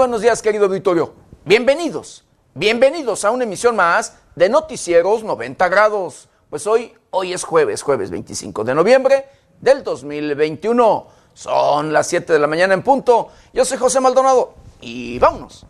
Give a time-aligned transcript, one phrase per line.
[0.00, 0.40] buenos días.
[0.40, 1.12] Querido auditorio.
[1.44, 2.24] Bienvenidos.
[2.54, 6.30] Bienvenidos a una emisión más de Noticieros 90 grados.
[6.48, 9.26] Pues hoy, hoy es jueves, jueves 25 de noviembre
[9.60, 11.06] del 2021.
[11.34, 13.28] Son las 7 de la mañana en punto.
[13.52, 15.66] Yo soy José Maldonado y vámonos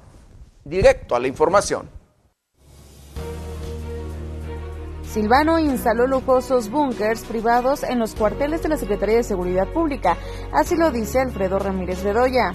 [0.62, 1.90] directo a la información.
[5.12, 10.16] Silvano instaló lujosos búnkers privados en los cuarteles de la Secretaría de Seguridad Pública.
[10.52, 12.52] Así lo dice Alfredo Ramírez Bedoya.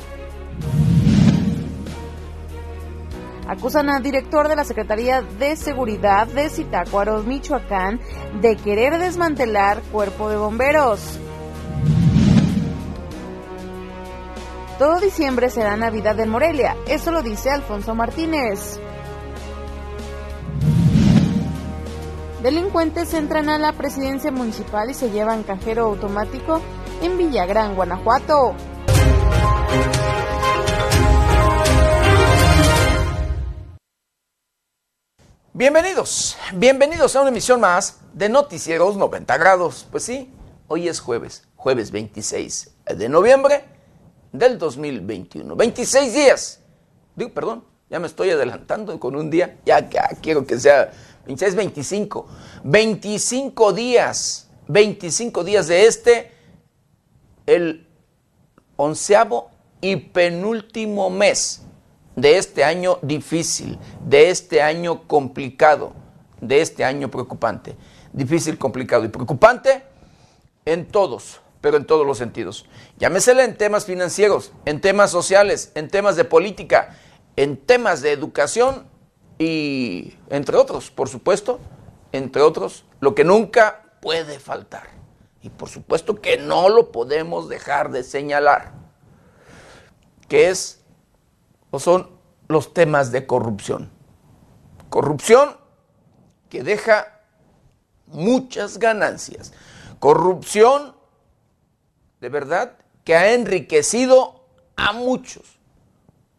[3.47, 7.99] Acusan al director de la Secretaría de Seguridad de Zitácuaro, Michoacán,
[8.41, 11.19] de querer desmantelar cuerpo de bomberos.
[14.79, 18.79] Todo diciembre será Navidad en Morelia, eso lo dice Alfonso Martínez.
[22.41, 26.61] Delincuentes entran a la presidencia municipal y se llevan cajero automático
[27.01, 28.55] en Villagrán, Guanajuato.
[35.57, 39.87] Bienvenidos, bienvenidos a una emisión más de Noticieros 90 grados.
[39.89, 40.29] Pues sí,
[40.67, 43.63] hoy es jueves, jueves 26 de noviembre
[44.33, 45.55] del 2021.
[45.55, 46.59] 26 días.
[47.15, 49.57] Digo, perdón, ya me estoy adelantando con un día.
[49.65, 50.91] Ya, ya quiero que sea
[51.25, 52.27] 26, 25.
[52.65, 54.49] 25 días.
[54.67, 56.31] 25 días de este,
[57.45, 57.87] el
[58.75, 61.64] onceavo y penúltimo mes
[62.15, 65.93] de este año difícil, de este año complicado,
[66.41, 67.75] de este año preocupante.
[68.13, 69.83] Difícil, complicado y preocupante
[70.65, 72.65] en todos, pero en todos los sentidos.
[72.97, 76.97] Llámesele en temas financieros, en temas sociales, en temas de política,
[77.35, 78.87] en temas de educación
[79.37, 81.59] y entre otros, por supuesto,
[82.13, 84.87] entre otros, lo que nunca puede faltar.
[85.41, 88.71] Y por supuesto que no lo podemos dejar de señalar,
[90.27, 90.84] que es
[91.79, 92.09] son
[92.47, 93.89] los temas de corrupción.
[94.89, 95.57] Corrupción
[96.49, 97.21] que deja
[98.07, 99.53] muchas ganancias.
[99.99, 100.95] Corrupción
[102.21, 105.59] de verdad que ha enriquecido a muchos,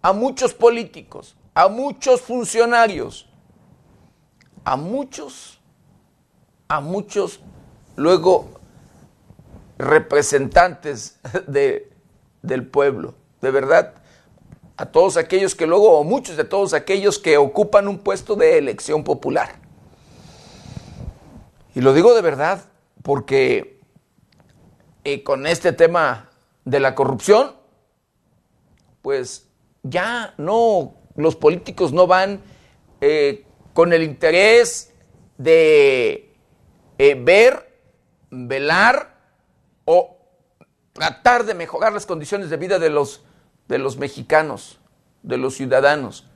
[0.02, 3.28] a muchos políticos, a muchos funcionarios,
[4.64, 5.60] a muchos,
[6.68, 7.40] a muchos
[7.96, 8.48] luego
[9.78, 11.92] representantes de,
[12.42, 13.14] del pueblo.
[13.40, 13.94] De verdad,
[14.76, 18.58] a todos aquellos que luego, o muchos de todos aquellos que ocupan un puesto de
[18.58, 19.56] elección popular.
[21.74, 22.64] Y lo digo de verdad
[23.02, 23.80] porque
[25.04, 26.30] eh, con este tema
[26.64, 27.54] de la corrupción,
[29.02, 29.46] pues
[29.82, 32.40] ya no los políticos no van
[33.00, 34.92] eh, con el interés
[35.38, 36.34] de
[36.98, 37.72] eh, ver,
[38.30, 39.14] velar
[39.84, 40.16] o
[40.92, 43.22] tratar de mejorar las condiciones de vida de los,
[43.68, 44.78] de los mexicanos,
[45.22, 46.26] de los ciudadanos.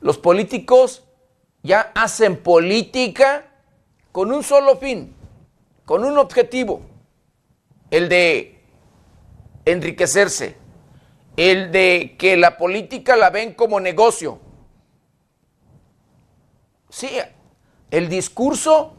[0.00, 1.04] Los políticos
[1.62, 3.46] ya hacen política
[4.10, 5.14] con un solo fin,
[5.84, 6.82] con un objetivo,
[7.90, 8.62] el de
[9.64, 10.56] enriquecerse,
[11.36, 14.38] el de que la política la ven como negocio.
[16.90, 17.08] Sí,
[17.90, 18.94] el discurso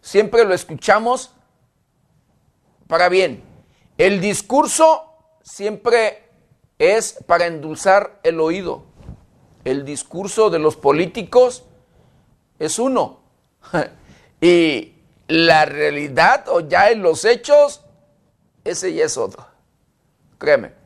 [0.00, 1.32] siempre lo escuchamos
[2.86, 3.42] para bien.
[3.96, 5.08] El discurso
[5.42, 6.27] siempre
[6.78, 8.84] es para endulzar el oído.
[9.64, 11.64] El discurso de los políticos
[12.58, 13.20] es uno.
[14.40, 14.94] y
[15.26, 17.84] la realidad o ya en los hechos,
[18.64, 19.46] ese ya es otro.
[20.38, 20.78] Créeme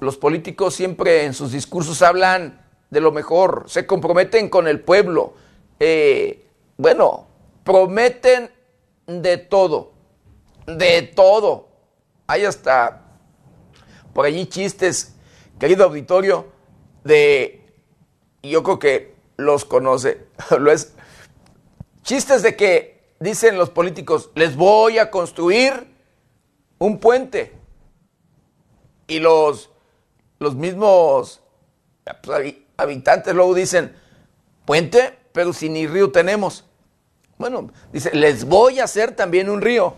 [0.00, 5.34] los políticos siempre en sus discursos hablan de lo mejor, se comprometen con el pueblo.
[5.80, 6.46] Eh,
[6.76, 7.26] bueno,
[7.64, 8.50] prometen
[9.06, 9.92] de todo,
[10.66, 11.68] de todo.
[12.26, 13.05] Hay hasta
[14.16, 15.14] por allí chistes,
[15.60, 16.46] querido auditorio,
[17.04, 17.62] de,
[18.42, 20.28] yo creo que los conoce,
[20.58, 20.94] lo es,
[22.02, 25.86] chistes de que dicen los políticos, les voy a construir
[26.78, 27.52] un puente.
[29.06, 29.68] Y los
[30.38, 31.42] los mismos
[32.22, 33.94] pues, habitantes luego dicen,
[34.64, 36.64] puente, pero si ni río tenemos.
[37.36, 39.94] Bueno, dice, les voy a hacer también un río.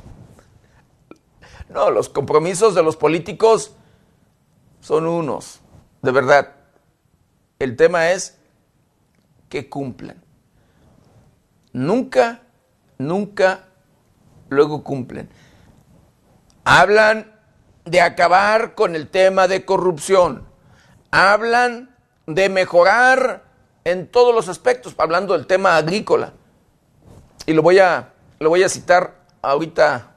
[1.69, 3.76] No, los compromisos de los políticos
[4.81, 5.61] son unos,
[6.03, 6.55] de verdad.
[7.59, 8.39] El tema es
[9.49, 10.23] que cumplan.
[11.73, 12.43] Nunca,
[12.99, 13.65] nunca
[14.49, 15.29] luego cumplen.
[16.65, 17.33] Hablan
[17.85, 20.47] de acabar con el tema de corrupción.
[21.11, 21.97] Hablan
[22.27, 23.45] de mejorar
[23.85, 26.33] en todos los aspectos, hablando del tema agrícola.
[27.47, 30.15] Y lo voy a, lo voy a citar ahorita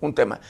[0.00, 0.40] un tema.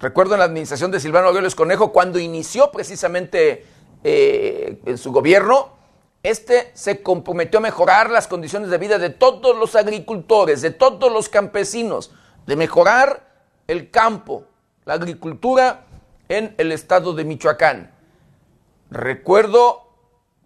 [0.00, 3.66] Recuerdo en la administración de Silvano Aureoles Conejo, cuando inició precisamente
[4.02, 5.74] eh, en su gobierno,
[6.22, 11.12] este se comprometió a mejorar las condiciones de vida de todos los agricultores, de todos
[11.12, 12.12] los campesinos,
[12.46, 14.44] de mejorar el campo,
[14.86, 15.84] la agricultura
[16.30, 17.92] en el estado de Michoacán.
[18.90, 19.82] Recuerdo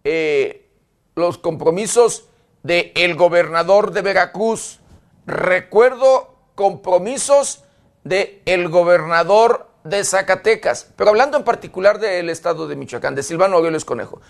[0.03, 0.69] eh,
[1.15, 2.29] los compromisos
[2.65, 4.81] del el gobernador de Veracruz.
[5.27, 7.65] Recuerdo compromisos
[8.05, 13.57] del el gobernador de Zacatecas, pero hablando en particular del estado de Michoacán, de Silvano
[13.57, 14.21] Aureoles Conejo.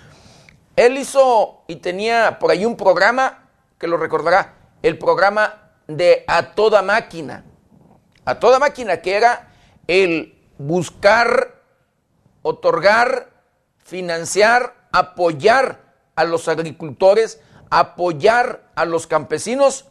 [0.76, 3.48] Él hizo y tenía por ahí un programa,
[3.78, 7.44] que lo recordará, el programa de A Toda Máquina.
[8.24, 9.52] A Toda Máquina, que era
[9.86, 11.62] el buscar,
[12.42, 13.30] otorgar,
[13.84, 15.80] financiar, apoyar
[16.16, 17.40] a los agricultores,
[17.70, 19.86] apoyar a los campesinos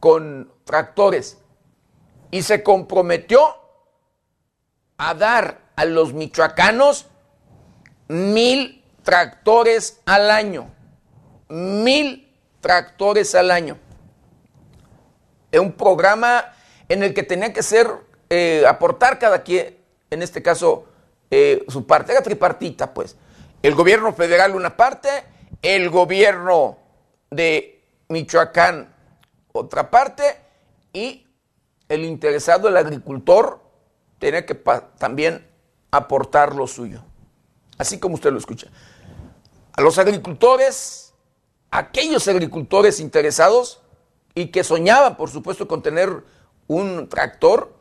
[0.00, 1.38] con tractores.
[2.34, 3.40] Y se comprometió
[4.98, 7.06] a dar a los michoacanos
[8.08, 10.68] mil tractores al año.
[11.48, 13.78] Mil tractores al año.
[15.52, 16.52] Es un programa
[16.88, 17.88] en el que tenía que ser,
[18.28, 19.78] eh, aportar cada quien,
[20.10, 20.86] en este caso,
[21.30, 22.10] eh, su parte.
[22.10, 23.16] Era tripartita, pues.
[23.62, 25.08] El gobierno federal una parte,
[25.62, 26.78] el gobierno
[27.30, 28.92] de Michoacán
[29.52, 30.24] otra parte
[30.92, 31.23] y
[31.88, 33.60] el interesado, el agricultor,
[34.18, 35.46] tenía que también
[35.90, 37.02] aportar lo suyo.
[37.78, 38.68] Así como usted lo escucha
[39.76, 41.12] a los agricultores,
[41.70, 43.80] aquellos agricultores interesados
[44.34, 46.24] y que soñaban, por supuesto, con tener
[46.68, 47.74] un tractor,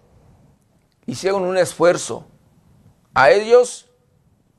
[1.06, 2.26] hicieron un esfuerzo.
[3.14, 3.90] A ellos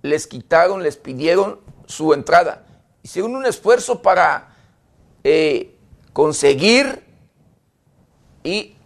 [0.02, 2.67] les quitaron, les pidieron su entrada.
[3.02, 4.56] Hicieron un esfuerzo para
[5.25, 5.76] eh,
[6.12, 7.02] conseguir
[8.44, 8.76] y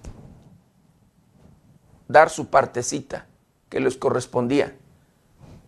[2.08, 3.26] dar su partecita
[3.68, 4.74] que les correspondía.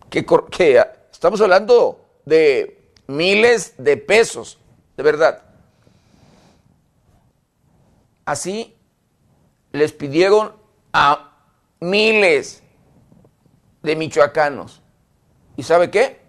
[0.09, 4.57] Que, que estamos hablando de miles de pesos,
[4.97, 5.43] de verdad.
[8.25, 8.75] Así
[9.71, 10.53] les pidieron
[10.91, 11.31] a
[11.79, 12.63] miles
[13.81, 14.81] de michoacanos.
[15.55, 16.21] ¿Y sabe qué?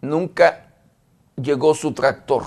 [0.00, 0.74] Nunca
[1.36, 2.44] llegó su tractor.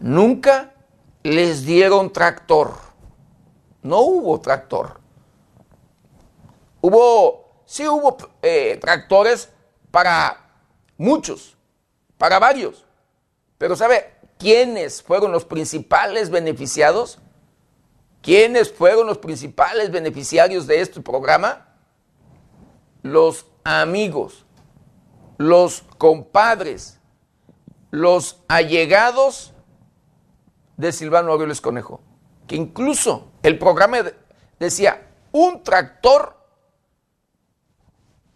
[0.00, 0.74] Nunca
[1.22, 2.83] les dieron tractor.
[3.84, 4.98] No hubo tractor.
[6.80, 9.50] Hubo, sí hubo eh, tractores
[9.90, 10.40] para
[10.96, 11.54] muchos,
[12.16, 12.86] para varios.
[13.58, 17.18] Pero ¿sabe quiénes fueron los principales beneficiados?
[18.22, 21.68] ¿Quiénes fueron los principales beneficiarios de este programa?
[23.02, 24.46] Los amigos,
[25.36, 27.00] los compadres,
[27.90, 29.52] los allegados
[30.78, 32.00] de Silvano Aureoles Conejo,
[32.46, 33.98] que incluso el programa
[34.58, 36.36] decía un tractor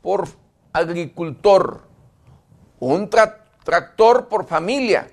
[0.01, 0.29] por
[0.73, 1.89] agricultor
[2.81, 5.11] un tractor por familia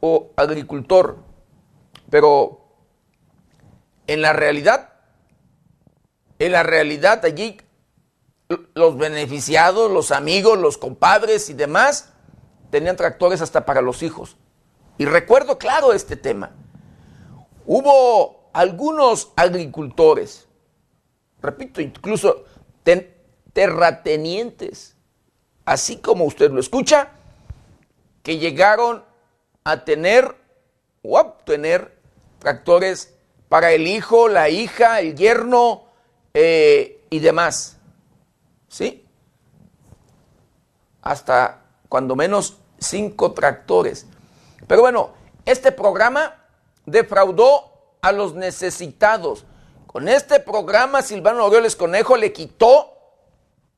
[0.00, 1.16] o agricultor.
[2.10, 2.60] Pero
[4.06, 4.92] en la realidad,
[6.38, 7.60] en la realidad allí
[8.74, 12.12] los beneficiados, los amigos, los compadres y demás
[12.70, 14.36] tenían tractores hasta para los hijos.
[14.96, 16.52] Y recuerdo claro este tema.
[17.66, 20.48] Hubo algunos agricultores,
[21.40, 22.44] repito, incluso
[23.52, 24.96] terratenientes,
[25.64, 27.12] así como usted lo escucha,
[28.24, 29.04] que llegaron
[29.62, 30.34] a tener
[31.04, 32.00] obtener
[32.40, 33.14] tractores
[33.48, 35.84] para el hijo, la hija, el yerno
[36.34, 37.78] eh, y demás.
[38.66, 39.06] ¿Sí?
[41.00, 44.06] Hasta cuando menos cinco tractores.
[44.66, 45.10] Pero bueno,
[45.44, 46.44] este programa
[46.86, 47.67] defraudó
[48.00, 49.44] a los necesitados.
[49.86, 52.94] Con este programa Silvano Aureoles Conejo le quitó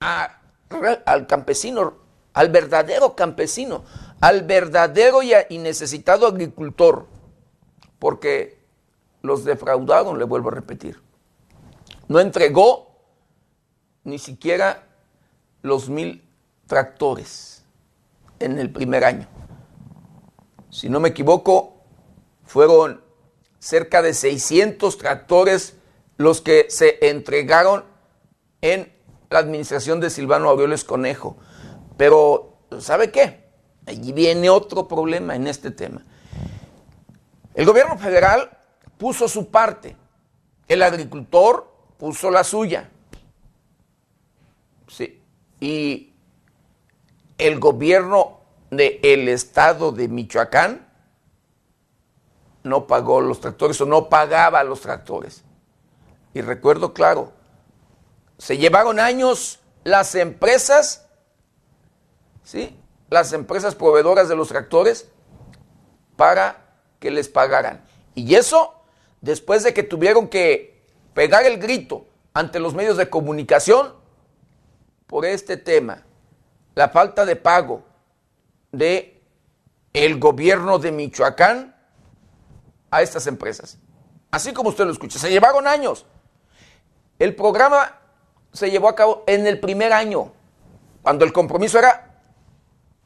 [0.01, 1.95] al campesino,
[2.33, 3.85] al verdadero campesino,
[4.21, 7.07] al verdadero y, necesitado agricultor,
[7.99, 8.59] porque
[9.23, 11.01] los defraudaron, le vuelvo a repetir.
[12.09, 12.97] No entregó
[14.05, 14.85] ni siquiera
[15.63, 16.29] los mil
[16.67, 17.65] tractores
[18.39, 19.29] en el primer año.
[20.71, 21.83] Si no me equivoco,
[22.45, 23.03] fueron
[23.61, 25.77] cerca de 600 tractores
[26.17, 27.85] los que se entregaron
[28.61, 28.93] en
[29.31, 31.37] la administración de Silvano Aureoles Conejo.
[31.97, 33.45] Pero, ¿sabe qué?
[33.87, 36.05] Allí viene otro problema en este tema.
[37.55, 38.51] El gobierno federal
[38.99, 39.97] puso su parte,
[40.69, 42.91] el agricultor puso la suya.
[44.89, 45.23] Sí.
[45.61, 46.13] Y
[47.39, 48.41] el gobierno
[48.71, 50.90] del estado de Michoacán
[52.63, 55.45] no pagó los tractores o no pagaba los tractores.
[56.35, 57.33] Y recuerdo claro,
[58.39, 61.07] se llevaron años las empresas,
[62.43, 62.77] ¿sí?
[63.09, 65.09] Las empresas proveedoras de los tractores
[66.17, 67.85] para que les pagaran.
[68.15, 68.75] Y eso
[69.21, 73.95] después de que tuvieron que pegar el grito ante los medios de comunicación
[75.07, 76.05] por este tema,
[76.75, 77.83] la falta de pago
[78.71, 79.21] de
[79.93, 81.70] el gobierno de Michoacán
[82.91, 83.79] a estas empresas.
[84.31, 86.07] Así como usted lo escucha, se llevaron años.
[87.19, 87.99] El programa
[88.53, 90.33] se llevó a cabo en el primer año,
[91.03, 92.23] cuando el compromiso era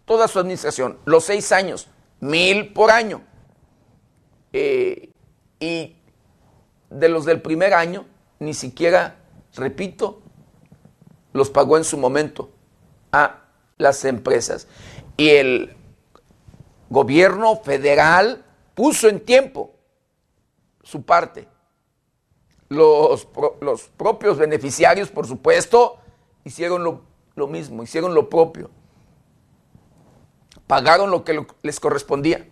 [0.04, 1.88] toda su administración, los seis años,
[2.20, 3.22] mil por año.
[4.52, 5.10] Eh,
[5.58, 5.96] y
[6.90, 8.06] de los del primer año,
[8.38, 9.16] ni siquiera,
[9.54, 10.22] repito,
[11.32, 12.50] los pagó en su momento
[13.12, 13.40] a
[13.78, 14.68] las empresas.
[15.16, 15.76] Y el
[16.90, 19.73] gobierno federal puso en tiempo
[20.84, 21.48] su parte.
[22.68, 23.28] Los,
[23.60, 25.98] los propios beneficiarios, por supuesto,
[26.44, 27.02] hicieron lo,
[27.34, 28.70] lo, mismo, hicieron lo propio.
[30.66, 32.48] Pagaron lo que les correspondía.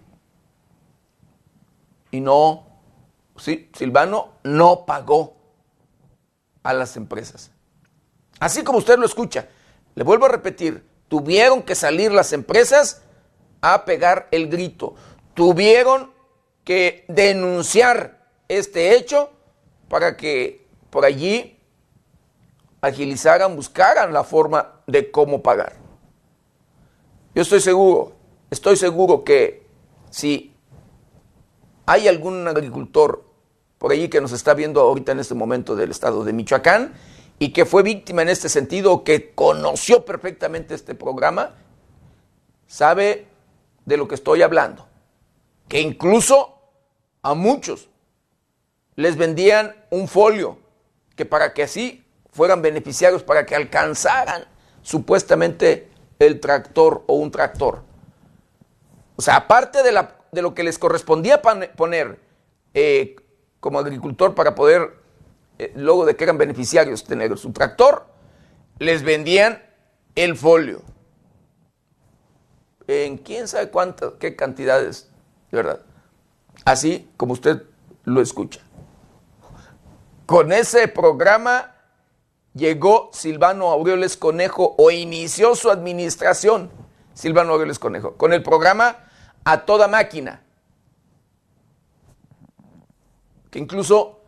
[2.10, 2.66] Y no,
[3.36, 5.36] Silvano no pagó
[6.62, 7.50] a las empresas.
[8.38, 9.48] Así como usted lo escucha,
[9.94, 13.02] le vuelvo a repetir, tuvieron que salir las empresas
[13.60, 14.94] a pegar el grito.
[15.34, 16.12] Tuvieron
[16.64, 18.21] que denunciar
[18.58, 19.30] este hecho
[19.88, 21.58] para que por allí
[22.80, 25.74] agilizaran, buscaran la forma de cómo pagar.
[27.34, 28.12] Yo estoy seguro,
[28.50, 29.66] estoy seguro que
[30.10, 30.54] si
[31.86, 33.24] hay algún agricultor
[33.78, 36.94] por allí que nos está viendo ahorita en este momento del estado de Michoacán
[37.38, 41.54] y que fue víctima en este sentido, que conoció perfectamente este programa,
[42.66, 43.26] sabe
[43.84, 44.86] de lo que estoy hablando.
[45.68, 46.58] Que incluso
[47.22, 47.88] a muchos
[48.96, 50.58] les vendían un folio
[51.16, 54.44] que para que así fueran beneficiarios, para que alcanzaran
[54.82, 57.82] supuestamente el tractor o un tractor.
[59.16, 62.18] O sea, aparte de, lo que les correspondía poner
[62.74, 63.16] eh,
[63.60, 64.96] como agricultor para poder,
[65.58, 68.06] eh, luego de que eran beneficiarios, tener su tractor,
[68.78, 69.62] les vendían
[70.14, 70.82] el folio.
[72.88, 75.08] En quién sabe cuántas, qué cantidades,
[75.50, 75.80] de verdad.
[76.64, 77.62] Así como usted
[78.04, 78.60] lo escucha.
[80.26, 81.74] Con ese programa
[82.54, 86.70] llegó Silvano Aureoles Conejo o inició su administración
[87.14, 88.96] Silvano Aureoles Conejo con el programa
[89.44, 90.42] A Toda Máquina.
[93.50, 94.20] Que incluso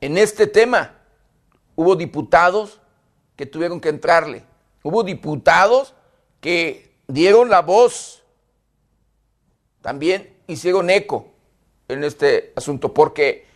[0.00, 0.94] en este tema
[1.76, 2.80] hubo diputados
[3.36, 4.44] que tuvieron que entrarle.
[4.82, 5.94] Hubo diputados
[6.40, 8.22] que dieron la voz.
[9.80, 11.26] También hicieron eco
[11.88, 13.46] en este asunto porque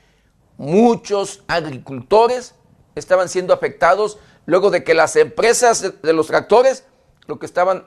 [0.59, 2.55] muchos agricultores
[2.95, 6.85] estaban siendo afectados luego de que las empresas de los tractores
[7.27, 7.87] lo que estaban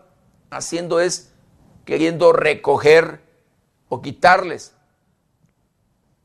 [0.49, 1.31] haciendo es
[1.85, 3.21] queriendo recoger
[3.87, 4.73] o quitarles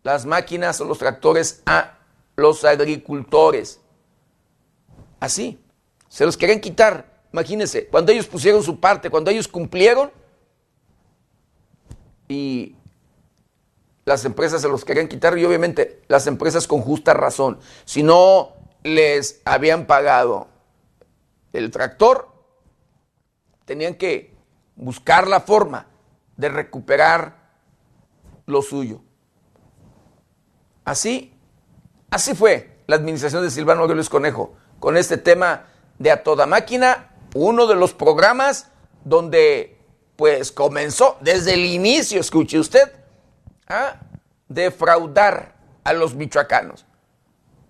[0.02, 1.98] las máquinas o los tractores a
[2.36, 3.80] los agricultores.
[5.18, 5.58] Así,
[6.08, 7.22] se los querían quitar.
[7.32, 10.12] Imagínense, cuando ellos pusieron su parte, cuando ellos cumplieron
[12.28, 12.76] y
[14.04, 17.58] las empresas se los querían quitar y obviamente las empresas con justa razón.
[17.84, 20.48] Si no les habían pagado
[21.52, 22.28] el tractor,
[23.64, 24.36] tenían que
[24.76, 25.86] buscar la forma
[26.36, 27.36] de recuperar
[28.46, 29.00] lo suyo.
[30.84, 31.32] Así,
[32.10, 35.66] así fue la administración de Silvano Aureoles Conejo con este tema
[35.98, 38.70] de a toda máquina, uno de los programas
[39.04, 39.78] donde
[40.16, 43.03] pues comenzó desde el inicio, escuche usted,
[43.68, 43.96] a
[44.48, 45.54] defraudar
[45.84, 46.86] a los michoacanos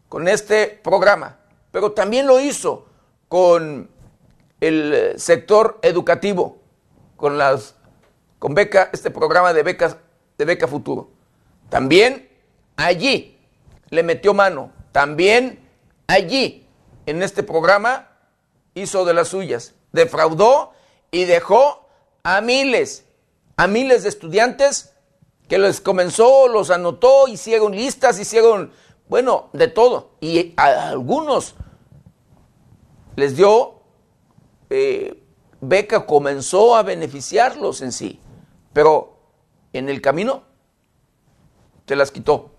[0.08, 1.38] con este programa,
[1.70, 2.86] pero también lo hizo
[3.28, 3.90] con
[4.60, 6.58] el sector educativo,
[7.16, 7.74] con las
[8.38, 9.96] con beca, este programa de becas
[10.38, 11.10] de beca futuro.
[11.68, 12.28] También
[12.76, 13.38] allí
[13.90, 15.68] le metió mano, también
[16.06, 16.68] allí
[17.06, 18.08] en este programa
[18.74, 20.72] hizo de las suyas, defraudó
[21.10, 21.88] y dejó
[22.22, 23.04] a miles,
[23.56, 24.93] a miles de estudiantes
[25.48, 28.72] que les comenzó, los anotó, hicieron listas, hicieron,
[29.08, 30.10] bueno, de todo.
[30.20, 31.54] Y a algunos
[33.16, 33.80] les dio
[34.70, 35.22] eh,
[35.60, 38.20] beca, comenzó a beneficiarlos en sí,
[38.72, 39.18] pero
[39.72, 40.44] en el camino
[41.86, 42.50] se las quitó.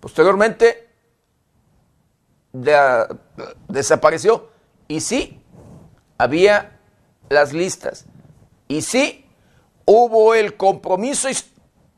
[0.00, 0.88] Posteriormente
[3.68, 4.48] desapareció.
[4.88, 5.40] Y sí,
[6.18, 6.80] había
[7.28, 8.06] las listas.
[8.66, 9.26] Y sí,
[9.84, 11.28] hubo el compromiso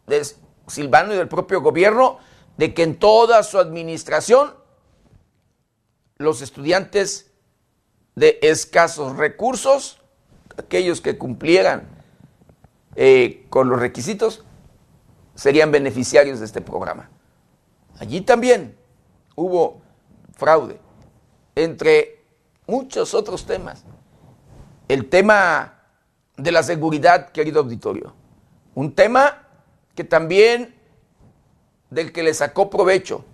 [0.06, 0.26] de
[0.66, 2.18] Silvano y del propio gobierno
[2.56, 4.54] de que en toda su administración
[6.18, 7.30] los estudiantes
[8.14, 10.00] de escasos recursos,
[10.56, 11.88] aquellos que cumplieran
[12.94, 14.44] eh, con los requisitos,
[15.34, 17.10] serían beneficiarios de este programa.
[17.98, 18.76] Allí también
[19.34, 19.80] hubo
[20.34, 20.78] fraude,
[21.54, 22.22] entre
[22.66, 23.84] muchos otros temas.
[24.88, 25.80] El tema
[26.36, 28.14] de la seguridad, querido auditorio,
[28.74, 29.41] un tema
[29.94, 30.74] que también
[31.90, 33.24] del que le sacó provecho,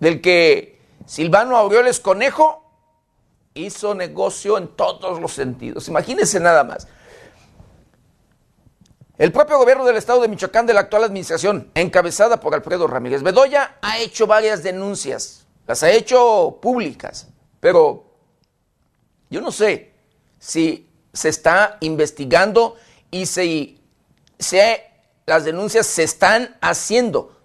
[0.00, 2.64] del que Silvano Aureoles Conejo
[3.54, 5.88] hizo negocio en todos los sentidos.
[5.88, 6.86] Imagínense nada más.
[9.16, 13.22] El propio gobierno del estado de Michoacán de la actual administración, encabezada por Alfredo Ramírez
[13.22, 17.28] Bedoya, ha hecho varias denuncias, las ha hecho públicas,
[17.58, 18.04] pero
[19.28, 19.92] yo no sé
[20.38, 22.76] si se está investigando
[23.10, 23.80] y si,
[25.28, 27.36] las denuncias se están haciendo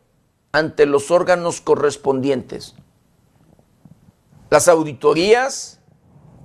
[0.54, 2.76] ante los órganos correspondientes.
[4.50, 5.82] Las auditorías,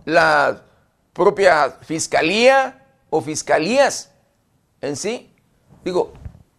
[0.05, 0.65] la
[1.13, 4.11] propia fiscalía o fiscalías
[4.81, 5.33] en sí,
[5.85, 6.13] digo,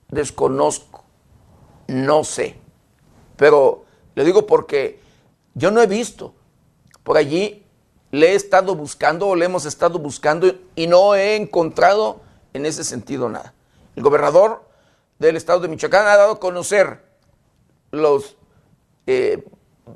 [0.07, 1.03] desconozco,
[1.87, 2.55] no sé,
[3.35, 3.83] pero
[4.15, 5.01] le digo porque
[5.55, 6.33] yo no he visto
[7.03, 7.65] por allí,
[8.11, 12.21] le he estado buscando o le hemos estado buscando y no he encontrado
[12.53, 13.53] en ese sentido nada.
[13.97, 14.68] El gobernador
[15.19, 17.03] del estado de Michoacán ha dado a conocer
[17.91, 18.37] los,
[19.05, 19.45] eh,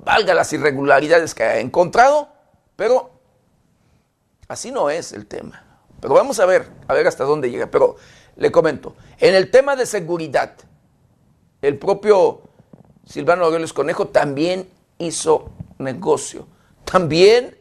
[0.03, 2.27] valga las irregularidades que ha encontrado,
[2.75, 3.11] pero
[4.47, 5.63] así no es el tema.
[6.01, 7.67] Pero vamos a ver, a ver hasta dónde llega.
[7.71, 7.95] Pero
[8.35, 10.53] le comento, en el tema de seguridad,
[11.61, 12.41] el propio
[13.05, 16.47] Silvano Aureoles Conejo también hizo negocio,
[16.83, 17.55] también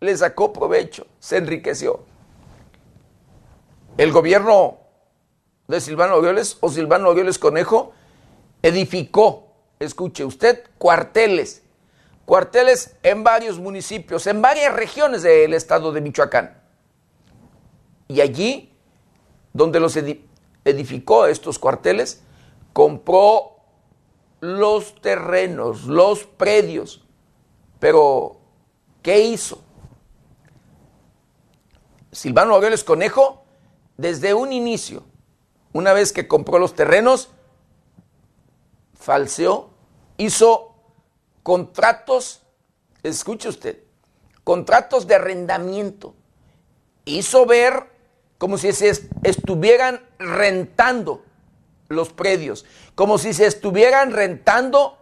[0.00, 2.00] le sacó provecho, se enriqueció.
[3.96, 4.78] El gobierno
[5.68, 7.92] de Silvano Aureoles o Silvano Aureoles Conejo
[8.62, 11.62] edificó, escuche usted, cuarteles,
[12.24, 16.58] cuarteles en varios municipios, en varias regiones del estado de Michoacán.
[18.08, 18.72] Y allí,
[19.52, 19.98] donde los
[20.64, 22.22] edificó estos cuarteles,
[22.72, 23.58] compró
[24.40, 27.04] los terrenos, los predios.
[27.78, 28.38] Pero,
[29.02, 29.62] ¿qué hizo?
[32.10, 33.44] Silvano Aureoles Conejo,
[33.98, 35.04] desde un inicio,
[35.72, 37.30] una vez que compró los terrenos,
[38.94, 39.70] falseó,
[40.16, 40.74] hizo
[41.42, 42.42] contratos,
[43.02, 43.78] escuche usted,
[44.44, 46.14] contratos de arrendamiento.
[47.04, 47.86] Hizo ver
[48.36, 51.24] como si se estuvieran rentando
[51.88, 54.98] los predios, como si se estuvieran rentando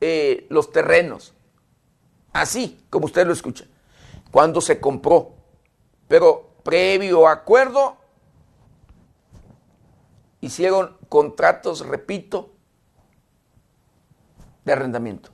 [0.00, 1.34] eh, los terrenos.
[2.32, 3.66] Así como usted lo escucha.
[4.30, 5.34] Cuando se compró.
[6.08, 7.96] Pero previo acuerdo,
[10.42, 12.50] hicieron contratos, repito,
[14.64, 15.30] de arrendamiento.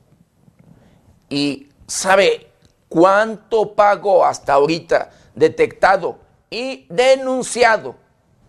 [1.28, 2.52] ¿Y sabe
[2.88, 7.96] cuánto pagó hasta ahorita detectado y denunciado,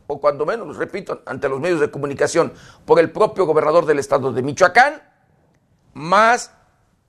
[0.08, 2.54] o cuando menos, repito, ante los medios de comunicación,
[2.86, 5.02] por el propio gobernador del estado de Michoacán,
[5.94, 6.52] más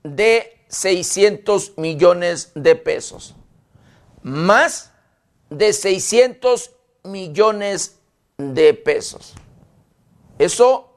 [0.03, 3.35] de 600 millones de pesos.
[4.23, 4.91] Más
[5.49, 6.71] de 600
[7.03, 7.99] millones
[8.37, 9.33] de pesos.
[10.41, 10.89] Eso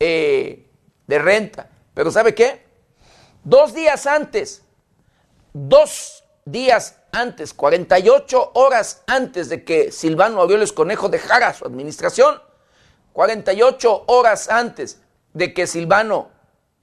[0.00, 0.68] eh,
[1.06, 1.70] de renta.
[1.94, 2.66] Pero ¿sabe qué?
[3.44, 4.64] Dos días antes,
[5.52, 12.42] dos días antes, 48 horas antes de que Silvano Aureoles Conejo dejara su administración,
[13.12, 15.00] 48 horas antes
[15.32, 16.30] de que Silvano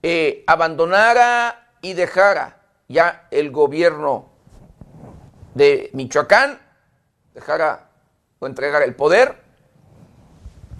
[0.01, 4.29] eh, abandonara y dejara ya el gobierno
[5.53, 6.61] de Michoacán,
[7.33, 7.89] dejara
[8.39, 9.41] o entregara el poder,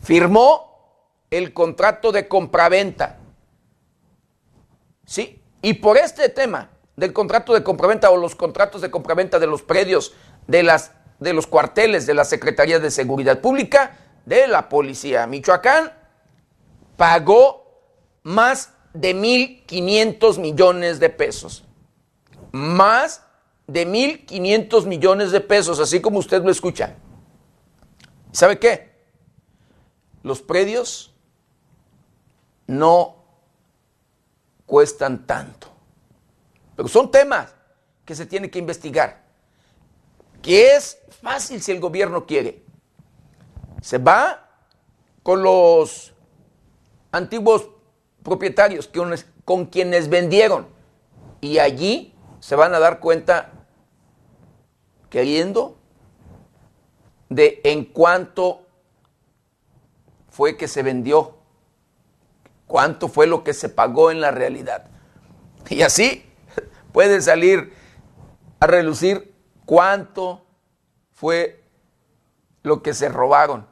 [0.02, 0.69] firmó
[1.32, 3.18] el contrato de compraventa.
[5.06, 9.48] Sí, y por este tema del contrato de compraventa o los contratos de compraventa de
[9.48, 10.14] los predios
[10.48, 15.94] de, las, de los cuarteles de la Secretaría de Seguridad Pública de la Policía Michoacán,
[16.98, 17.82] pagó
[18.24, 21.64] más de 1.500 millones de pesos.
[22.52, 23.24] Más
[23.68, 26.96] de 1.500 millones de pesos, así como usted lo escucha.
[28.32, 28.90] ¿Sabe qué?
[30.24, 31.14] Los predios
[32.70, 33.16] no
[34.68, 35.68] cuestan tanto.
[36.76, 37.56] Pero son temas
[38.06, 39.24] que se tiene que investigar.
[40.44, 42.64] Que es fácil si el gobierno quiere.
[43.82, 44.48] Se va
[45.24, 46.14] con los
[47.12, 47.70] antiguos
[48.22, 48.88] propietarios
[49.44, 50.68] con quienes vendieron.
[51.42, 53.52] Y allí se van a dar cuenta,
[55.10, 55.80] queriendo,
[57.30, 58.68] de en cuánto
[60.30, 61.39] fue que se vendió,
[62.70, 64.86] cuánto fue lo que se pagó en la realidad.
[65.70, 66.24] Y así
[66.94, 67.74] puede salir
[68.60, 69.34] a relucir
[69.66, 70.46] cuánto
[71.12, 71.64] fue
[72.62, 73.66] lo que se robaron,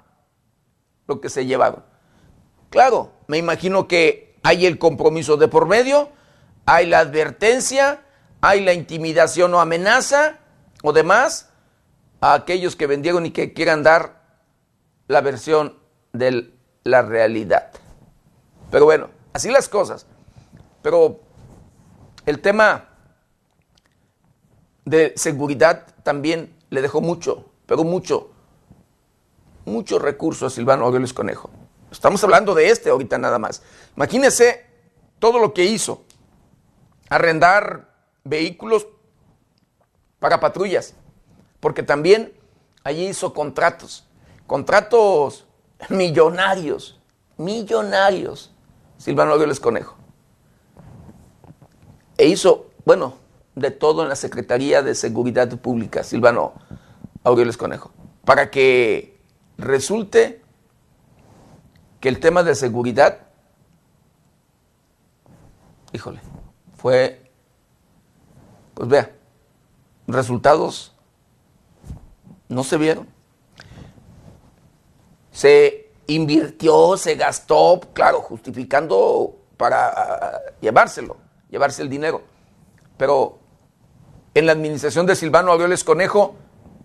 [1.05, 1.85] lo que se llevaron.
[2.71, 6.09] Claro, me imagino que hay el compromiso de por medio,
[6.65, 8.01] hay la advertencia,
[8.41, 10.39] hay la intimidación o amenaza
[10.81, 11.49] o demás
[12.19, 14.23] a aquellos que vendieron y que quieran dar
[15.07, 15.77] la versión
[16.13, 16.51] de
[16.83, 17.71] la realidad.
[18.71, 20.05] Pero bueno, así las cosas.
[20.81, 21.19] Pero
[22.25, 22.89] el tema
[24.85, 28.31] de seguridad también le dejó mucho, pero mucho,
[29.65, 31.49] muchos recursos a Silvano Aureoles Conejo.
[31.91, 33.61] Estamos hablando de este ahorita nada más.
[33.95, 34.65] Imagínense
[35.19, 36.03] todo lo que hizo.
[37.09, 38.87] Arrendar vehículos
[40.19, 40.93] para patrullas,
[41.59, 42.33] porque también
[42.83, 44.05] allí hizo contratos,
[44.45, 45.45] contratos
[45.89, 46.99] millonarios,
[47.37, 48.53] millonarios,
[48.97, 49.95] Silvano Aureoles Conejo.
[52.17, 53.15] E hizo, bueno,
[53.55, 56.53] de todo en la Secretaría de Seguridad Pública, Silvano
[57.23, 57.91] Aureoles Conejo,
[58.25, 59.19] para que
[59.57, 60.41] resulte
[61.99, 63.27] que el tema de seguridad,
[65.93, 66.21] híjole,
[66.75, 67.31] fue,
[68.73, 69.15] pues vea,
[70.07, 70.95] resultados
[72.49, 73.07] no se vieron.
[75.31, 81.17] Se invirtió, se gastó, claro, justificando para llevárselo,
[81.49, 82.21] llevarse el dinero.
[82.97, 83.39] Pero
[84.33, 86.35] en la administración de Silvano Aureoles Conejo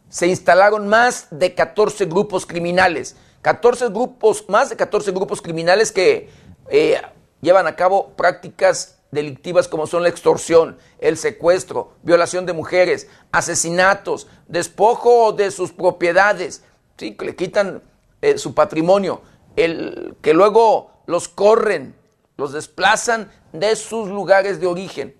[0.08, 6.30] se instalaron más de 14 grupos criminales 14 grupos, más de 14 grupos criminales que
[6.70, 7.02] eh,
[7.40, 14.28] llevan a cabo prácticas delictivas como son la extorsión, el secuestro, violación de mujeres, asesinatos,
[14.46, 16.62] despojo de sus propiedades,
[16.96, 17.16] ¿sí?
[17.20, 17.82] le quitan
[18.22, 19.20] eh, su patrimonio,
[19.56, 21.94] el, que luego los corren,
[22.36, 25.14] los desplazan de sus lugares de origen.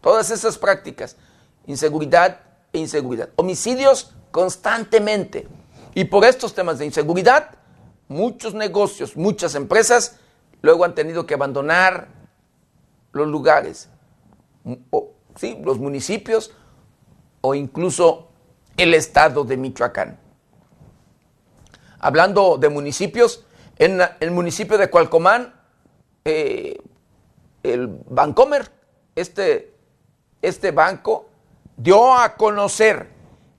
[0.00, 1.16] Todas esas prácticas,
[1.66, 2.40] inseguridad
[2.72, 5.46] e inseguridad, homicidios constantemente.
[5.94, 7.50] Y por estos temas de inseguridad,
[8.08, 10.18] muchos negocios, muchas empresas
[10.62, 12.08] luego han tenido que abandonar
[13.12, 13.90] los lugares,
[14.90, 15.58] o, ¿sí?
[15.62, 16.52] los municipios
[17.40, 18.28] o incluso
[18.76, 20.21] el estado de Michoacán.
[22.02, 23.44] Hablando de municipios,
[23.78, 25.54] en el municipio de Cualcomán,
[26.24, 26.76] eh,
[27.62, 28.70] el Bancomer,
[29.14, 29.72] este,
[30.42, 31.30] este banco,
[31.76, 33.08] dio a conocer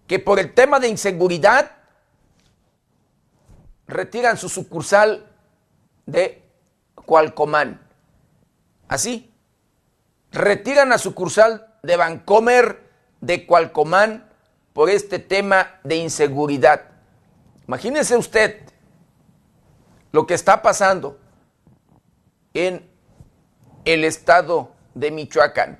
[0.08, 1.72] que por el tema de inseguridad
[3.88, 5.26] retiran su sucursal
[6.06, 6.44] de
[6.96, 7.80] Cualcomán.
[8.90, 9.34] Así,
[10.34, 12.90] retiran la sucursal de Bancomer
[13.22, 14.30] de Cualcomán
[14.74, 16.93] por este tema de inseguridad.
[17.68, 18.62] Imagínese usted
[20.12, 21.18] lo que está pasando
[22.54, 22.88] en
[23.86, 25.80] el estado de Michoacán.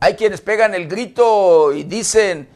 [0.00, 2.48] Hay quienes pegan el grito y dicen,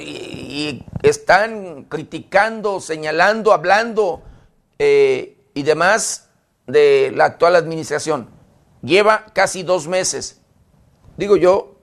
[0.00, 4.22] y, están criticando, señalando, hablando
[4.78, 6.28] eh, y demás
[6.66, 8.28] de la actual administración.
[8.82, 10.40] Lleva casi dos meses.
[11.16, 11.76] Digo yo,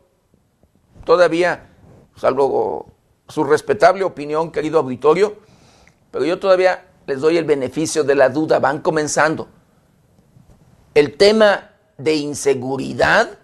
[1.06, 1.70] todavía,
[2.16, 2.94] salvo
[3.28, 5.38] su respetable opinión, querido auditorio,
[6.16, 9.50] pero yo todavía les doy el beneficio de la duda, van comenzando.
[10.94, 13.38] El tema de inseguridad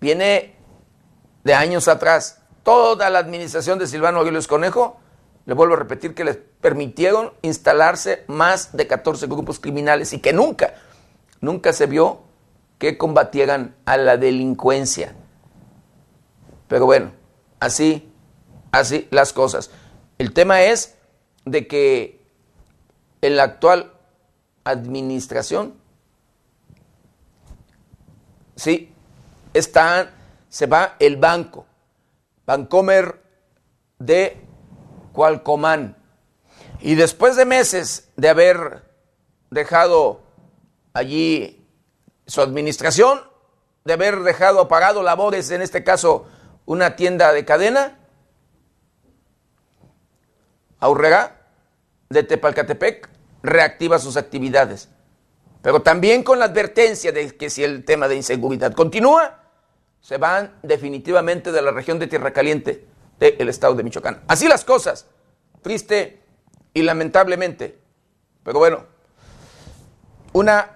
[0.00, 0.54] viene
[1.42, 5.00] de años atrás toda la administración de Silvano Aguiles Conejo,
[5.46, 10.32] le vuelvo a repetir que les permitieron instalarse más de 14 grupos criminales y que
[10.32, 10.74] nunca,
[11.40, 12.20] nunca se vio
[12.78, 15.16] que combatieran a la delincuencia.
[16.68, 17.10] Pero bueno,
[17.58, 18.12] así,
[18.70, 19.72] así las cosas.
[20.18, 20.96] El tema es
[21.44, 22.20] de que
[23.20, 23.92] en la actual
[24.64, 25.74] administración,
[28.56, 28.92] sí,
[29.54, 30.10] está,
[30.48, 31.66] se va el banco,
[32.46, 33.22] Vancomer
[33.98, 34.40] de
[35.12, 35.96] Cualcomán.
[36.80, 38.84] Y después de meses de haber
[39.50, 40.20] dejado
[40.92, 41.64] allí
[42.26, 43.20] su administración,
[43.84, 46.26] de haber dejado apagado labores, en este caso
[46.66, 47.97] una tienda de cadena,
[50.80, 51.36] Aurrera
[52.08, 53.08] de Tepalcatepec
[53.42, 54.88] reactiva sus actividades,
[55.62, 59.42] pero también con la advertencia de que si el tema de inseguridad continúa,
[60.00, 62.86] se van definitivamente de la región de Tierra Caliente
[63.18, 64.22] del estado de Michoacán.
[64.28, 65.06] Así las cosas,
[65.62, 66.22] triste
[66.72, 67.78] y lamentablemente,
[68.42, 68.84] pero bueno,
[70.32, 70.70] una,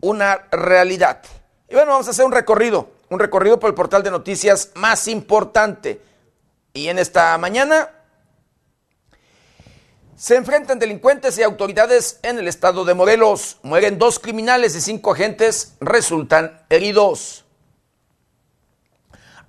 [0.00, 1.22] una realidad.
[1.68, 5.06] Y bueno, vamos a hacer un recorrido, un recorrido por el portal de noticias más
[5.08, 6.00] importante.
[6.72, 7.90] Y en esta mañana
[10.16, 13.58] se enfrentan delincuentes y autoridades en el estado de Morelos.
[13.62, 17.44] Mueren dos criminales y cinco agentes resultan heridos.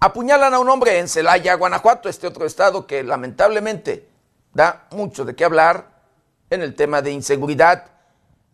[0.01, 4.09] Apuñalan a un hombre en Celaya, Guanajuato, este otro estado que lamentablemente
[4.53, 5.87] da mucho de qué hablar
[6.49, 7.85] en el tema de inseguridad.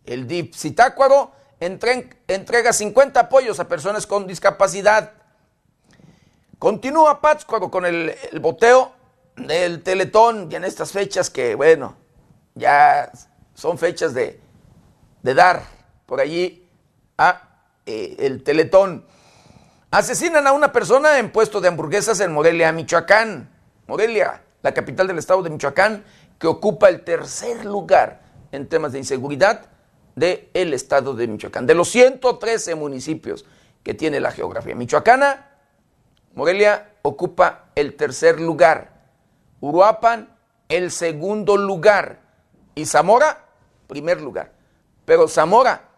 [0.04, 5.12] El DIP Zitácuaro entrega 50 apoyos a personas con discapacidad.
[6.60, 8.92] Continúa Pátzcuaro con el, el boteo
[9.36, 12.03] del Teletón y en estas fechas que, bueno,
[12.54, 13.10] ya
[13.54, 14.40] son fechas de,
[15.22, 15.62] de dar
[16.06, 16.68] por allí
[17.18, 17.42] a
[17.86, 19.04] eh, el Teletón.
[19.90, 23.50] Asesinan a una persona en puesto de hamburguesas en Morelia, Michoacán.
[23.86, 26.04] Morelia, la capital del estado de Michoacán,
[26.38, 29.66] que ocupa el tercer lugar en temas de inseguridad
[30.16, 31.66] del estado de Michoacán.
[31.66, 33.44] De los 113 municipios
[33.82, 35.50] que tiene la geografía michoacana,
[36.34, 38.92] Morelia ocupa el tercer lugar.
[39.60, 40.36] Uruapan,
[40.68, 42.23] el segundo lugar.
[42.74, 43.44] Y Zamora,
[43.86, 44.52] primer lugar.
[45.04, 45.88] Pero Zamora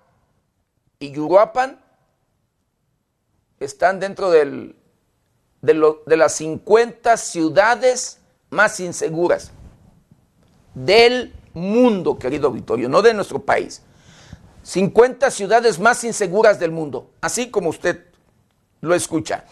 [0.98, 1.80] y Uruapan
[3.60, 4.74] están dentro de,
[6.16, 9.52] las 50 ciudades más inseguras
[10.74, 13.82] del mundo, querido auditorio, no de nuestro país.
[14.62, 18.04] 50 ciudades más inseguras del mundo, así como usted
[18.80, 19.44] lo escucha.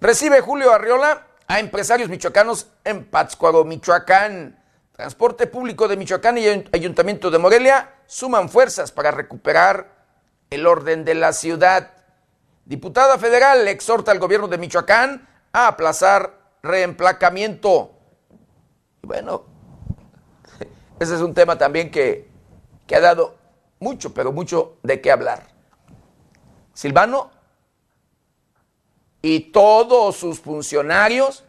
[0.00, 4.58] Recibe Julio Arriola a empresarios michoacanos en Pátzcuaro, Michoacán.
[4.96, 9.94] Transporte público de Michoacán y Ayuntamiento de Morelia suman fuerzas para recuperar
[10.48, 11.90] el orden de la ciudad.
[12.64, 17.92] Diputada federal exhorta al gobierno de Michoacán a aplazar reemplacamiento.
[19.02, 19.44] Bueno,
[20.98, 22.30] ese es un tema también que,
[22.86, 23.36] que ha dado
[23.78, 25.42] mucho, pero mucho de qué hablar.
[26.72, 27.30] Silvano
[29.20, 31.44] y todos sus funcionarios,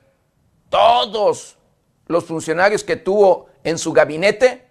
[0.70, 1.57] todos
[2.08, 4.68] los funcionarios que tuvo en su gabinete,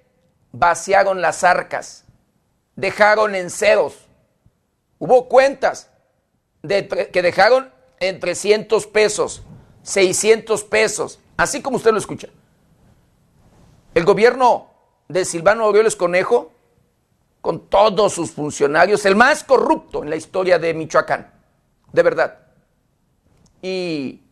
[0.52, 2.04] vaciaron las arcas,
[2.74, 4.06] dejaron en ceros
[4.98, 5.90] Hubo cuentas
[6.62, 7.70] que dejaron
[8.00, 9.42] en 300 pesos,
[9.82, 12.28] 600 pesos, así como usted lo escucha.
[13.94, 14.70] El gobierno
[15.08, 16.52] de Silvano Aureoles Conejo,
[17.40, 21.30] con todos sus funcionarios, el más corrupto en la historia de Michoacán,
[21.92, 22.38] de verdad.
[23.62, 24.22] Y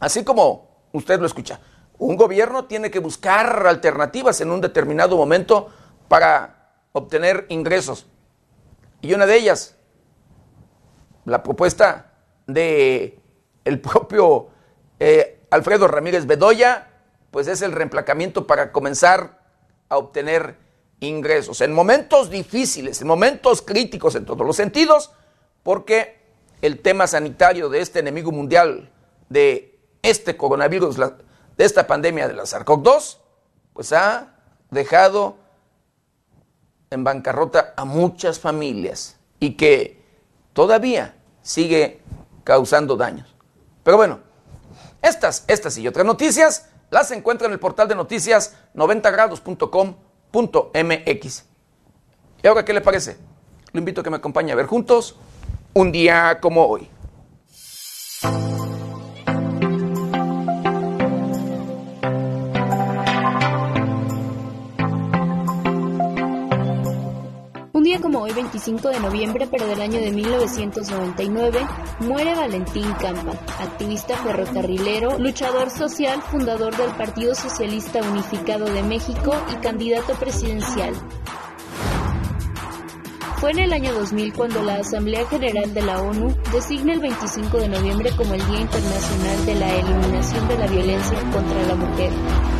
[0.00, 1.60] así como usted lo escucha,
[2.00, 5.68] un gobierno tiene que buscar alternativas en un determinado momento
[6.08, 8.06] para obtener ingresos.
[9.02, 9.76] Y una de ellas,
[11.26, 12.14] la propuesta
[12.46, 13.20] de
[13.82, 14.48] propio
[14.98, 16.88] eh, Alfredo Ramírez Bedoya,
[17.30, 19.38] pues es el reemplacamiento para comenzar
[19.90, 20.56] a obtener
[21.00, 25.12] ingresos en momentos difíciles, en momentos críticos en todos los sentidos,
[25.62, 26.18] porque
[26.62, 28.90] el tema sanitario de este enemigo mundial,
[29.28, 30.96] de este coronavirus,
[31.60, 33.18] de esta pandemia de la SARS-CoV-2,
[33.74, 34.32] pues ha
[34.70, 35.36] dejado
[36.88, 40.02] en bancarrota a muchas familias y que
[40.54, 42.00] todavía sigue
[42.44, 43.36] causando daños.
[43.82, 44.20] Pero bueno,
[45.02, 51.44] estas, estas y otras noticias las encuentra en el portal de noticias 90grados.com.mx.
[52.42, 53.18] ¿Y ahora qué le parece?
[53.72, 55.14] Lo invito a que me acompañe a ver juntos
[55.74, 56.88] un día como hoy.
[67.98, 71.60] Como hoy 25 de noviembre, pero del año de 1999,
[72.00, 79.56] muere Valentín Campa, activista ferrocarrilero, luchador social, fundador del Partido Socialista Unificado de México y
[79.56, 80.94] candidato presidencial.
[83.40, 87.56] Fue en el año 2000 cuando la Asamblea General de la ONU designa el 25
[87.56, 92.12] de noviembre como el Día Internacional de la Eliminación de la Violencia contra la Mujer,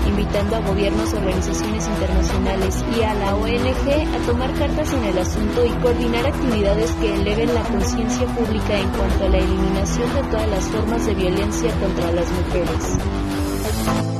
[0.08, 5.66] invitando a gobiernos, organizaciones internacionales y a la ONG a tomar cartas en el asunto
[5.66, 10.48] y coordinar actividades que eleven la conciencia pública en cuanto a la eliminación de todas
[10.48, 14.19] las formas de violencia contra las mujeres.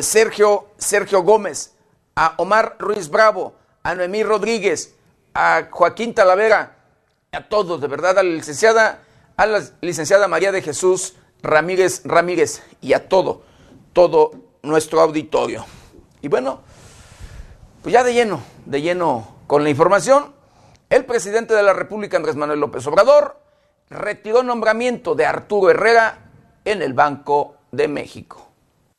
[0.00, 1.74] Sergio, Sergio Gómez,
[2.16, 4.94] a Omar Ruiz Bravo, a Noemí Rodríguez,
[5.34, 6.76] a Joaquín Talavera,
[7.32, 9.02] a todos, de verdad, a la licenciada,
[9.36, 13.42] a la licenciada María de Jesús Ramírez Ramírez y a todo,
[13.92, 14.30] todo
[14.62, 15.64] nuestro auditorio.
[16.20, 16.60] Y bueno,
[17.82, 20.32] pues ya de lleno, de lleno con la información,
[20.88, 23.40] el presidente de la República, Andrés Manuel López Obrador,
[23.90, 26.18] retiró nombramiento de Arturo Herrera
[26.64, 28.51] en el Banco de México.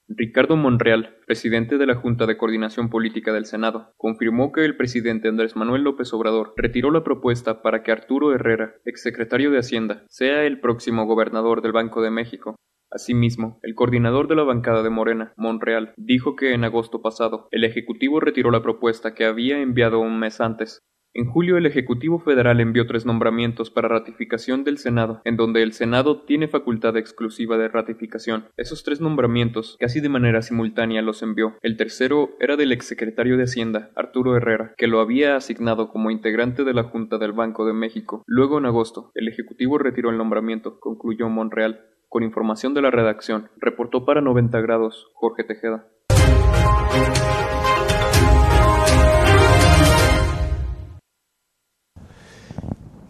[0.10, 5.30] Ricardo Monreal, presidente de la Junta de Coordinación Política del Senado, confirmó que el presidente
[5.30, 10.44] Andrés Manuel López Obrador retiró la propuesta para que Arturo Herrera, exsecretario de Hacienda, sea
[10.44, 12.58] el próximo gobernador del Banco de México.
[12.92, 17.64] Asimismo, el coordinador de la bancada de Morena, Monreal, dijo que en agosto pasado el
[17.64, 20.80] Ejecutivo retiró la propuesta que había enviado un mes antes.
[21.16, 25.74] En julio el Ejecutivo Federal envió tres nombramientos para ratificación del Senado, en donde el
[25.74, 28.46] Senado tiene facultad exclusiva de ratificación.
[28.58, 31.56] Esos tres nombramientos, casi de manera simultánea, los envió.
[31.62, 36.64] El tercero era del exsecretario de Hacienda, Arturo Herrera, que lo había asignado como integrante
[36.64, 38.24] de la Junta del Banco de México.
[38.26, 41.86] Luego, en agosto, el Ejecutivo retiró el nombramiento, concluyó Monreal.
[42.10, 45.88] Con información de la redacción, reportó para 90 grados Jorge Tejeda.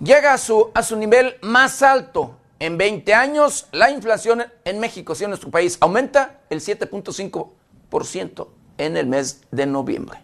[0.03, 3.69] Llega a su, a su nivel más alto en 20 años.
[3.71, 8.47] La inflación en México, sí en nuestro país, aumenta el 7.5%
[8.79, 10.17] en el mes de noviembre.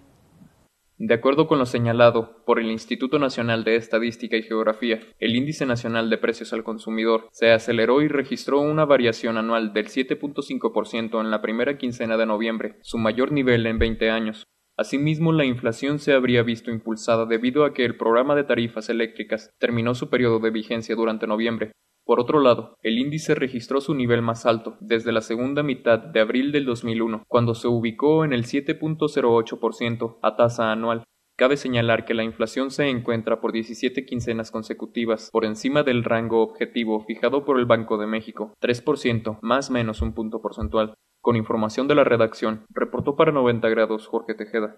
[0.98, 5.66] De acuerdo con lo señalado por el Instituto Nacional de Estadística y Geografía, el Índice
[5.66, 11.32] Nacional de Precios al Consumidor se aceleró y registró una variación anual del 7.5% en
[11.32, 14.44] la primera quincena de noviembre, su mayor nivel en 20 años.
[14.80, 19.50] Asimismo, la inflación se habría visto impulsada debido a que el programa de tarifas eléctricas
[19.60, 21.74] terminó su periodo de vigencia durante noviembre,
[22.06, 26.22] por otro lado, el índice registró su nivel más alto desde la segunda mitad de
[26.22, 31.04] abril del 2001, cuando se ubicó en el 7.08% a tasa anual.
[31.38, 36.42] Cabe señalar que la inflación se encuentra por 17 quincenas consecutivas por encima del rango
[36.42, 40.96] objetivo fijado por el Banco de México, 3%, más menos un punto porcentual.
[41.30, 44.78] Con información de la redacción, reportó para 90 grados Jorge Tejeda.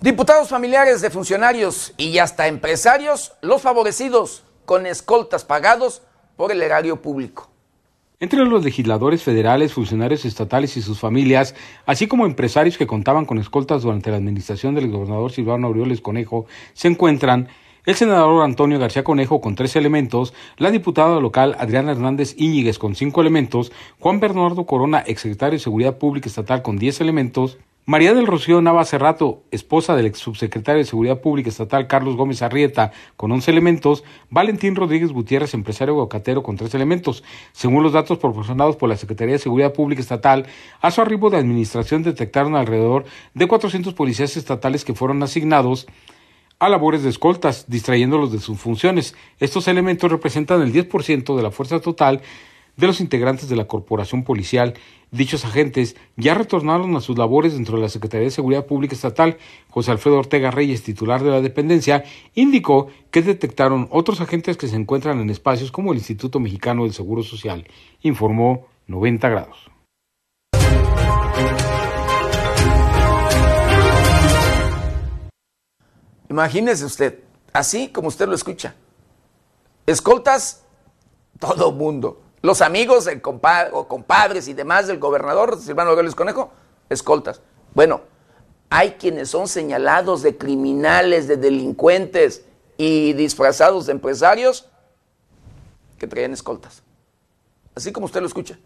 [0.00, 6.02] Diputados familiares de funcionarios y hasta empresarios, los favorecidos con escoltas pagados
[6.34, 7.48] por el erario público.
[8.18, 11.54] Entre los legisladores federales, funcionarios estatales y sus familias,
[11.86, 16.46] así como empresarios que contaban con escoltas durante la administración del gobernador Silvano Aureoles Conejo,
[16.74, 17.48] se encuentran
[17.86, 22.94] el senador Antonio García Conejo con tres elementos, la diputada local Adriana Hernández Íñiguez con
[22.94, 28.26] cinco elementos, Juan Bernardo Corona, exsecretario de Seguridad Pública Estatal con diez elementos, María del
[28.26, 33.32] Rocío Nava Cerrato, esposa del ex subsecretario de Seguridad Pública Estatal Carlos Gómez Arrieta, con
[33.32, 37.24] 11 elementos, Valentín Rodríguez Gutiérrez, empresario aguacatero, con 3 elementos.
[37.52, 40.46] Según los datos proporcionados por la Secretaría de Seguridad Pública Estatal,
[40.80, 45.88] a su arribo de administración detectaron alrededor de 400 policías estatales que fueron asignados
[46.60, 49.14] a labores de escoltas, distrayéndolos de sus funciones.
[49.38, 52.20] Estos elementos representan el 10% de la fuerza total
[52.76, 54.74] de los integrantes de la corporación policial.
[55.10, 59.38] Dichos agentes ya retornaron a sus labores dentro de la Secretaría de Seguridad Pública Estatal.
[59.70, 64.76] José Alfredo Ortega Reyes, titular de la dependencia, indicó que detectaron otros agentes que se
[64.76, 67.66] encuentran en espacios como el Instituto Mexicano del Seguro Social.
[68.02, 69.70] Informó 90 grados.
[76.30, 77.18] Imagínese usted,
[77.52, 78.74] así como usted lo escucha.
[79.84, 80.62] Escoltas
[81.38, 83.08] todo mundo los amigos
[83.72, 86.50] o compadres y demás del gobernador Silvano Aureoles Conejo,
[86.88, 87.40] escoltas.
[87.74, 88.02] Bueno,
[88.70, 92.44] hay quienes son señalados de criminales, de delincuentes
[92.78, 94.68] y disfrazados de empresarios
[95.98, 96.82] que traían escoltas.
[97.74, 98.58] Así como usted lo escucha.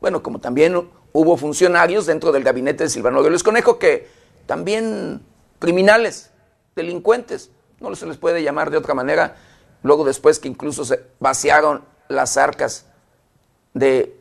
[0.00, 4.08] Bueno, como también hubo funcionarios dentro del gabinete de Silvano Aureoles Conejo que
[4.46, 5.20] también
[5.58, 6.30] criminales,
[6.74, 7.50] delincuentes,
[7.80, 9.36] no se les puede llamar de otra manera,
[9.82, 12.86] luego después que incluso se vaciaron las arcas
[13.72, 14.14] del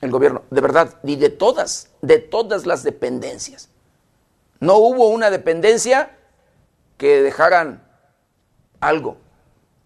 [0.00, 3.70] el gobierno, de verdad, y de todas, de todas las dependencias.
[4.60, 6.16] No hubo una dependencia
[6.98, 7.86] que dejaran
[8.80, 9.16] algo,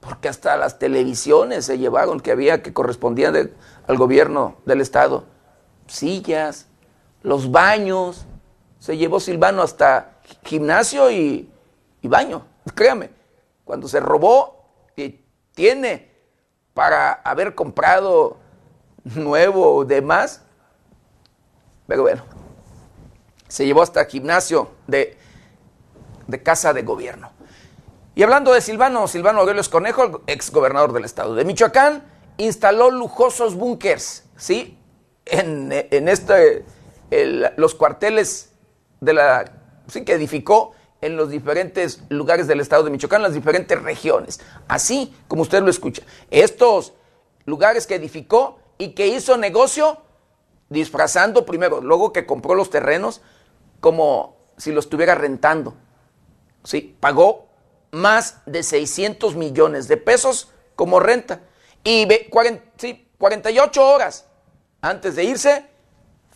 [0.00, 3.52] porque hasta las televisiones se llevaron que había que correspondían
[3.86, 5.24] al gobierno del estado,
[5.86, 6.66] sillas,
[7.22, 8.26] los baños,
[8.78, 11.49] se llevó Silvano hasta gimnasio y,
[12.02, 13.10] y baño, créame,
[13.64, 14.64] cuando se robó
[14.96, 15.24] y
[15.54, 16.10] tiene
[16.74, 18.38] para haber comprado
[19.04, 20.42] nuevo o demás.
[21.86, 22.22] Pero bueno,
[23.48, 25.18] se llevó hasta el gimnasio de,
[26.26, 27.32] de casa de gobierno.
[28.14, 32.04] Y hablando de Silvano, Silvano Aurelio Conejo, ex gobernador del estado de Michoacán,
[32.36, 34.78] instaló lujosos búnkers, ¿sí?
[35.26, 36.64] En, en este,
[37.56, 38.52] los cuarteles
[39.00, 39.52] de la,
[39.86, 44.40] sí, que edificó en los diferentes lugares del estado de Michoacán, las diferentes regiones.
[44.68, 46.02] Así como usted lo escucha.
[46.30, 46.92] Estos
[47.46, 49.98] lugares que edificó y que hizo negocio
[50.68, 53.20] disfrazando primero, luego que compró los terrenos
[53.80, 55.74] como si los estuviera rentando.
[56.64, 57.48] Sí, pagó
[57.90, 61.40] más de 600 millones de pesos como renta.
[61.82, 64.26] Y 48 horas
[64.82, 65.66] antes de irse,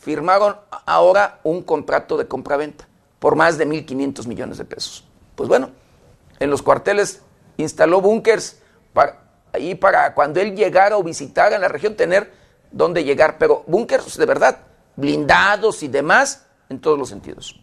[0.01, 0.57] firmaron
[0.87, 2.89] ahora un contrato de compraventa
[3.25, 5.03] por más de 1.500 millones de pesos.
[5.35, 5.71] Pues bueno,
[6.41, 7.23] en los cuarteles
[7.57, 8.61] instaló búnkers
[8.93, 9.19] para,
[9.51, 12.31] ahí para cuando él llegara o visitara en la región tener
[12.71, 14.59] dónde llegar, pero búnkers de verdad,
[14.97, 17.59] blindados y demás en todos los sentidos.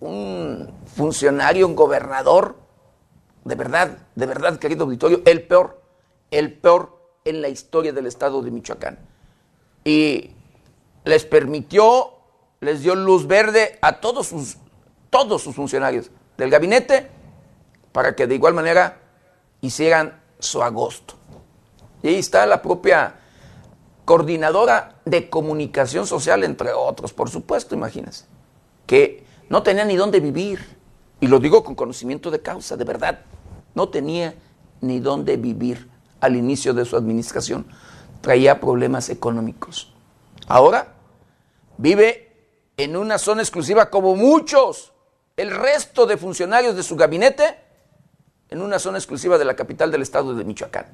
[0.00, 2.56] un funcionario, un gobernador,
[3.44, 5.80] de verdad, de verdad, querido auditorio, el peor,
[6.32, 8.98] el peor en la historia del estado de Michoacán.
[9.84, 10.32] Y
[11.04, 12.14] les permitió,
[12.58, 14.56] les dio luz verde a todos sus,
[15.10, 17.08] todos sus funcionarios del gabinete
[17.92, 18.98] para que de igual manera
[19.60, 21.14] hicieran su agosto.
[22.02, 23.16] Y ahí está la propia
[24.04, 28.24] coordinadora de comunicación social, entre otros, por supuesto, imagínense,
[28.86, 30.78] que no tenía ni dónde vivir.
[31.20, 33.20] Y lo digo con conocimiento de causa, de verdad.
[33.74, 34.34] No tenía
[34.80, 35.88] ni dónde vivir
[36.20, 37.66] al inicio de su administración.
[38.20, 39.92] Traía problemas económicos.
[40.48, 40.94] Ahora
[41.76, 42.32] vive
[42.76, 44.92] en una zona exclusiva como muchos,
[45.36, 47.58] el resto de funcionarios de su gabinete,
[48.48, 50.86] en una zona exclusiva de la capital del estado de Michoacán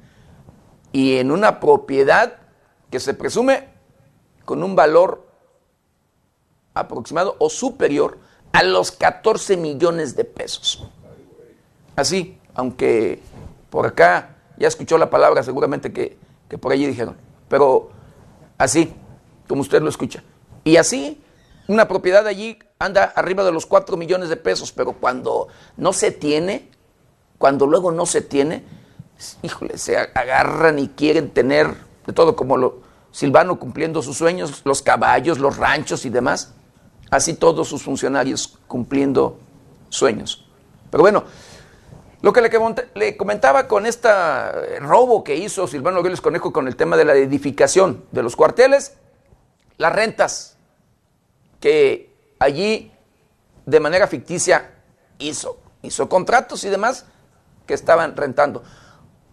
[0.91, 2.37] y en una propiedad
[2.89, 3.67] que se presume
[4.45, 5.27] con un valor
[6.73, 8.17] aproximado o superior
[8.53, 10.87] a los 14 millones de pesos.
[11.95, 13.21] Así, aunque
[13.69, 16.17] por acá ya escuchó la palabra seguramente que,
[16.49, 17.17] que por allí dijeron,
[17.49, 17.89] pero
[18.57, 18.93] así,
[19.47, 20.23] como usted lo escucha.
[20.63, 21.21] Y así,
[21.67, 26.11] una propiedad allí anda arriba de los 4 millones de pesos, pero cuando no se
[26.11, 26.69] tiene,
[27.37, 28.63] cuando luego no se tiene,
[29.41, 31.73] híjole, se agarran y quieren tener
[32.05, 36.53] de todo, como lo, Silvano cumpliendo sus sueños, los caballos, los ranchos y demás,
[37.09, 39.39] así todos sus funcionarios cumpliendo
[39.89, 40.45] sueños.
[40.91, 41.23] Pero bueno,
[42.21, 42.41] lo que
[42.95, 44.09] le, comentaba con este
[44.79, 48.97] robo que hizo Silvano Vélez Conejo con el tema de la edificación de los cuarteles,
[49.77, 50.57] las rentas
[51.59, 52.91] que allí
[53.65, 54.75] de manera ficticia
[55.19, 57.05] hizo, hizo contratos y demás
[57.65, 58.63] que estaban rentando.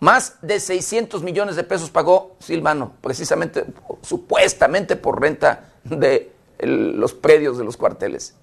[0.01, 3.64] Más de 600 millones de pesos pagó Silvano, precisamente,
[4.03, 8.34] supuestamente por renta de los predios de los cuarteles.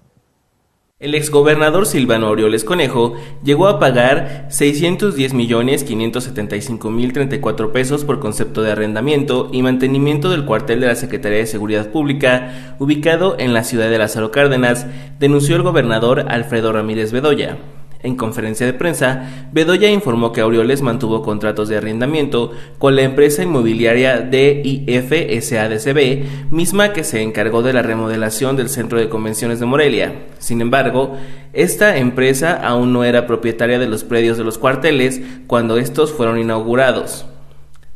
[1.02, 8.20] El exgobernador Silvano Aureoles Conejo llegó a pagar 610 millones 575 mil 34 pesos por
[8.20, 13.52] concepto de arrendamiento y mantenimiento del cuartel de la Secretaría de Seguridad Pública, ubicado en
[13.52, 14.86] la ciudad de Lázaro Cárdenas,
[15.18, 17.58] denunció el gobernador Alfredo Ramírez Bedoya.
[18.02, 23.44] En conferencia de prensa, Bedoya informó que Aureoles mantuvo contratos de arrendamiento con la empresa
[23.44, 29.66] inmobiliaria DIF SADCB, misma que se encargó de la remodelación del Centro de Convenciones de
[29.66, 30.14] Morelia.
[30.40, 31.16] Sin embargo,
[31.52, 36.40] esta empresa aún no era propietaria de los predios de los cuarteles cuando estos fueron
[36.40, 37.26] inaugurados.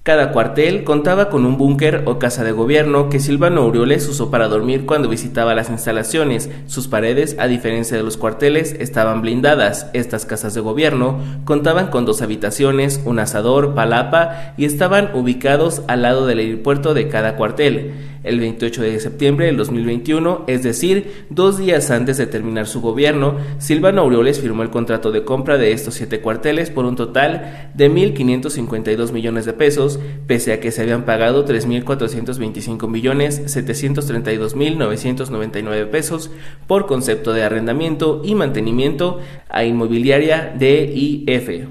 [0.05, 4.47] Cada cuartel contaba con un búnker o casa de gobierno que Silvano Aureoles usó para
[4.47, 6.47] dormir cuando visitaba las instalaciones.
[6.67, 9.89] Sus paredes, a diferencia de los cuarteles, estaban blindadas.
[9.93, 16.03] Estas casas de gobierno contaban con dos habitaciones, un asador, palapa y estaban ubicados al
[16.03, 17.95] lado del aeropuerto de cada cuartel
[18.25, 23.37] el 28 de septiembre del 2021, es decir, dos días antes de terminar su gobierno,
[23.59, 27.91] Silvano Aureoles firmó el contrato de compra de estos siete cuarteles por un total de
[27.91, 36.31] 1.552 millones de pesos, pese a que se habían pagado 3.425 millones 732.999 pesos
[36.67, 39.19] por concepto de arrendamiento y mantenimiento
[39.49, 41.67] a inmobiliaria DIF.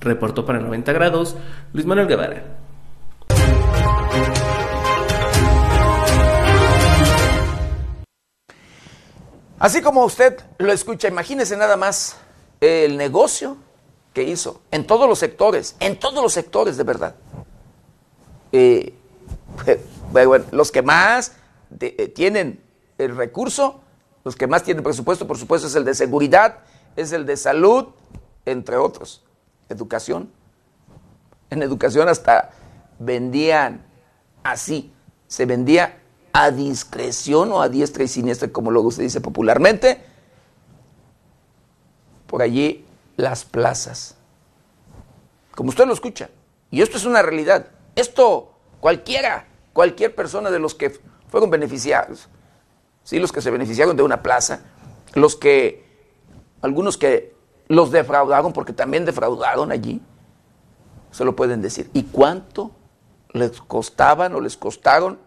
[0.00, 1.36] Reportó para 90 grados
[1.72, 2.63] Luis Manuel Guevara.
[9.58, 12.16] Así como usted lo escucha, imagínese nada más
[12.60, 13.56] el negocio
[14.12, 17.14] que hizo en todos los sectores, en todos los sectores de verdad.
[18.52, 18.94] Eh,
[20.52, 21.32] los que más
[21.80, 22.62] eh, tienen
[22.98, 23.80] el recurso,
[24.24, 26.60] los que más tienen presupuesto, por supuesto, es el de seguridad,
[26.96, 27.88] es el de salud,
[28.44, 29.24] entre otros.
[29.68, 30.30] Educación.
[31.50, 32.50] En educación hasta
[32.98, 33.84] vendían
[34.42, 34.92] así,
[35.26, 36.00] se vendía
[36.34, 40.04] a discreción o a diestra y siniestra, como luego se dice popularmente,
[42.26, 42.84] por allí
[43.16, 44.16] las plazas.
[45.54, 46.30] Como usted lo escucha.
[46.72, 47.68] Y esto es una realidad.
[47.94, 52.28] Esto cualquiera, cualquier persona de los que fueron beneficiados,
[53.04, 53.20] ¿sí?
[53.20, 54.64] los que se beneficiaron de una plaza,
[55.14, 55.86] los que,
[56.62, 57.32] algunos que
[57.68, 60.02] los defraudaron, porque también defraudaron allí,
[61.12, 61.88] se lo pueden decir.
[61.92, 62.72] ¿Y cuánto
[63.32, 65.20] les costaban o les costaron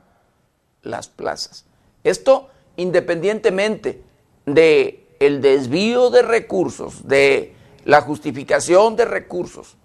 [0.88, 1.66] las plazas.
[2.04, 4.02] Esto independientemente
[4.46, 9.76] de el desvío de recursos, de la justificación de recursos.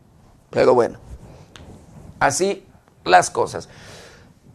[0.51, 0.99] Pero bueno,
[2.21, 2.65] así
[3.05, 3.69] las cosas.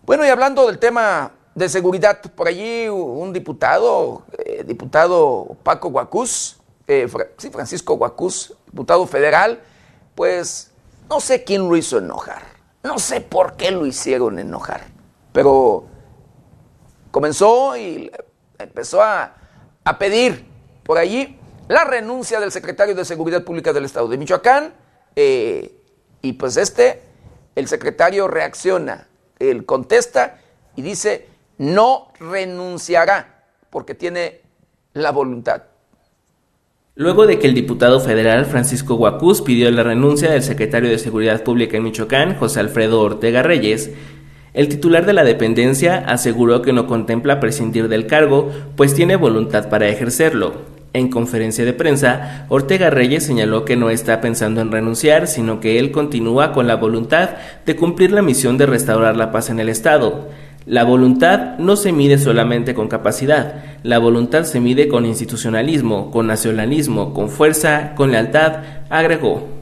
[0.05, 6.57] Bueno, y hablando del tema de seguridad, por allí un diputado, eh, diputado Paco Guacuz,
[6.87, 9.59] eh, sí, Francisco Guacuz, diputado federal,
[10.15, 10.71] pues
[11.09, 12.43] no sé quién lo hizo enojar,
[12.83, 14.85] no sé por qué lo hicieron enojar,
[15.33, 15.85] pero
[17.11, 18.11] comenzó y
[18.59, 19.33] empezó a,
[19.97, 20.45] pedir
[20.83, 21.37] por allí
[21.69, 24.73] la renuncia del secretario de Seguridad Pública del Estado de Michoacán.
[25.15, 25.73] Eh,
[26.21, 27.01] y pues este,
[27.55, 29.07] el secretario reacciona,
[29.39, 30.41] él contesta
[30.75, 31.27] y dice,
[31.57, 34.41] no renunciará porque tiene
[34.93, 35.63] la voluntad.
[36.95, 41.43] Luego de que el diputado federal Francisco Guacuz pidió la renuncia del secretario de Seguridad
[41.43, 43.91] Pública en Michoacán, José Alfredo Ortega Reyes,
[44.57, 49.69] el titular de la dependencia aseguró que no contempla prescindir del cargo, pues tiene voluntad
[49.69, 50.53] para ejercerlo.
[50.93, 55.77] En conferencia de prensa, Ortega Reyes señaló que no está pensando en renunciar, sino que
[55.77, 57.29] él continúa con la voluntad
[57.67, 60.27] de cumplir la misión de restaurar la paz en el Estado.
[60.65, 66.25] La voluntad no se mide solamente con capacidad, la voluntad se mide con institucionalismo, con
[66.25, 69.56] nacionalismo, con fuerza, con lealtad, agregó.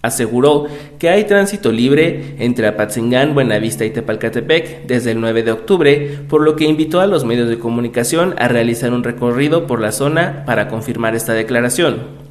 [0.00, 0.66] Aseguró
[0.98, 6.42] que hay tránsito libre entre Apatzingán, Buenavista y Tepalcatepec desde el 9 de octubre, por
[6.42, 10.44] lo que invitó a los medios de comunicación a realizar un recorrido por la zona
[10.46, 12.27] para confirmar esta declaración.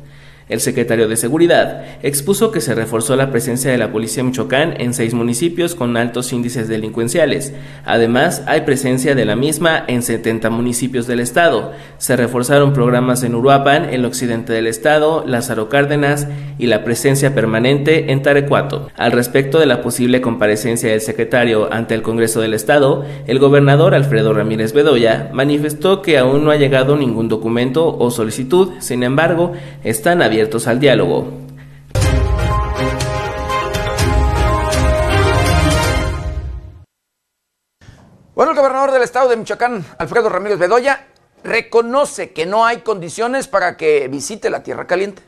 [0.49, 4.93] El secretario de Seguridad expuso que se reforzó la presencia de la Policía Michoacán en
[4.93, 7.53] seis municipios con altos índices delincuenciales.
[7.83, 11.73] Además, hay presencia de la misma en 70 municipios del estado.
[11.97, 18.13] Se reforzaron programas en Uruapan, el occidente del estado, Lázaro Cárdenas y la presencia permanente
[18.13, 18.89] en Tarecuato.
[18.95, 23.93] Al respecto de la posible comparecencia del secretario ante el Congreso del Estado, el gobernador
[23.93, 29.51] Alfredo Ramírez Bedoya manifestó que aún no ha llegado ningún documento o solicitud, sin embargo,
[29.83, 31.31] están abiertos abiertos al diálogo.
[38.35, 41.07] Bueno, el gobernador del estado de Michoacán, Alfredo Ramírez Bedoya,
[41.43, 45.23] reconoce que no hay condiciones para que visite la Tierra Caliente.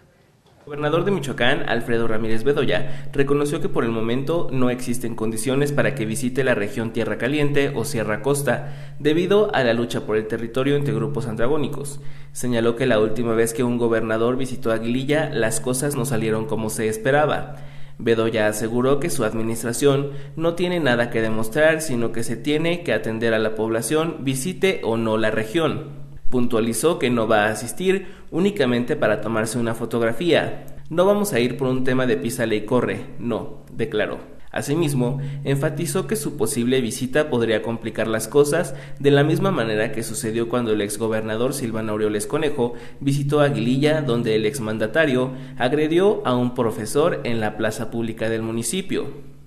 [0.70, 5.96] Gobernador de Michoacán, Alfredo Ramírez Bedoya, reconoció que por el momento no existen condiciones para
[5.96, 10.28] que visite la región Tierra Caliente o Sierra Costa, debido a la lucha por el
[10.28, 12.02] territorio entre grupos antagónicos.
[12.34, 16.70] Señaló que la última vez que un gobernador visitó Aguililla, las cosas no salieron como
[16.70, 17.56] se esperaba.
[17.98, 22.94] Bedoya aseguró que su administración no tiene nada que demostrar, sino que se tiene que
[22.94, 26.09] atender a la población, visite o no la región.
[26.30, 30.66] Puntualizó que no va a asistir únicamente para tomarse una fotografía.
[30.90, 34.40] No vamos a ir por un tema de písale y corre, no, declaró.
[34.52, 40.02] Asimismo, enfatizó que su posible visita podría complicar las cosas de la misma manera que
[40.02, 46.56] sucedió cuando el exgobernador Silvano Aureoles Conejo visitó Aguililla, donde el exmandatario agredió a un
[46.56, 49.39] profesor en la plaza pública del municipio.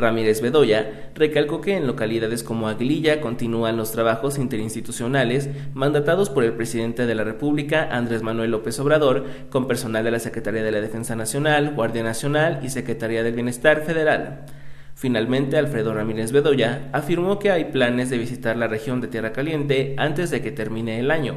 [0.00, 6.54] Ramírez Bedoya recalcó que en localidades como Aguililla continúan los trabajos interinstitucionales mandatados por el
[6.54, 10.80] presidente de la República, Andrés Manuel López Obrador, con personal de la Secretaría de la
[10.80, 14.46] Defensa Nacional, Guardia Nacional y Secretaría del Bienestar Federal.
[14.94, 19.94] Finalmente, Alfredo Ramírez Bedoya afirmó que hay planes de visitar la región de Tierra Caliente
[19.96, 21.36] antes de que termine el año.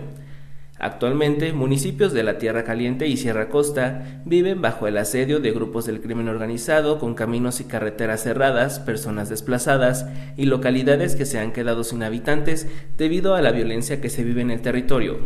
[0.83, 5.85] Actualmente, municipios de la Tierra Caliente y Sierra Costa viven bajo el asedio de grupos
[5.85, 10.05] del crimen organizado con caminos y carreteras cerradas, personas desplazadas
[10.35, 12.67] y localidades que se han quedado sin habitantes
[12.97, 15.19] debido a la violencia que se vive en el territorio.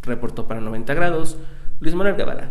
[0.00, 1.36] Reportó para 90 grados
[1.80, 2.50] Luis Manuel Guevara.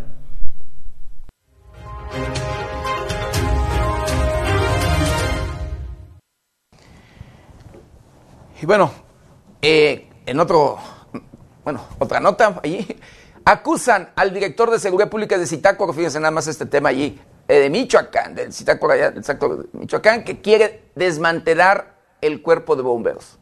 [8.61, 8.91] Y bueno,
[9.63, 10.77] eh, en otro
[11.63, 12.85] bueno, otra nota allí.
[13.45, 17.59] Acusan al director de Seguridad Pública de Zitácuaro, fíjense nada más este tema allí, eh,
[17.59, 23.37] de Michoacán, del Zitácuaro allá, del de Michoacán, que quiere desmantelar el cuerpo de bomberos.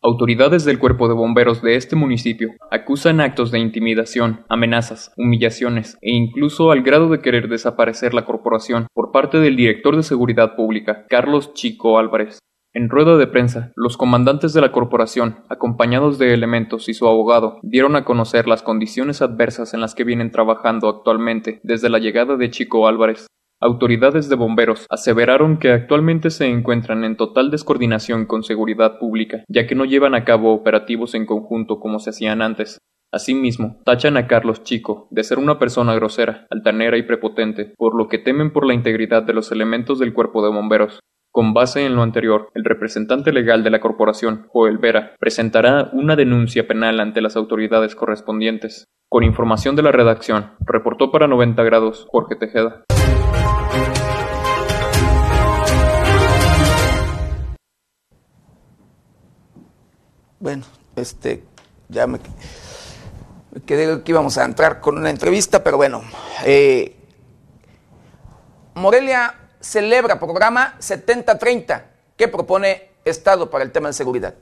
[0.00, 6.12] Autoridades del cuerpo de bomberos de este municipio acusan actos de intimidación, amenazas, humillaciones e
[6.12, 11.04] incluso al grado de querer desaparecer la corporación por parte del director de seguridad pública,
[11.08, 12.38] Carlos Chico Álvarez.
[12.74, 17.58] En rueda de prensa, los comandantes de la corporación, acompañados de elementos y su abogado,
[17.62, 22.36] dieron a conocer las condiciones adversas en las que vienen trabajando actualmente desde la llegada
[22.36, 23.26] de Chico Álvarez.
[23.60, 29.66] Autoridades de bomberos aseveraron que actualmente se encuentran en total descoordinación con seguridad pública, ya
[29.66, 32.78] que no llevan a cabo operativos en conjunto como se hacían antes.
[33.10, 38.08] Asimismo, tachan a Carlos Chico de ser una persona grosera, altanera y prepotente, por lo
[38.08, 41.00] que temen por la integridad de los elementos del cuerpo de bomberos.
[41.38, 46.16] Con base en lo anterior, el representante legal de la corporación, Joel Vera, presentará una
[46.16, 48.86] denuncia penal ante las autoridades correspondientes.
[49.08, 52.82] Con información de la redacción, reportó para 90 grados Jorge Tejeda.
[60.40, 60.64] Bueno,
[60.96, 61.44] este,
[61.88, 62.18] ya me,
[63.64, 66.02] quedé que íbamos a entrar con una entrevista, pero bueno,
[66.44, 66.96] eh,
[68.74, 74.34] Morelia celebra programa 7030 que propone Estado para el tema de seguridad.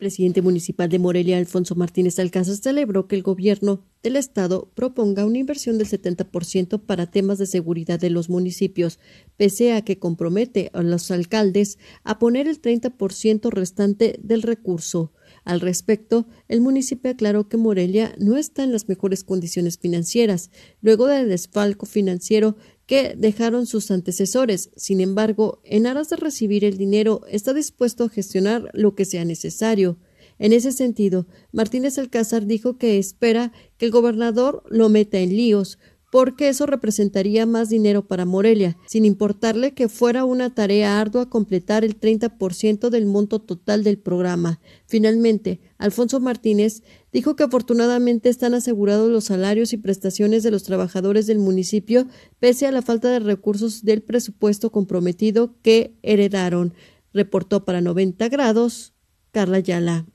[0.00, 5.26] El presidente municipal de Morelia, Alfonso Martínez Alcázar, celebró que el gobierno del Estado proponga
[5.26, 8.98] una inversión del 70% para temas de seguridad de los municipios,
[9.36, 15.12] pese a que compromete a los alcaldes a poner el 30% restante del recurso.
[15.44, 21.06] Al respecto, el municipio aclaró que Morelia no está en las mejores condiciones financieras, luego
[21.08, 22.56] del desfalco financiero
[22.90, 24.70] que dejaron sus antecesores.
[24.74, 29.24] Sin embargo, en aras de recibir el dinero, está dispuesto a gestionar lo que sea
[29.24, 29.96] necesario.
[30.40, 35.78] En ese sentido, Martínez Alcázar dijo que espera que el gobernador lo meta en líos,
[36.10, 41.84] porque eso representaría más dinero para Morelia, sin importarle que fuera una tarea ardua completar
[41.84, 44.60] el 30% del monto total del programa.
[44.86, 46.82] Finalmente, Alfonso Martínez
[47.12, 52.08] dijo que afortunadamente están asegurados los salarios y prestaciones de los trabajadores del municipio,
[52.40, 56.74] pese a la falta de recursos del presupuesto comprometido que heredaron.
[57.12, 58.94] Reportó para 90 grados
[59.30, 60.06] Carla Yala.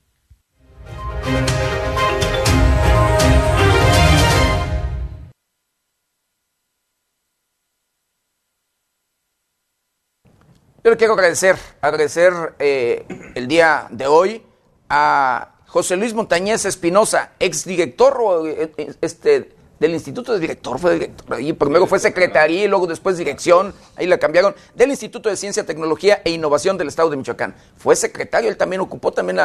[10.86, 14.44] Yo le quiero agradecer, agradecer eh, el día de hoy
[14.88, 21.40] a José Luis Montañez Espinosa, exdirector eh, eh, este, del Instituto de Director, fue director,
[21.40, 25.66] y primero fue secretaría y luego después dirección, ahí la cambiaron, del Instituto de Ciencia,
[25.66, 27.56] Tecnología e Innovación del Estado de Michoacán.
[27.76, 29.40] Fue secretario, él también ocupó también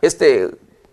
[0.00, 0.48] este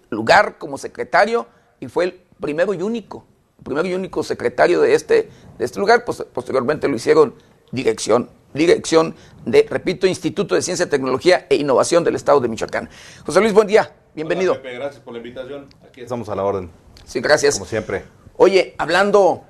[0.10, 1.46] lugar como secretario
[1.80, 3.24] y fue el primero y único,
[3.64, 5.30] primero y único secretario de este,
[5.60, 7.36] de este lugar, pues posteriormente lo hicieron
[7.72, 12.90] dirección dirección de, repito, Instituto de Ciencia, Tecnología e Innovación del Estado de Michoacán.
[13.26, 14.54] José Luis, buen día, bienvenido.
[14.54, 15.68] Hola, Pepe, gracias por la invitación.
[15.86, 16.70] Aquí estamos a la orden.
[17.06, 17.56] Sí, gracias.
[17.56, 18.04] Como siempre.
[18.38, 19.44] Oye, hablando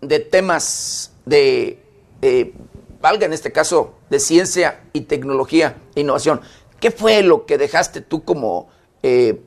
[0.00, 1.82] de temas de,
[2.22, 2.52] eh,
[3.00, 6.40] valga en este caso, de ciencia y tecnología e innovación,
[6.80, 8.68] ¿qué fue lo que dejaste tú como
[9.02, 9.40] eh,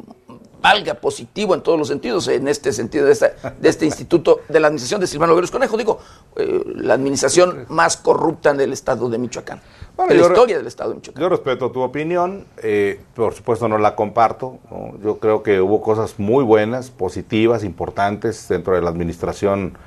[0.62, 3.14] valga positivo en todos los sentidos, en este sentido de,
[3.60, 5.99] de este instituto de la administración de Silvano Veros Conejo, digo,
[6.36, 9.62] eh, la administración más corrupta en el estado de Michoacán,
[9.95, 11.22] bueno, la historia del estado de Michoacán.
[11.22, 14.93] Yo respeto tu opinión, eh, por supuesto no la comparto, ¿no?
[15.03, 19.78] yo creo que hubo cosas muy buenas, positivas, importantes dentro de la administración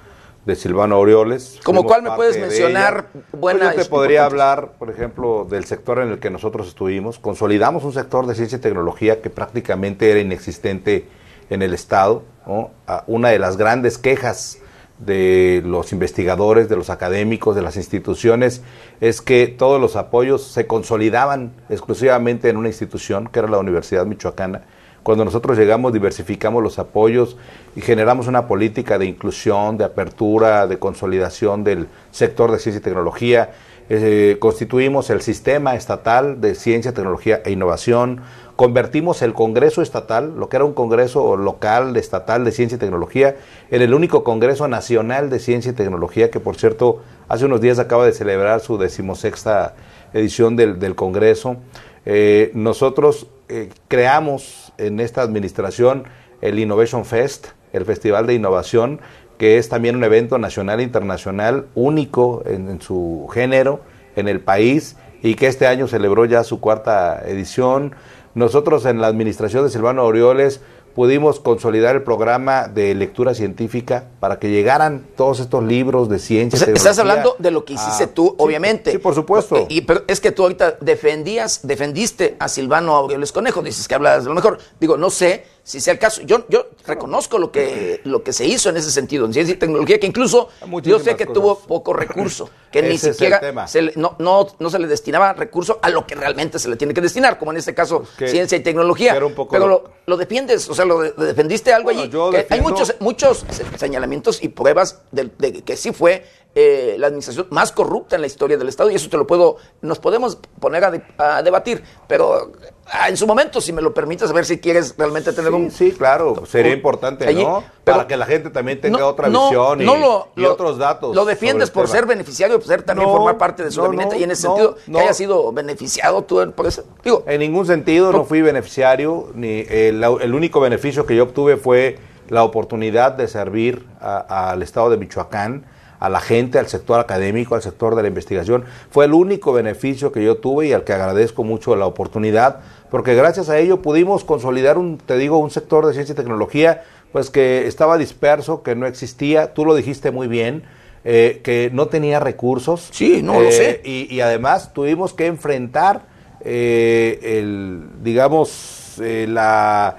[0.45, 1.61] de Silvano Aureoles.
[1.63, 3.67] ¿Como cuál me puedes mencionar buena?
[3.67, 7.19] Pues yo te podría hablar, por ejemplo, del sector en el que nosotros estuvimos.
[7.19, 11.07] Consolidamos un sector de ciencia y tecnología que prácticamente era inexistente
[11.49, 12.23] en el Estado.
[12.47, 12.71] ¿no?
[13.07, 14.59] Una de las grandes quejas
[14.99, 18.63] de los investigadores, de los académicos, de las instituciones,
[19.01, 24.07] es que todos los apoyos se consolidaban exclusivamente en una institución, que era la Universidad
[24.07, 24.63] Michoacana
[25.03, 27.37] cuando nosotros llegamos, diversificamos los apoyos
[27.75, 32.83] y generamos una política de inclusión, de apertura, de consolidación del sector de ciencia y
[32.83, 33.51] tecnología.
[33.89, 38.21] Eh, constituimos el sistema estatal de ciencia, tecnología e innovación.
[38.55, 43.37] Convertimos el Congreso Estatal, lo que era un Congreso local, estatal de ciencia y tecnología,
[43.71, 47.81] en el único Congreso Nacional de Ciencia y Tecnología, que por cierto hace unos días
[47.81, 49.75] acaba de celebrar su decimosexta
[50.13, 51.57] edición del, del Congreso.
[52.05, 56.05] Eh, nosotros eh, creamos en esta administración
[56.41, 59.01] el Innovation Fest, el Festival de Innovación,
[59.39, 63.81] que es también un evento nacional e internacional único en, su género
[64.17, 67.95] en el país y que este año celebró ya su cuarta edición.
[68.35, 70.61] Nosotros en la administración de Silvano Orioles
[70.95, 76.67] pudimos consolidar el programa de lectura científica para que llegaran todos estos libros de ciencia.
[76.73, 78.93] estás hablando de lo que hiciste tú, obviamente.
[78.93, 79.67] Sí, por supuesto.
[79.69, 84.25] Y, pero es que tú ahorita defendías, defendiste a Silvano Aureoles Conejo, dices que hablas
[84.25, 84.59] de lo mejor.
[84.81, 86.23] Digo, no sé si sea el caso.
[86.23, 89.59] Yo, yo reconozco lo que, lo que se hizo en ese sentido, en ciencia y
[89.59, 90.49] tecnología, que incluso
[90.83, 94.87] yo sé que tuvo poco recurso, que ni siquiera se no, no, no, se le
[94.87, 98.05] destinaba recurso a lo que realmente se le tiene que destinar, como en este caso
[98.19, 99.15] pues ciencia y tecnología.
[99.15, 102.11] Pero lo, lo, defiendes, o sea, lo, defendiste algo allí.
[102.51, 103.45] hay muchos, muchos
[103.77, 108.27] señalamientos y pruebas de, de que sí fue eh, la administración más corrupta en la
[108.27, 110.85] historia del Estado y eso te lo puedo, nos podemos poner
[111.17, 112.53] a, debatir, pero
[112.87, 115.71] ah, en su momento, si me lo permites, a ver si quieres realmente tener un...
[115.71, 117.65] Sí, claro, sería importante, ¿no?
[117.85, 121.15] Para que la gente también tenga otra visión y, otros datos.
[121.15, 124.31] Lo defiendes por ser beneficiario, por ser también formar parte de su gabinete y en
[124.31, 126.85] ese sentido que haya sido beneficiado tú por eso.
[127.05, 131.57] Digo, en ningún sentido no fui beneficiario, ni el, el único beneficio que yo obtuve
[131.57, 135.65] fue la oportunidad de servir al Estado de Michoacán
[136.03, 138.65] a la gente, al sector académico, al sector de la investigación.
[138.91, 142.59] Fue el único beneficio que yo tuve y al que agradezco mucho la oportunidad,
[142.91, 146.83] porque gracias a ello pudimos consolidar un, te digo, un sector de ciencia y tecnología,
[147.13, 150.65] pues que estaba disperso, que no existía, tú lo dijiste muy bien,
[151.05, 152.89] eh, que no tenía recursos.
[152.91, 153.81] Sí, no lo eh, sé.
[153.85, 156.03] Y, además tuvimos que enfrentar
[156.41, 159.99] eh, el, digamos, la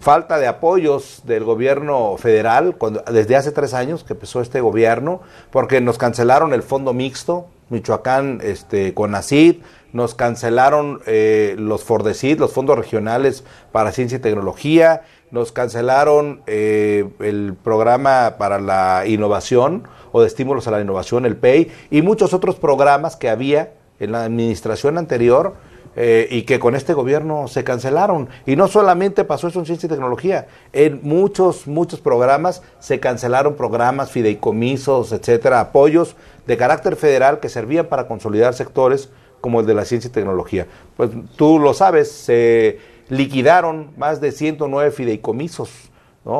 [0.00, 5.20] falta de apoyos del gobierno federal cuando, desde hace tres años que empezó este gobierno,
[5.50, 9.56] porque nos cancelaron el fondo mixto, Michoacán este, con ACID,
[9.92, 17.08] nos cancelaron eh, los FORDECID, los fondos regionales para ciencia y tecnología, nos cancelaron eh,
[17.20, 22.32] el programa para la innovación o de estímulos a la innovación, el PEI, y muchos
[22.32, 25.54] otros programas que había en la administración anterior
[26.00, 28.28] eh, y que con este gobierno se cancelaron.
[28.46, 33.56] Y no solamente pasó eso en ciencia y tecnología, en muchos, muchos programas se cancelaron
[33.56, 36.14] programas, fideicomisos, etcétera, apoyos
[36.46, 39.08] de carácter federal que servían para consolidar sectores
[39.40, 40.68] como el de la ciencia y tecnología.
[40.96, 42.78] Pues tú lo sabes, se
[43.08, 45.90] liquidaron más de 109 fideicomisos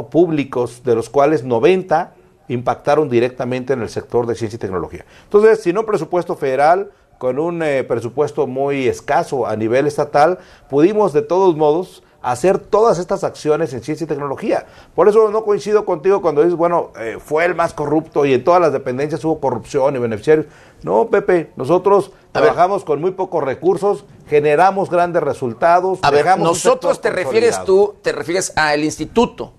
[0.09, 2.15] públicos, de los cuales 90
[2.47, 5.05] impactaron directamente en el sector de ciencia y tecnología.
[5.25, 10.39] Entonces, si no presupuesto federal, con un eh, presupuesto muy escaso a nivel estatal,
[10.69, 14.67] pudimos de todos modos hacer todas estas acciones en ciencia y tecnología.
[14.95, 18.45] Por eso no coincido contigo cuando dices, bueno, eh, fue el más corrupto y en
[18.45, 20.47] todas las dependencias hubo corrupción y beneficiarios.
[20.83, 26.01] No, Pepe, nosotros trabajamos con muy pocos recursos, generamos grandes resultados.
[26.03, 29.53] A ver, nosotros te refieres tú, te refieres al instituto.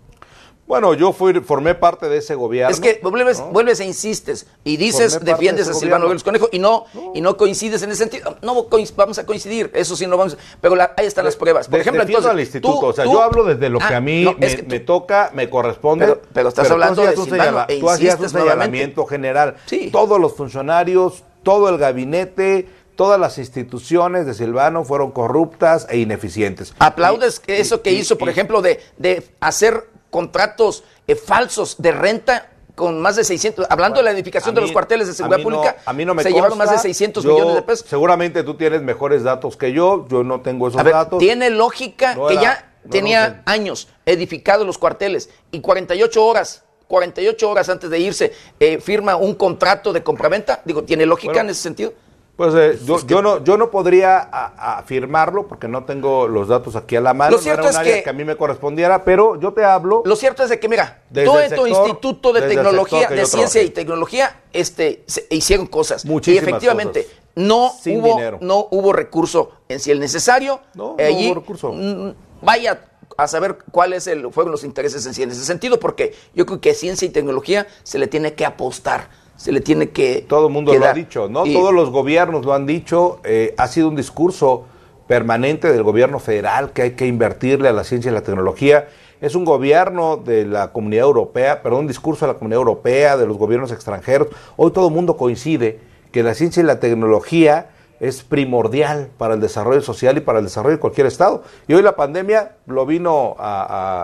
[0.70, 2.70] Bueno, yo fui, formé parte de ese gobierno.
[2.72, 6.04] Es que vuelves, vuelves e insistes y dices, Formé defiendes de a Silvano.
[6.04, 8.38] Aureoles Conejo y no, y no coincides en ese sentido.
[8.44, 10.38] No vamos a coincidir, eso sí no vamos.
[10.62, 11.68] Pero la- ahí están las pruebas.
[11.68, 12.30] Por De- ejemplo, entonces.
[12.30, 14.36] al instituto, tú- o sea, tú- yo hablo desde lo que Ah, a mí no,
[14.38, 16.06] me, es que tú- me toca, me corresponde.
[16.06, 19.56] Pero- pero estás hablando de Silvano e Tú hacías un señalamiento general.
[19.66, 19.90] Sí.
[19.92, 26.76] Todos los funcionarios, todo el gabinete, todas las instituciones de Silvano fueron corruptas e ineficientes.
[26.78, 31.16] ¿Aplaudes Y- que eso que y- hizo, por y- ejemplo, de, de hacer contratos eh,
[31.16, 35.14] falsos de renta con más de 600, hablando de la edificación de los cuarteles de
[35.14, 36.88] seguridad no- pública, a mí no me se llevaron más de consta.
[36.88, 37.86] 600 Yo- millones de pesos.
[37.90, 41.20] Seguramente tú tienes mejores datos que yo, yo no tengo esos A ver, datos.
[41.20, 46.64] tiene lógica No que era- ya no, tenía años edificados los cuarteles y 48 horas,
[46.88, 48.32] 48 horas antes de irse,
[48.62, 50.62] eh, firma un contrato de compraventa.
[50.64, 51.94] Digo, ¿tiene lógica Bueno, en ese sentido?
[52.40, 56.96] Pues eh, yo, yo no, yo no podría afirmarlo porque no tengo los datos aquí
[56.96, 57.32] a la mano.
[57.32, 59.52] Lo no cierto era un es área que- que a mí me correspondiera, pero yo
[59.52, 60.04] te hablo.
[60.06, 63.72] Lo cierto es de que, mira, el en tu instituto de tecnología, de ciencia y
[63.72, 66.06] tecnología, este, se hicieron cosas.
[66.06, 67.18] Muchísimas y efectivamente, cosas.
[67.36, 68.38] no Sin hubo, dinero.
[68.40, 70.62] no hubo recurso en sí el necesario.
[70.76, 71.76] No, no Eh, allí, hubo recurso.
[72.42, 72.86] Vaya
[73.18, 76.74] a saber cuáles fueron los intereses en sí en ese sentido, porque yo creo que
[76.74, 79.10] ciencia y tecnología se le tiene que apostar,
[79.40, 80.26] se le tiene que.
[80.28, 81.46] Todo el mundo lo ha dicho, ¿no?
[81.46, 83.20] Y- Todos los gobiernos lo han dicho.
[83.24, 84.66] eh, ha sido un discurso
[85.08, 88.88] permanente del gobierno federal que hay que invertirle a la ciencia y la tecnología.
[89.22, 93.26] Es un gobierno de la comunidad europea, perdón, un discurso de la comunidad europea, de
[93.28, 94.28] los gobiernos extranjeros.
[94.58, 95.80] Hoy todo el mundo coincide
[96.12, 97.70] que la ciencia y la tecnología
[98.00, 101.44] es primordial para el desarrollo social y para el desarrollo de cualquier estado.
[101.68, 103.64] Y hoy la pandemia lo vino a,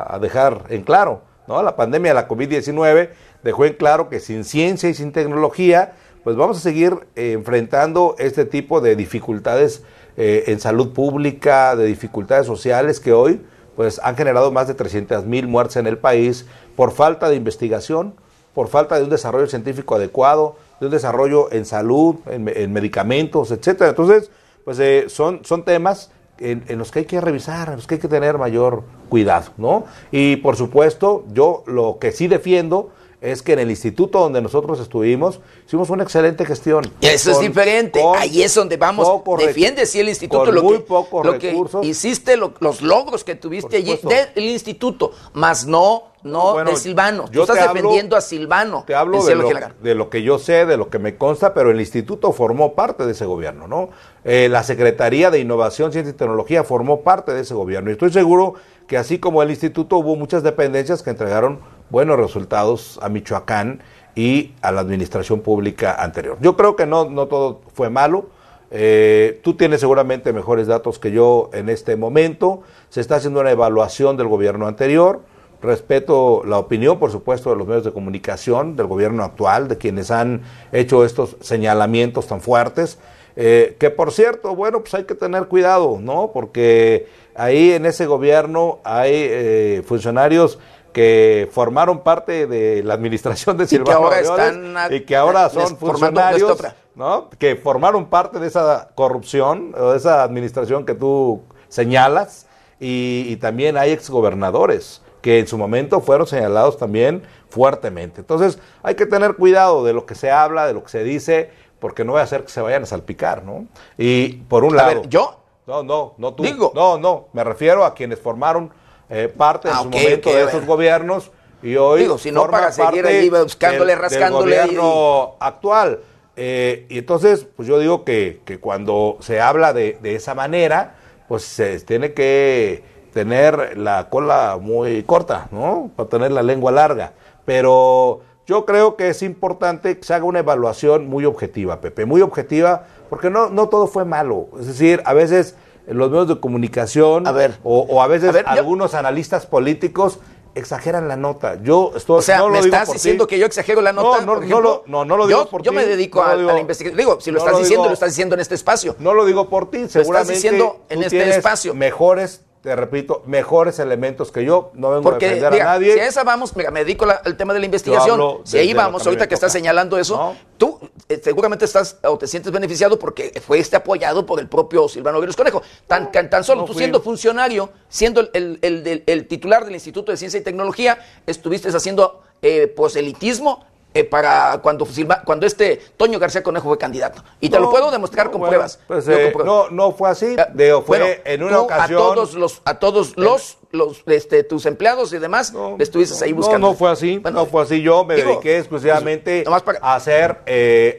[0.09, 1.61] a- a dejar en claro, ¿no?
[1.61, 3.09] La pandemia de la COVID-19
[3.45, 5.93] dejó en claro que sin ciencia y sin tecnología,
[6.25, 9.83] pues vamos a seguir eh, enfrentando este tipo de dificultades
[10.17, 13.41] eh, en salud pública, de dificultades sociales que hoy
[13.75, 18.15] pues han generado más de 300 mil muertes en el país por falta de investigación,
[18.53, 22.71] por falta de un desarrollo científico adecuado, de un desarrollo en salud, en, me- en
[22.73, 23.89] medicamentos, etcétera.
[23.91, 24.31] Entonces,
[24.63, 27.95] pues eh, son, son temas en, en los que hay que revisar, en los que
[27.95, 29.83] hay que tener mayor cuidado, ¿no?
[30.11, 32.91] Y por supuesto, yo lo que sí defiendo
[33.31, 36.85] es que en el instituto donde nosotros estuvimos, hicimos una excelente gestión.
[37.01, 38.01] Y Eso es diferente.
[38.17, 39.07] Ahí es donde vamos.
[39.39, 41.85] Defiende sí el instituto con lo muy que, pocos lo que recursos.
[41.85, 43.99] hiciste, lo- los logros que tuviste allí
[44.35, 47.25] del instituto, más no, no Bueno, de Silvano.
[47.25, 48.83] Tú yo estás te hablo- defendiendo a Silvano.
[48.87, 49.49] Te hablo de lo,
[49.81, 53.05] de lo que yo sé, de lo que me consta, pero el instituto formó parte
[53.05, 53.89] de ese gobierno, ¿no?
[54.23, 57.89] Eh, la Secretaría de Innovación, Ciencia y Tecnología formó parte de ese gobierno.
[57.89, 58.55] Y estoy seguro
[58.87, 61.59] que así como el instituto hubo muchas dependencias que entregaron
[61.89, 63.81] buenos resultados a Michoacán
[64.15, 66.37] y a la administración pública anterior.
[66.41, 68.27] Yo creo que no, no todo fue malo.
[68.71, 72.61] Eh, tú tienes seguramente mejores datos que yo en este momento.
[72.89, 75.21] Se está haciendo una evaluación del gobierno anterior.
[75.61, 80.11] Respeto la opinión, por supuesto, de los medios de comunicación, del gobierno actual, de quienes
[80.11, 82.99] han hecho estos señalamientos tan fuertes.
[83.35, 86.31] Eh, que por cierto, bueno, pues hay que tener cuidado, ¿no?
[86.33, 90.59] Porque ahí en ese gobierno hay eh, funcionarios
[90.95, 95.13] que formaron parte de la administración de que Silvano ahora Aureoles están a- y que
[95.17, 96.57] ahora son funcionarios.
[96.95, 97.29] ¿no?
[97.37, 102.47] que formaron parte de esa corrupción o de esa administración que tú señalas
[102.79, 108.21] y, y también hay exgobernadores que en su momento fueron señalados también fuertemente.
[108.21, 111.49] Entonces hay que tener cuidado de lo que se habla, de lo que se dice,
[111.79, 113.65] porque no va a hacer que se vayan a salpicar, ¿no?
[113.97, 115.01] Y por un A lado...
[115.01, 116.43] ver, yo No, no, no tú.
[116.43, 116.71] Digo.
[116.73, 118.71] No, no, me refiero a quienes formaron
[119.09, 121.31] eh, parte en Ah, su ok, momento de esos gobiernos
[121.61, 125.35] y hoy Digo, si no, forman para seguir parte allí buscándole, del- rascándole del gobierno
[125.39, 125.99] actual.
[126.35, 130.95] Eh, y entonces, pues yo digo que, que cuando se habla de, de esa manera,
[131.27, 132.83] pues se tiene que
[133.13, 135.89] tener la cola muy corta, ¿no?
[135.95, 137.13] Para tener la lengua larga.
[137.45, 142.21] Pero yo creo que es importante que se haga una evaluación muy objetiva, Pepe, muy
[142.21, 144.49] objetiva, porque no, no todo fue malo.
[144.59, 145.55] Es decir, a veces
[145.87, 147.57] los medios de comunicación A ver.
[147.63, 150.19] o, o a veces A ver, yo- algunos analistas políticos
[150.55, 151.61] exageran la nota.
[151.61, 152.99] Yo estoy O sea, no lo ¿me digo estás por ti.
[152.99, 154.21] diciendo que yo exagero la No, nota?
[154.21, 154.61] no, por no ejemplo?
[154.61, 155.77] lo- no, no lo digo yo, por Yo ti.
[155.77, 156.97] me dedico No lo a, digo- a la investigación.
[156.97, 158.95] Digo, si lo no estás lo diciendo, digo- lo estás diciendo en este espacio.
[158.99, 161.73] No lo digo por ti, seguramente diciendo en tú este espacio.
[161.75, 164.71] mejores, te repito, mejores elementos que yo.
[164.73, 165.93] No vengo a defender a nadie.
[165.93, 168.21] si a esa vamos, me dedico la- al tema de la investigación.
[168.45, 170.35] Si ahí lo vamos, ahorita que estás señalando eso, ¿No?
[170.57, 170.79] tú
[171.23, 175.61] seguramente estás o te sientes beneficiado porque fuiste apoyado por el propio Silvano Aureoles Conejo.
[175.87, 176.81] Tan, tan, tan solo no tú fui.
[176.81, 180.97] siendo funcionario, siendo el, el- el- el- el titular del Instituto de Ciencia y Tecnología,
[181.27, 183.65] estuviste haciendo eh, proselitismo
[183.95, 184.85] eh, para cuando
[185.23, 187.23] cuando este Toño García Conejo fue candidato.
[187.39, 188.77] Y te lo puedo demostrar con, pruebas.
[188.87, 190.35] Pues, eh, no, no fue así.
[190.35, 192.01] Eh, fue en una ocasión.
[192.01, 196.33] A todos los, a todos los, los este, tus empleados y demás, no, estuviste ahí
[196.33, 196.59] buscando.
[196.59, 197.21] No, no fue así.
[197.23, 197.81] no fue así.
[197.81, 199.45] Yo me dediqué exclusivamente
[199.81, 200.41] a hacer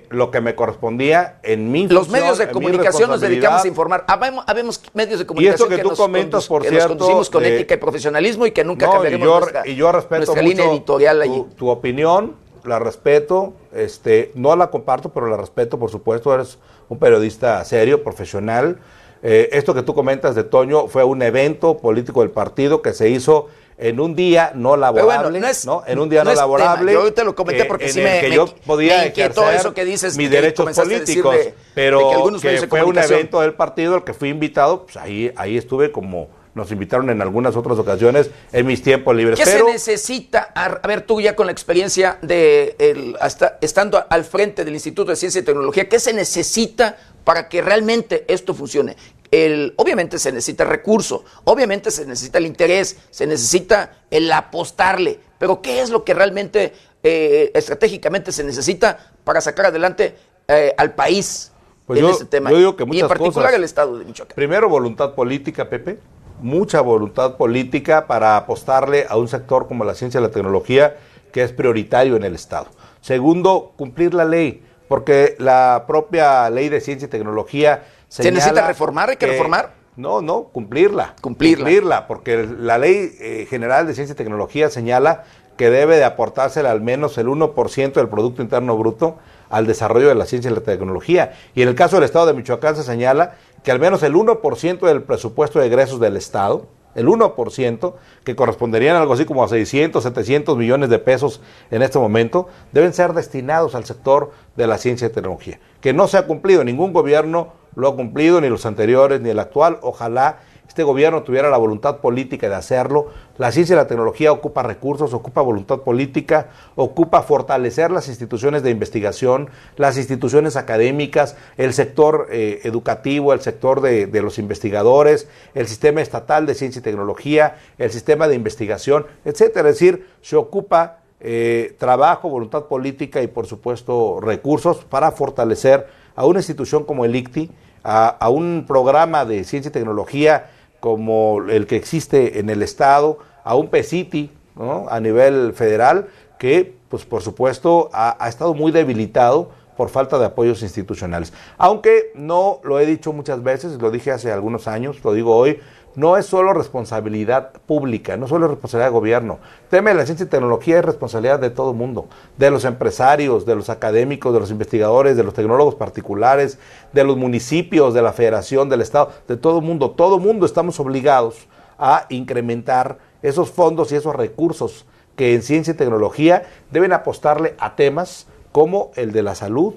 [0.08, 4.06] lo que me correspondía en mi Los medios de comunicación nos dedicamos a informar.
[4.08, 7.74] Habemos, medios de comunicación y esto que, tú comentas, por cierto, nos conducimos con ética
[7.74, 11.20] y profesionalismo y que nunca cambiaremos y yo, nuestra, y yo respeto mucho línea editorial
[11.20, 11.44] allí.
[11.58, 16.58] tu opinión la respeto, este, no la comparto, pero la respeto, por supuesto, eres
[16.88, 18.78] un periodista serio, profesional.
[19.22, 23.08] Eh, esto que tú comentas de Toño fue un evento político del partido que se
[23.08, 23.48] hizo
[23.78, 26.92] en un día no laborable, no, En un día no, laborable.
[26.92, 30.30] Yo te lo comenté eh, porque sí me, que yo podía eso que dices, mis
[30.30, 31.36] derechos políticos,
[31.74, 35.92] pero que, fue un evento del partido al que fui invitado, pues ahí, ahí estuve
[35.92, 39.38] como nos invitaron en algunas otras ocasiones en mis tiempos libres.
[39.38, 40.52] ¿Qué se necesita?
[40.54, 45.10] A ver, tú ya con la experiencia de el, hasta, estando al frente del Instituto
[45.10, 48.96] de Ciencia y Tecnología, ¿qué se necesita para que realmente esto funcione?
[49.30, 55.60] El, obviamente se necesita recurso, obviamente se necesita el interés, se necesita el apostarle, pero
[55.60, 60.16] ¿qué es lo que realmente eh, estratégicamente se necesita para sacar adelante
[60.48, 61.52] eh, al país
[61.84, 62.50] pues en este tema?
[62.50, 64.34] Yo digo que y en particular el Estado de Michoacán.
[64.34, 65.98] Primero, voluntad política, Pepe
[66.40, 70.96] mucha voluntad política para apostarle a un sector como la ciencia y la tecnología
[71.32, 72.66] que es prioritario en el Estado.
[73.00, 79.10] Segundo, cumplir la ley, porque la propia ley de ciencia y tecnología ¿Se necesita reformar?
[79.10, 79.74] ¿Hay que, reformar?
[79.96, 81.14] No, no, cumplirla.
[81.20, 81.64] Cumplirla.
[81.64, 85.24] Cumplirla, porque la ley eh, general de ciencia y tecnología señala
[85.56, 89.16] que debe de aportársela al menos el 1% del Producto Interno Bruto
[89.48, 91.32] al desarrollo de la ciencia y la tecnología.
[91.54, 93.36] Y en el caso del Estado de Michoacán se señala
[93.66, 98.94] que al menos el 1% del presupuesto de egresos del Estado, el 1%, que corresponderían
[98.94, 101.40] algo así como a 600, 700 millones de pesos
[101.72, 106.06] en este momento, deben ser destinados al sector de la ciencia y tecnología, que no
[106.06, 110.38] se ha cumplido, ningún gobierno lo ha cumplido, ni los anteriores, ni el actual, ojalá
[110.76, 113.06] este gobierno tuviera la voluntad política de hacerlo.
[113.38, 118.72] La ciencia y la tecnología ocupa recursos, ocupa voluntad política, ocupa fortalecer las instituciones de
[118.72, 119.48] investigación,
[119.78, 126.44] las instituciones académicas, el sector eh, educativo, el sector de, los investigadores, el sistema estatal
[126.44, 129.70] de ciencia y tecnología, el sistema de investigación, etcétera.
[129.70, 136.26] Es decir, se ocupa eh, trabajo, voluntad política y, por supuesto, recursos para fortalecer a
[136.26, 137.50] una institución como el ICTI,
[137.82, 140.50] a, a un programa de ciencia y tecnología
[140.86, 144.86] como el que existe en el Estado, a un PECITI ¿no?
[144.88, 146.06] a nivel federal,
[146.38, 151.32] que pues por supuesto ha, ha, estado muy debilitado por falta de apoyos institucionales.
[151.58, 155.58] Aunque no lo he dicho muchas veces, lo dije hace algunos años, lo digo hoy,
[155.96, 159.38] no es solo responsabilidad pública, no solo responsabilidad de gobierno.
[159.64, 162.64] El tema de la ciencia y tecnología es responsabilidad de todo el mundo, de los
[162.64, 166.58] empresarios, de los académicos, de los investigadores, de los tecnólogos particulares,
[166.92, 169.90] de los municipios, de la federación, del Estado, de todo el mundo.
[169.90, 174.84] Todo el mundo estamos obligados a incrementar esos fondos y esos recursos
[175.16, 179.74] que en ciencia y tecnología deben apostarle a temas como el de la salud,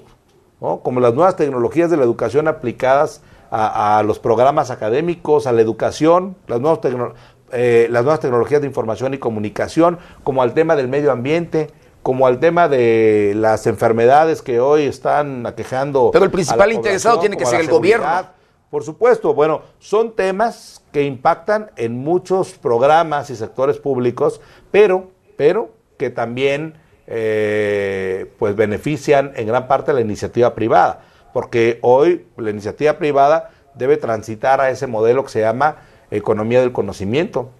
[0.58, 6.36] como las nuevas tecnologías de la educación aplicadas a, los programas académicos, a la educación,
[6.46, 6.80] las nuevas,
[7.52, 11.70] eh, las nuevas tecnologías de información y comunicación, como al tema del medio ambiente,
[12.02, 16.10] como al tema de las enfermedades que hoy están aquejando.
[16.12, 18.06] Pero el principal interesado tiene que ser el gobierno.
[18.70, 24.40] Por supuesto, bueno, son temas que impactan en muchos programas y sectores públicos,
[24.70, 26.74] pero, pero que también
[27.08, 31.02] eh, pues benefician en gran parte a la iniciativa privada
[31.32, 35.76] porque hoy la iniciativa privada debe transitar a ese modelo que se llama
[36.10, 37.50] economía del conocimiento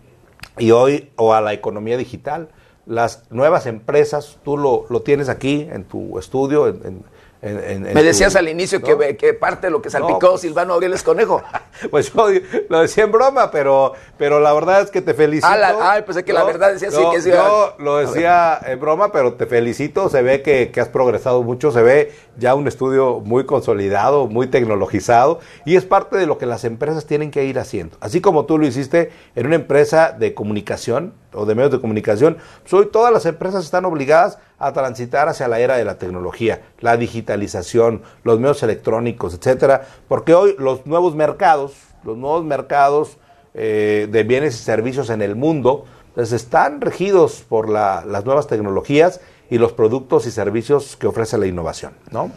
[0.59, 2.49] y hoy o a la economía digital.
[2.87, 7.05] Las nuevas empresas, tú lo, lo tienes aquí en tu estudio, en,
[7.43, 11.43] me decías al inicio que, parte de lo que salpicó pues, Silvano Aureles Conejo.
[11.91, 12.28] Pues yo
[12.68, 15.47] lo decía en broma, pero, pero la verdad es que te felicito.
[15.51, 16.99] Ah, ay, pensé que la verdad decía así.
[17.11, 20.11] Que yo lo decía en broma, pero te felicito.
[20.11, 24.49] Se ve que, que, has progresado mucho, se ve ya un estudio muy consolidado, muy
[24.49, 27.97] tecnologizado, y es parte de lo que las empresas tienen que ir haciendo.
[28.01, 32.36] Así como tú lo hiciste en una empresa de comunicación o de medios de comunicación,
[32.62, 36.61] pues hoy todas las empresas están obligadas a transitar hacia la era de la tecnología,
[36.79, 41.73] la digitalización, los medios electrónicos, etcétera, porque hoy los nuevos mercados,
[42.05, 43.17] los nuevos mercados
[43.55, 49.21] eh, de bienes y servicios en el mundo, pues están regidos por las nuevas tecnologías
[49.49, 52.31] y los productos y servicios que ofrece la innovación, ¿no?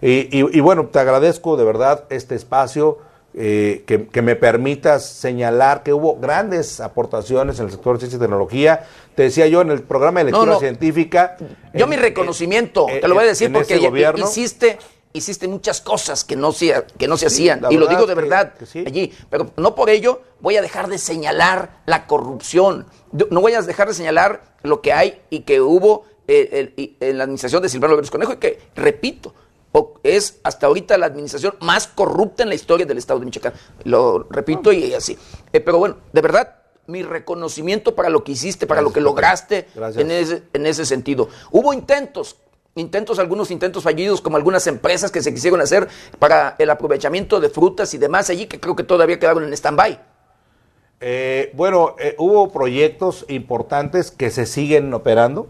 [0.00, 2.98] Y, bueno, te agradezco de verdad este espacio.
[3.34, 8.20] Eh, que, me permitas señalar que hubo grandes aportaciones en el sector de ciencia y
[8.20, 8.86] tecnología.
[9.14, 11.36] Te decía yo en el programa de lectura científica.
[11.74, 13.78] Yo mi reconocimiento, te lo voy a decir porque
[14.16, 14.78] hiciste,
[15.12, 18.54] hiciste muchas cosas que no se, que no se hacían, y lo digo de verdad
[18.86, 23.62] allí, pero no por ello voy a dejar de señalar la corrupción, no voy a
[23.62, 27.94] dejar de señalar lo que hay y que hubo eh, en la administración de Silvano
[27.94, 29.34] López Conejo y que, repito,
[30.02, 33.52] es hasta ahorita la administración más corrupta en la historia del Estado de Michoacán.
[33.84, 35.16] Lo repito y así.
[35.52, 36.56] Eh, pero bueno, de verdad,
[36.86, 41.28] mi reconocimiento para lo que hiciste, para lo que lograste en ese, en ese sentido.
[41.50, 42.36] Hubo intentos,
[42.76, 45.88] intentos, algunos intentos fallidos, como algunas empresas que se quisieron hacer
[46.18, 50.00] para el aprovechamiento de frutas y demás allí, que creo que todavía quedaron en stand-by.
[51.00, 55.48] Eh, bueno, eh, hubo proyectos importantes que se siguen operando.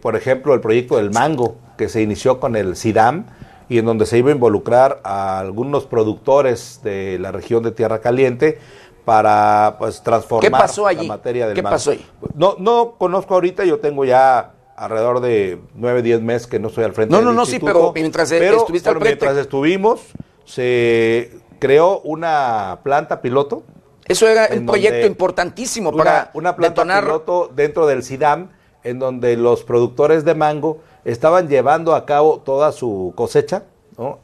[0.00, 3.24] por ejemplo, el proyecto del mango, que se inició con el SIDAM
[3.70, 8.02] y en donde se iba a involucrar a algunos productores de la región de Tierra
[8.02, 8.58] Caliente
[9.06, 12.06] para pues transformar la materia del ¿Qué pasó ahí?
[12.34, 16.84] No, no conozco ahorita, yo tengo ya alrededor de 9, 10 meses que no estoy
[16.84, 19.24] al frente no, No, no, sí, pero mientras estuviste al frente.
[19.24, 20.02] mientras estuvimos,
[20.44, 23.62] se creó una planta piloto.
[24.04, 28.50] Eso era un proyecto importantísimo para una planta piloto dentro del SIDAM
[28.82, 33.64] en donde los productores de mango estaban llevando a cabo toda su cosecha,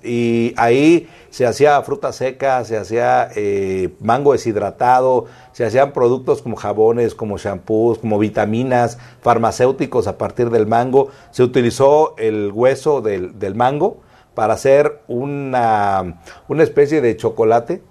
[0.02, 6.56] y ahí se hacía fruta seca, se hacía eh, mango deshidratado, se hacían productos como
[6.56, 11.08] jabones, como shampoos, como vitaminas, farmacéuticos a partir del mango.
[11.30, 13.98] Se utilizó el hueso del, del mango
[14.34, 17.82] para hacer una, una especie de chocolate,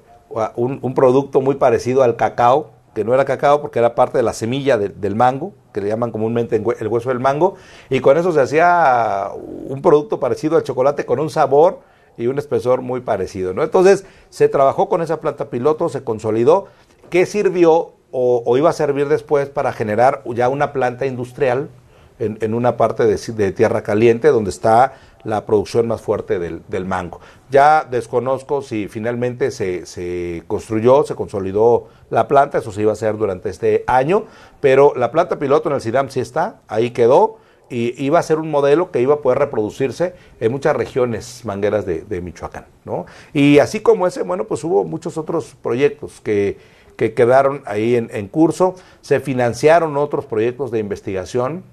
[0.55, 4.23] un, un producto muy parecido al cacao, que no era cacao porque era parte de
[4.23, 7.55] la semilla del mango, que le llaman comúnmente el hueso del mango,
[7.89, 11.81] y con eso se hacía un producto parecido al chocolate con un sabor
[12.17, 13.53] y un espesor muy parecido.
[13.53, 13.63] ¿no?
[13.63, 16.67] Entonces se trabajó con esa planta piloto, se consolidó,
[17.09, 21.67] que sirvió o, iba a servir después para generar ya una planta industrial
[22.17, 24.93] en, una parte de, tierra caliente donde está
[25.25, 27.19] la producción más fuerte del, mango.
[27.49, 32.93] Ya desconozco si finalmente se, se, construyó, se consolidó la planta, eso se iba a
[32.93, 34.25] hacer durante este año,
[34.61, 38.37] pero la planta piloto en el CIDAM sí está, ahí quedó, y iba a ser
[38.37, 42.65] un modelo que iba a poder reproducirse en muchas regiones mangueras de, Michoacán.
[42.83, 43.07] ¿no?
[43.33, 46.57] Y así como ese, bueno, pues hubo muchos otros proyectos que,
[46.95, 51.63] que quedaron ahí en, en curso, se financiaron otros proyectos de investigación,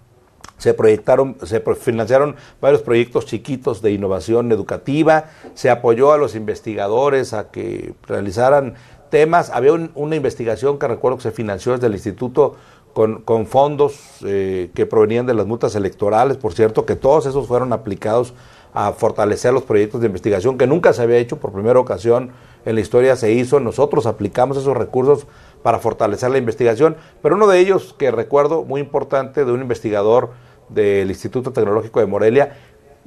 [0.59, 7.33] se proyectaron, se financiaron varios proyectos chiquitos de innovación educativa, se apoyó a los investigadores
[7.33, 8.75] a que realizaran
[9.11, 12.57] temas, había una investigación que recuerdo que se financió desde el instituto
[12.93, 17.47] con, con fondos eh, que provenían de las multas electorales, por cierto, que todos esos
[17.47, 18.33] fueron aplicados
[18.75, 22.31] a fortalecer los proyectos de investigación que nunca se había hecho, por primera ocasión
[22.65, 25.27] en la historia se hizo, nosotros aplicamos esos recursos
[25.63, 30.31] para fortalecer la investigación, pero uno de ellos que recuerdo muy importante de un investigador
[30.69, 32.57] del Instituto Tecnológico de Morelia,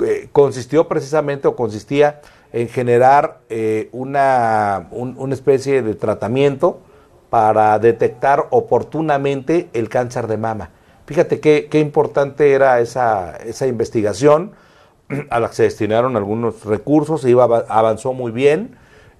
[0.04, 6.80] eh, consistió precisamente o consistía en generar eh, una, una especie de tratamiento
[7.30, 10.70] para detectar oportunamente el cáncer de mama.
[11.06, 14.54] Fíjate qué, qué importante era esa, esa investigación
[15.30, 18.78] a la que se destinaron algunos recursos, iba, avanzó muy bien.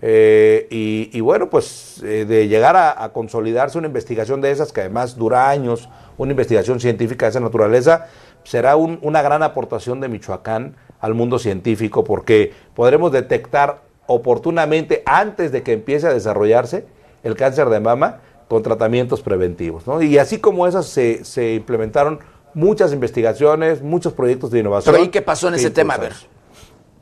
[0.08, 5.50] Eh, y, bueno, pues de llegar a, consolidarse una investigación de esas, que además dura
[5.50, 8.06] años, una investigación científica de esa naturaleza,
[8.44, 15.64] será una gran aportación de Michoacán al mundo científico porque podremos detectar oportunamente antes de
[15.64, 16.86] que empiece a desarrollarse
[17.24, 19.86] el cáncer de mama con tratamientos preventivos.
[20.04, 22.20] Y así como esas se, se, implementaron
[22.54, 24.94] muchas investigaciones, muchos proyectos de innovación.
[24.94, 25.96] Pero ¿y qué pasó en ese tema?
[25.96, 26.14] A ver,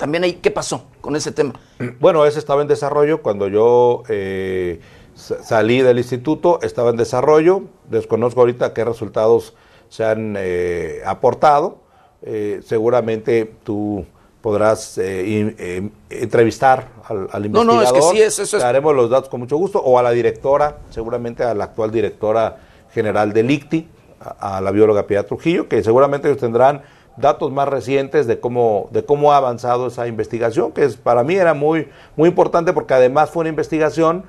[0.03, 1.53] también ahí, ¿qué pasó con ese tema?
[2.01, 4.81] Bueno, ese estaba en desarrollo cuando yo eh,
[5.15, 9.53] salí del instituto, estaba en desarrollo, desconozco ahorita qué resultados
[9.87, 11.77] se han eh, aportado.
[12.21, 14.05] Eh, seguramente tú
[14.41, 17.51] podrás eh, entrevistar al, investigador.
[17.53, 18.51] No, no, es que sí, eso, es...
[18.51, 22.57] daremos los datos con mucho gusto, o a la directora, seguramente a la actual directora
[22.93, 23.87] general del ICTI,
[24.19, 26.81] a, la bióloga Piedad Trujillo, que seguramente ellos tendrán
[27.17, 31.35] datos más recientes de cómo, de cómo ha avanzado esa investigación, que es, para mí
[31.35, 34.23] era muy, muy importante porque además fue una investigación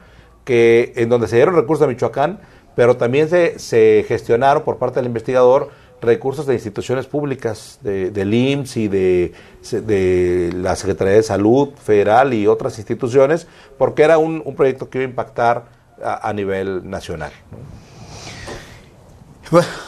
[0.45, 2.41] que en donde se dieron recursos a Michoacán,
[2.75, 5.71] pero también se, se gestionaron por parte del investigador
[6.05, 9.33] recursos de instituciones públicas, de, del IMSS y de,
[9.71, 13.47] de, la Secretaría de Salud Federal y otras instituciones,
[13.79, 15.65] porque era un, un proyecto que iba a impactar
[16.03, 17.33] a, nivel nacional.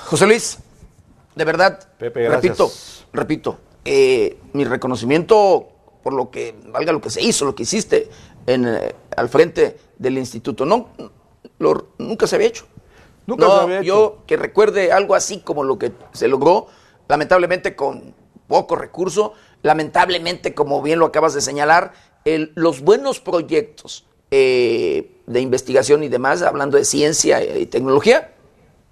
[0.07, 0.59] José Luis,
[1.37, 1.89] de verdad,
[2.43, 2.71] repito,
[3.13, 5.69] repito, eh, mi reconocimiento
[6.03, 8.09] por lo que valga lo que se hizo, lo que hiciste,
[8.47, 10.65] en, eh, al frente del instituto.
[10.65, 10.89] No,
[11.59, 12.67] lo, nunca se había hecho.
[13.27, 13.85] Nunca no, se había hecho.
[13.85, 16.69] Yo que recuerde algo así como lo que se logró,
[17.09, 18.15] lamentablemente con
[18.47, 19.33] poco recurso,
[19.63, 21.93] lamentablemente, como bien lo acabas de señalar,
[22.25, 28.33] el- los buenos proyectos eh, de investigación y demás, hablando de ciencia y tecnología,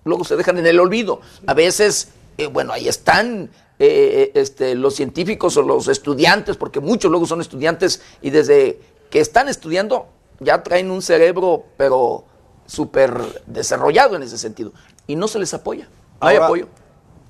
[0.05, 1.21] luego se dejan en el olvido.
[1.47, 2.09] A veces,
[2.39, 7.41] eh, bueno, ahí están eh, este, los científicos o los estudiantes, porque muchos luego son
[7.41, 8.81] estudiantes y desde
[9.11, 10.07] que están estudiando
[10.41, 12.25] ya traen un cerebro, pero
[12.67, 14.73] súper desarrollado en ese sentido.
[15.07, 15.89] Y no se les apoya.
[16.21, 16.69] No hay apoyo.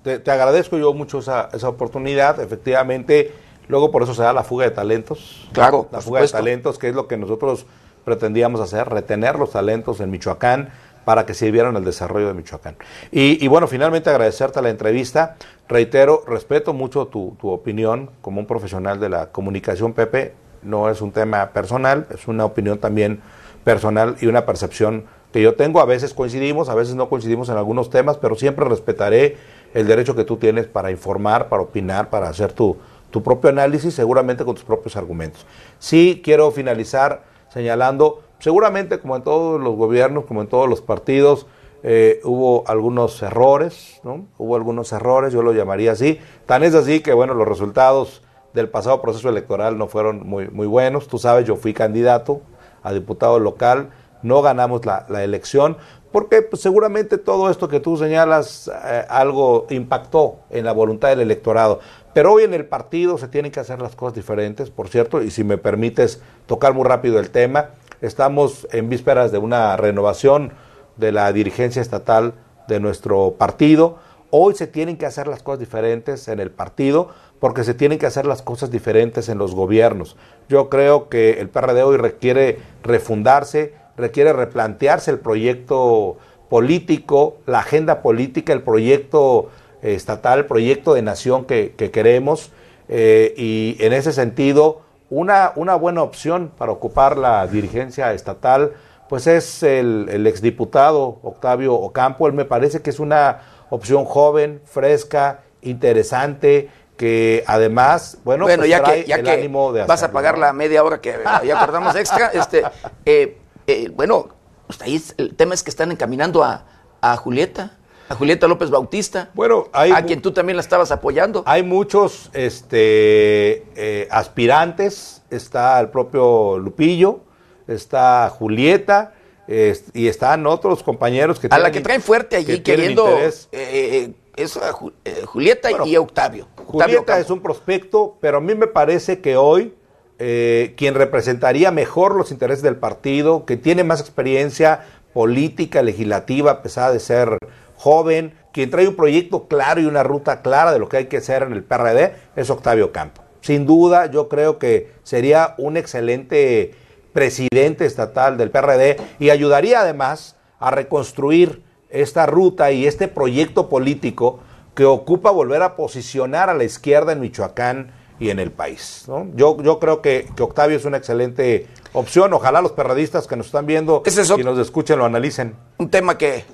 [0.03, 2.41] Te, te agradezco yo mucho esa, esa oportunidad.
[2.41, 3.33] Efectivamente,
[3.69, 5.49] luego por eso se da la fuga de talentos.
[5.53, 7.67] Claro, La fuga de talentos, que es lo que nosotros
[8.05, 10.73] pretendíamos hacer, retener los talentos en Michoacán
[11.05, 12.77] para que sirvieran al desarrollo de Michoacán.
[13.11, 15.37] Y, y bueno, finalmente agradecerte la entrevista.
[15.69, 20.35] Reitero, respeto mucho tu, tu opinión como un profesional de la comunicación, Pepe.
[20.63, 23.21] No es un tema personal, es una opinión también
[23.65, 25.81] personal y una percepción que yo tengo.
[25.81, 29.37] A veces coincidimos, a veces no coincidimos en algunos temas, pero siempre respetaré
[29.75, 32.77] el derecho que tú tienes para informar, para opinar, para hacer tu,
[33.11, 35.47] tu propio análisis, seguramente con tus propios argumentos.
[35.79, 41.47] Sí quiero finalizar señalando, seguramente como en todos los gobiernos, como en todos los partidos,
[41.87, 44.27] eh, hubo algunos errores, ¿no?
[44.39, 46.19] Hubo algunos errores, yo lo llamaría así.
[46.47, 48.23] Tan es así que, bueno, los resultados
[48.55, 51.09] del pasado proceso electoral no fueron muy, muy buenos.
[51.09, 52.41] Tú sabes, yo fui candidato
[52.83, 53.91] a diputado local,
[54.23, 55.77] no ganamos la, elección,
[56.11, 61.21] porque pues, seguramente todo esto que tú señalas eh, algo impactó en la voluntad del
[61.21, 61.81] electorado.
[62.15, 65.31] Pero hoy en el partido se tienen que hacer las cosas diferentes, por cierto, y
[65.31, 67.71] si me permites tocar muy rápido el tema,
[68.01, 70.53] estamos en vísperas de una renovación
[70.97, 72.35] de la dirigencia estatal
[72.69, 73.99] de nuestro partido.
[74.31, 77.11] Hoy se tienen que hacer las cosas diferentes en el partido
[77.41, 80.17] porque se tienen que hacer las cosas diferentes en los gobiernos.
[80.49, 86.17] Yo creo que el PRD hoy requiere refundarse, requiere replantearse el proyecto
[86.49, 89.51] político, la agenda política, el proyecto
[89.83, 92.51] eh, estatal, el proyecto de nación que, que queremos.
[92.89, 98.73] eh, y en ese sentido, una, una buena opción para ocupar la dirigencia estatal,
[99.09, 102.27] pues es el, el exdiputado Octavio Ocampo.
[102.27, 103.41] Él me parece que es una
[103.71, 109.31] opción joven, fresca, interesante, que además, bueno, Bueno, pues ya trae que, ya el que
[109.33, 111.15] ánimo de vas a pagar la media hora que
[111.45, 112.63] ya acordamos extra, este,
[113.05, 114.29] eh, eh, bueno,
[114.67, 116.65] pues ahí es- el tema es que están encaminando a,
[117.01, 117.73] a Julieta,
[118.15, 121.43] a Julieta López Bautista, Bueno, hay, a quien tú también la estabas apoyando.
[121.47, 125.23] hay muchos este, eh, aspirantes.
[125.31, 127.21] Está el propio Lupillo,
[127.67, 129.13] está Julieta
[129.47, 133.49] y están otros compañeros que a la que traen fuerte allí que queriendo interés.
[133.53, 134.57] eh, es
[135.05, 136.49] eh, Julieta Bueno, y Octavio.
[136.57, 139.75] Octavio Julieta es un prospecto, pero a mí me parece que hoy
[140.19, 146.63] eh, quien representaría mejor los intereses del partido, que tiene más experiencia política, legislativa, a
[146.63, 147.39] pesar de ser
[147.85, 151.19] joven, quien trae un proyecto claro y una ruta clara de lo que hay que
[151.19, 153.23] hacer en el PRD, es Octavio Campo.
[153.43, 156.75] Sin duda, yo creo que sería un excelente
[157.13, 164.41] presidente estatal del PRD y ayudaría además a reconstruir esta ruta y este proyecto político
[164.75, 169.05] que ocupa volver a posicionar a la izquierda en Michoacán y en el país.
[169.09, 169.27] ¿no?
[169.35, 172.33] Yo, yo creo que, que Octavio es una excelente opción.
[172.33, 175.55] Ojalá los perradistas que nos están viendo es y nos escuchen lo analicen.
[175.77, 176.45] Un tema que,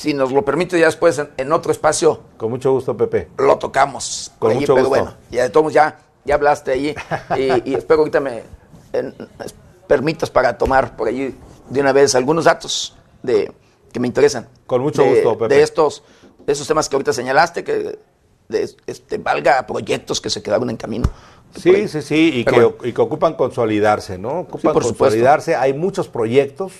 [0.00, 3.28] si nos lo permite ya después en, en otro espacio, Con mucho gusto, Pepe.
[3.38, 4.32] lo tocamos.
[4.38, 5.02] Con allí, mucho pero gusto.
[5.04, 6.94] bueno, ya de todos ya, ya hablaste allí
[7.36, 8.42] y, y espero ahorita me
[8.94, 9.14] en-
[9.86, 11.34] permitas para tomar por allí
[11.68, 13.52] de una vez algunos datos de
[13.92, 14.48] que me interesan.
[14.66, 15.54] Con mucho de- gusto, Pepe.
[15.56, 16.02] De estos,
[16.46, 17.98] de esos temas que ahorita señalaste, que
[18.48, 21.08] de, este, valga proyectos que se quedaron en camino.
[21.56, 22.74] Sí, sí, sí, y que, bueno.
[22.84, 24.40] y que ocupan consolidarse, ¿no?
[24.40, 24.98] Ocupan por supuesto.
[25.04, 25.56] consolidarse.
[25.56, 26.72] Hay muchos proyectos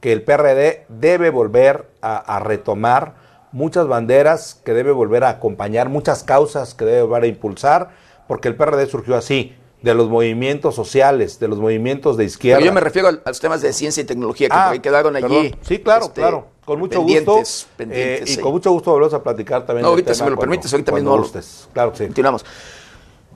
[0.00, 3.14] que el PRD debe volver a, a retomar,
[3.52, 7.90] muchas banderas que debe volver a acompañar, muchas causas que debe volver a impulsar,
[8.28, 12.58] porque el PRD surgió así, de los movimientos sociales, de los movimientos de izquierda.
[12.58, 15.22] Pero yo me refiero a los temas de ciencia y tecnología que Ah, quedaron allí.
[15.50, 15.60] perdón.
[15.62, 16.46] Sí, claro, este, claro.
[16.64, 17.68] Con mucho pendientes, gusto.
[17.76, 19.82] pendientes, eh, y con mucho gusto volvemos a platicar también.
[19.84, 21.68] No, ahorita si me lo cuando- permites, ahorita mismo gustes.
[21.72, 22.04] Claro sí.
[22.06, 22.44] Continuamos.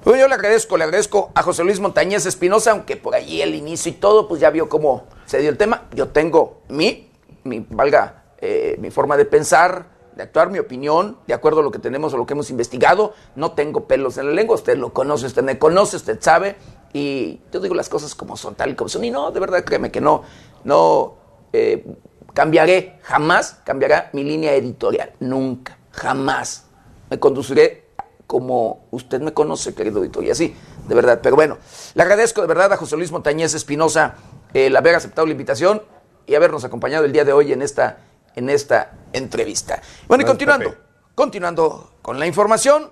[0.02, 3.55] Pues yo le agradezco, le agradezco a José Luis Montañez Espinosa, aunque por allí el
[3.55, 5.89] inicio y todo, pues ya vio cómo se dio el tema.
[5.94, 7.10] Yo tengo mi,
[7.44, 11.70] mi valga, eh, mi forma de pensar, de actuar, mi opinión, de acuerdo a lo
[11.70, 13.12] que tenemos o lo que hemos investigado.
[13.36, 16.56] No tengo pelos en la lengua, usted lo conoce, usted me conoce, usted sabe.
[16.94, 19.05] Y yo digo las cosas como son, tal y como son.
[19.05, 20.22] Y no, de verdad, créeme que no,
[20.64, 21.18] no
[21.52, 21.85] eh,
[22.32, 25.12] cambiaré, jamás cambiará mi línea editorial.
[25.20, 26.64] Nunca, jamás.
[27.10, 27.90] Me conduciré
[28.31, 30.55] como usted me conoce, querido auditorio, y así,
[30.86, 31.19] de verdad.
[31.20, 31.59] Pero bueno,
[31.94, 34.15] le agradezco de verdad a José Luis Montañez Espinosa
[34.55, 35.82] el haber aceptado la invitación
[36.28, 37.98] y habernos acompañado el día de hoy en esta,
[38.36, 39.82] en esta entrevista.
[40.07, 40.77] Bueno, y continuando,
[41.16, 42.89] continuando con la información,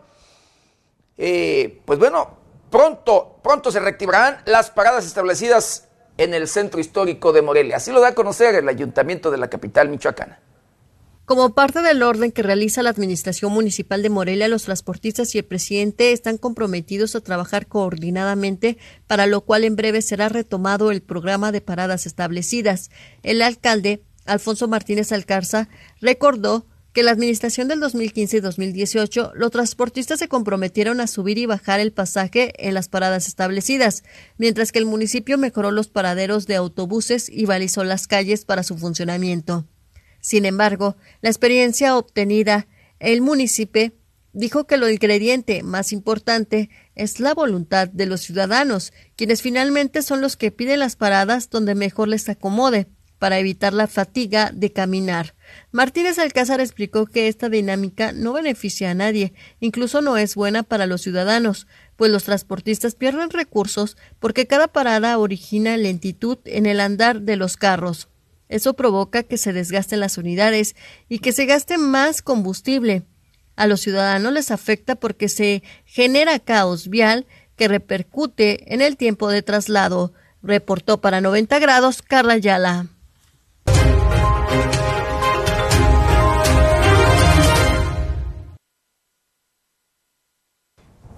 [1.16, 2.30] eh, pues bueno,
[2.68, 5.86] pronto, pronto se reactivarán las paradas establecidas
[6.16, 7.76] en el centro histórico de Morelia.
[7.76, 10.40] Así lo da a conocer el ayuntamiento de la capital michoacana.
[11.28, 15.44] Como parte del orden que realiza la Administración Municipal de Morelia, los transportistas y el
[15.44, 21.52] presidente están comprometidos a trabajar coordinadamente, para lo cual en breve será retomado el programa
[21.52, 22.90] de paradas establecidas.
[23.22, 25.68] El alcalde, Alfonso Martínez Alcarza,
[26.00, 26.64] recordó
[26.94, 31.78] que la administración del 2015 y 2018 los transportistas se comprometieron a subir y bajar
[31.78, 34.02] el pasaje en las paradas establecidas,
[34.38, 38.78] mientras que el municipio mejoró los paraderos de autobuses y balizó las calles para su
[38.78, 39.66] funcionamiento.
[40.28, 42.66] Sin embargo, la experiencia obtenida,
[42.98, 43.94] el municipio
[44.34, 50.20] dijo que lo ingrediente más importante es la voluntad de los ciudadanos, quienes finalmente son
[50.20, 52.88] los que piden las paradas donde mejor les acomode,
[53.18, 55.34] para evitar la fatiga de caminar.
[55.72, 60.84] Martínez Alcázar explicó que esta dinámica no beneficia a nadie, incluso no es buena para
[60.84, 67.22] los ciudadanos, pues los transportistas pierden recursos porque cada parada origina lentitud en el andar
[67.22, 68.08] de los carros.
[68.48, 70.74] Eso provoca que se desgasten las unidades
[71.08, 73.04] y que se gaste más combustible.
[73.56, 77.26] A los ciudadanos les afecta porque se genera caos vial
[77.56, 80.12] que repercute en el tiempo de traslado.
[80.42, 82.86] Reportó para 90 grados Carla Ayala.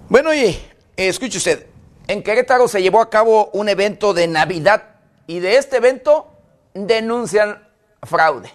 [0.09, 0.59] Bueno, y
[0.97, 1.67] escuche usted,
[2.07, 4.95] en Querétaro se llevó a cabo un evento de Navidad
[5.25, 6.30] y de este evento
[6.73, 7.59] denuncian
[8.03, 8.49] fraude.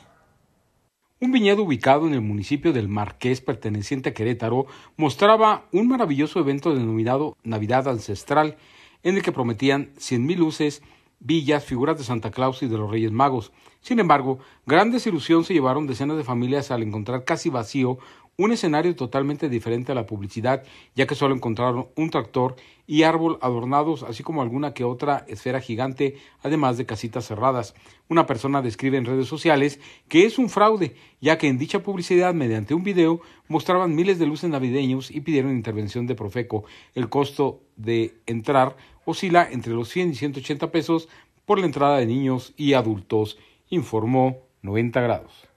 [1.19, 4.67] Un viñedo ubicado en el municipio del Marqués, perteneciente a Querétaro,
[4.97, 8.57] mostraba un maravilloso evento denominado Navidad Ancestral,
[9.03, 10.83] en el que prometían cien mil luces,
[11.21, 13.53] villas, figuras de Santa Claus y de los Reyes Magos.
[13.81, 17.99] Sin embargo, gran desilusión se llevaron decenas de familias al encontrar casi vacío
[18.39, 20.63] un escenario totalmente diferente a la publicidad,
[20.95, 22.57] ya que solo encontraron un tractor
[22.87, 27.75] y árbol adornados, así como alguna que otra esfera gigante, además de casitas cerradas.
[28.09, 32.35] Una persona describe en redes sociales que es un fraude, ya que en dicha publicidad,
[32.35, 36.65] mediante un video, mostraban miles de luces navideños y pidieron intervención de Profeco.
[36.95, 38.77] El costo de entrar
[39.07, 41.09] oscila entre los 100 y 180 pesos
[41.47, 43.39] por la entrada de niños y adultos,
[43.71, 45.49] informó 90 grados.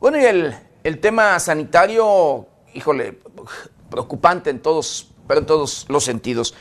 [0.00, 0.54] Bueno, y el,
[0.84, 3.18] el tema sanitario, híjole,
[3.90, 6.54] preocupante en todos, pero en todos los sentidos.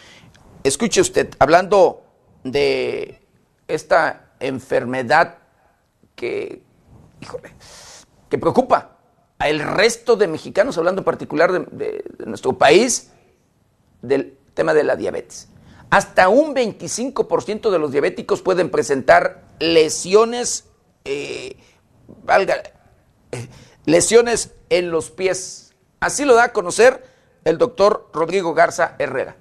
[0.63, 2.03] Escuche usted, hablando
[2.43, 3.21] de
[3.67, 5.37] esta enfermedad
[6.15, 6.63] que,
[7.21, 7.53] híjole,
[8.29, 8.97] que preocupa
[9.37, 13.11] al resto de mexicanos, hablando en particular de, nuestro país,
[14.01, 15.49] del tema de la diabetes.
[15.91, 20.65] Hasta un 25% de los diabéticos pueden presentar lesiones,
[21.05, 21.55] eh,
[22.23, 22.55] valga,
[23.85, 25.75] lesiones en los pies.
[25.99, 27.03] Así lo da a conocer
[27.43, 29.37] el doctor Rodrigo Garza Herrera.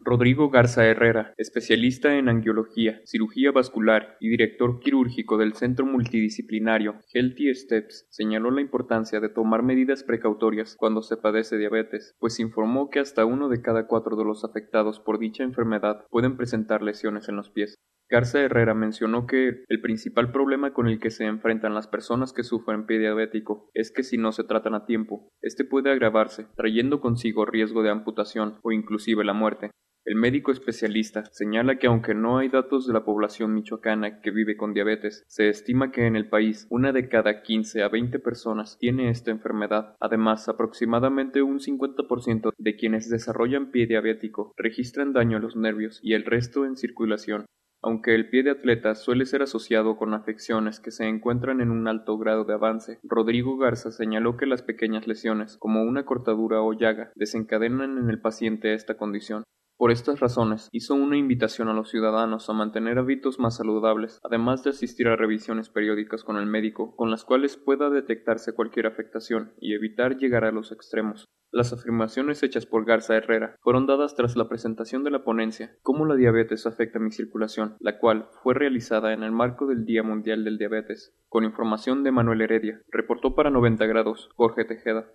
[0.00, 7.54] Rodrigo Garza Herrera, especialista en angiología, cirugía vascular y director quirúrgico del Centro Multidisciplinario Healthy
[7.54, 13.00] Steps, señaló la importancia de tomar medidas precautorias cuando se padece diabetes, pues informó que
[13.00, 17.36] hasta uno de cada cuatro de los afectados por dicha enfermedad pueden presentar lesiones en
[17.36, 17.74] los pies.
[18.10, 22.42] Garza Herrera mencionó que el principal problema con el que se enfrentan las personas que
[22.42, 27.02] sufren pie diabético es que si no se tratan a tiempo, este puede agravarse, trayendo
[27.02, 29.72] consigo riesgo de amputación o inclusive la muerte.
[30.06, 34.56] El médico especialista señala que aunque no hay datos de la población michoacana que vive
[34.56, 38.78] con diabetes, se estima que en el país una de cada 15 a 20 personas
[38.78, 39.96] tiene esta enfermedad.
[40.00, 46.14] Además, aproximadamente un 50% de quienes desarrollan pie diabético registran daño a los nervios y
[46.14, 47.44] el resto en circulación.
[47.80, 51.86] Aunque el pie de atleta suele ser asociado con afecciones que se encuentran en un
[51.86, 56.72] alto grado de avance, Rodrigo Garza señaló que las pequeñas lesiones, como una cortadura o
[56.72, 59.44] llaga, desencadenan en el paciente esta condición.
[59.78, 64.64] Por estas razones, hizo una invitación a los ciudadanos a mantener hábitos más saludables, además
[64.64, 69.52] de asistir a revisiones periódicas con el médico, con las cuales pueda detectarse cualquier afectación
[69.60, 71.26] y evitar llegar a los extremos.
[71.52, 76.06] Las afirmaciones hechas por Garza Herrera fueron dadas tras la presentación de la ponencia Cómo
[76.06, 80.42] la diabetes afecta mi circulación, la cual fue realizada en el marco del Día Mundial
[80.42, 81.14] del Diabetes.
[81.28, 85.06] Con información de Manuel Heredia, reportó para 90 grados Jorge Tejeda.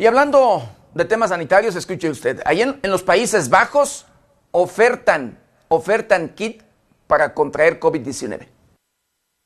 [0.00, 0.62] Y hablando
[0.94, 4.06] de temas sanitarios, escuche usted, ahí en, en los Países Bajos
[4.50, 6.62] ofertan, ofertan kit
[7.06, 8.48] para contraer COVID-19.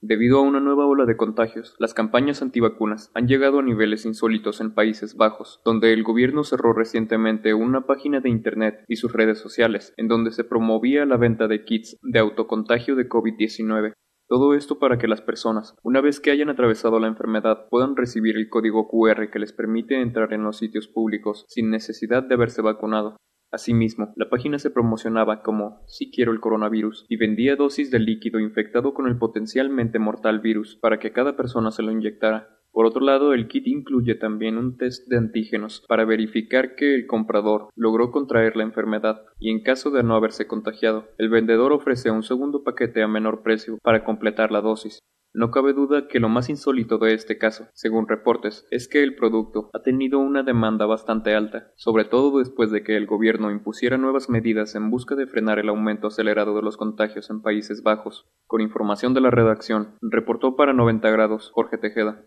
[0.01, 4.61] Debido a una nueva ola de contagios, las campañas antivacunas han llegado a niveles insólitos
[4.61, 9.41] en Países Bajos, donde el gobierno cerró recientemente una página de Internet y sus redes
[9.41, 13.95] sociales, en donde se promovía la venta de kits de autocontagio de COVID-19.
[14.35, 18.37] Todo esto para que las personas, una vez que hayan atravesado la enfermedad, puedan recibir
[18.37, 22.61] el código QR que les permite entrar en los sitios públicos sin necesidad de haberse
[22.61, 23.17] vacunado.
[23.53, 28.41] Asimismo, la página se promocionaba como Si quiero el coronavirus y vendía dosis de líquido
[28.41, 32.59] infectado con el potencialmente mortal virus para que cada persona se lo inyectara.
[32.75, 37.07] Por otro lado, el kit incluye también un test de antígenos para verificar que el
[37.07, 42.11] comprador logró contraer la enfermedad y en caso de no haberse contagiado, el vendedor ofrece
[42.11, 44.99] un segundo paquete a menor precio para completar la dosis.
[45.33, 49.15] No cabe duda que lo más insólito de este caso, según reportes, es que el
[49.15, 53.99] producto ha tenido una demanda bastante alta, sobre todo después de que el gobierno impusiera
[53.99, 58.27] nuevas medidas en busca de frenar el aumento acelerado de los contagios en Países Bajos.
[58.49, 62.25] Con información de la redacción, reportó para 90 grados Jorge Tejeda.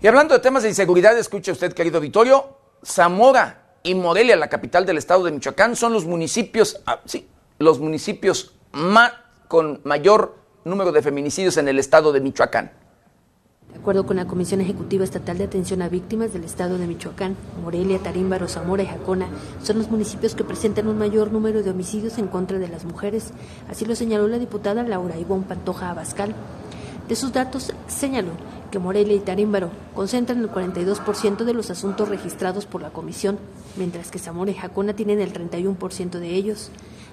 [0.00, 4.86] Y hablando de temas de inseguridad, escuche usted, querido Vitorio, Zamora y Morelia, la capital
[4.86, 7.26] del estado de Michoacán, son los municipios, ah, sí,
[7.58, 9.12] los municipios más,
[9.48, 12.70] con mayor número de feminicidios en el estado de Michoacán.
[13.72, 17.36] De acuerdo con la Comisión Ejecutiva Estatal de Atención a Víctimas del Estado de Michoacán,
[17.60, 19.26] Morelia, Tarímbaro, Zamora y Jacona
[19.64, 23.32] son los municipios que presentan un mayor número de homicidios en contra de las mujeres.
[23.68, 26.34] Así lo señaló la diputada Laura Ivón Pantoja Abascal.
[27.08, 28.32] De sus datos señaló
[28.70, 33.38] que Morelia y Tarímbaro concentran el 42% de los asuntos registrados por la comisión,
[33.76, 36.70] mientras que Zamora y Jacona tienen el 31% de ellos.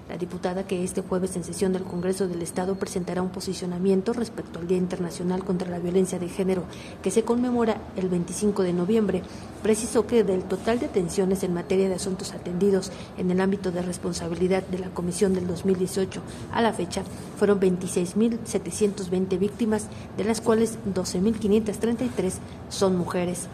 [0.07, 4.59] La diputada que este jueves en sesión del Congreso del Estado presentará un posicionamiento respecto
[4.59, 6.63] al Día Internacional contra la Violencia de Género,
[7.01, 9.23] que se conmemora el 25 de noviembre,
[9.63, 13.81] precisó que del total de atenciones en materia de asuntos atendidos en el ámbito de
[13.81, 16.21] responsabilidad de la Comisión del 2018
[16.53, 17.01] a la fecha
[17.37, 19.87] fueron 26.720 víctimas,
[20.17, 22.33] de las cuales 12.533
[22.69, 23.47] son mujeres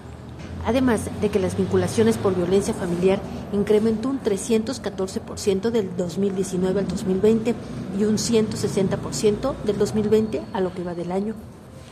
[0.65, 3.19] además de que las vinculaciones por violencia familiar
[3.53, 7.55] incrementó un 314% del 2019 al 2020
[7.97, 11.35] y un 160% del 2020 a lo que va del año.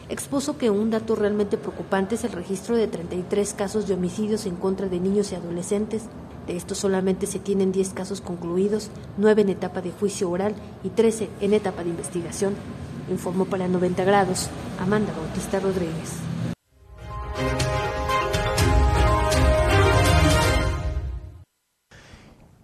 [0.10, 4.56] Expuso que un dato realmente preocupante es el registro de 33 casos de homicidios en
[4.56, 6.04] contra de niños y adolescentes.
[6.48, 10.90] De estos solamente se tienen 10 casos concluidos, 9 en etapa de juicio oral y
[10.90, 12.56] 13 en etapa de investigación.
[13.12, 16.16] Informó para 90 grados Amanda Bautista Rodríguez.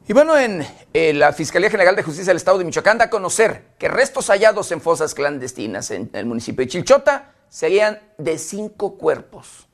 [0.08, 0.62] Y bueno, en
[0.94, 4.28] eh, la Fiscalía General de Justicia del Estado de Michoacán da a conocer que restos
[4.28, 9.68] hallados en fosas clandestinas en el municipio de Chilchota serían de cinco cuerpos.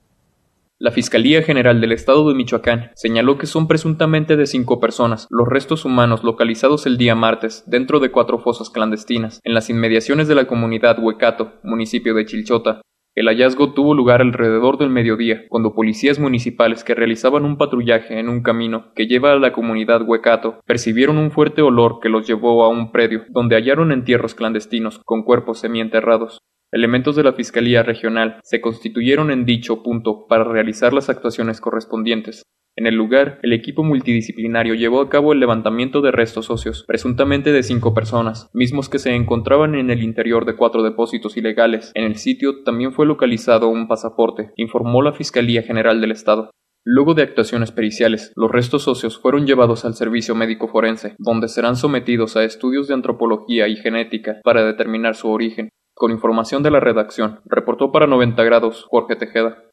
[0.80, 5.50] La Fiscalía General del Estado de Michoacán señaló que son presuntamente de cinco personas los
[5.50, 10.36] restos humanos localizados el día martes dentro de cuatro fosas clandestinas en las inmediaciones de
[10.36, 12.82] la comunidad Huecato, municipio de Chilchota,
[13.14, 18.30] el hallazgo tuvo lugar alrededor del mediodía, cuando policías municipales que realizaban un patrullaje en
[18.30, 22.64] un camino que lleva a la comunidad Huecato percibieron un fuerte olor que los llevó
[22.64, 26.40] a un predio, donde hallaron entierros clandestinos con cuerpos semienterrados.
[26.72, 32.44] Elementos de la Fiscalía Regional se constituyeron en dicho punto para realizar las actuaciones correspondientes.
[32.78, 37.52] En el lugar, el equipo multidisciplinario llevó a cabo el levantamiento de restos óseos, presuntamente
[37.52, 41.92] de cinco personas, mismos que se encontraban en el interior de cuatro depósitos ilegales.
[41.96, 46.52] En el sitio también fue localizado un pasaporte, informó la Fiscalía General del Estado.
[46.84, 51.76] Luego de actuaciones periciales, los restos óseos fueron llevados al servicio médico forense, donde serán
[51.76, 55.70] sometidos a estudios de antropología y genética para determinar su origen.
[55.94, 59.71] Con información de la redacción, reportó para 90 grados Jorge Tejeda.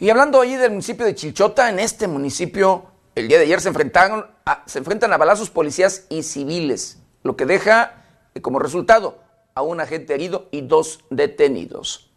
[0.00, 3.68] Y hablando allí del municipio de Chilchota, en este municipio, el día de ayer se
[3.68, 4.24] enfrentaron
[4.64, 8.02] se enfrentan a balazos policías y civiles, lo que deja
[8.34, 9.18] eh, como resultado
[9.54, 12.10] a un agente herido y dos detenidos.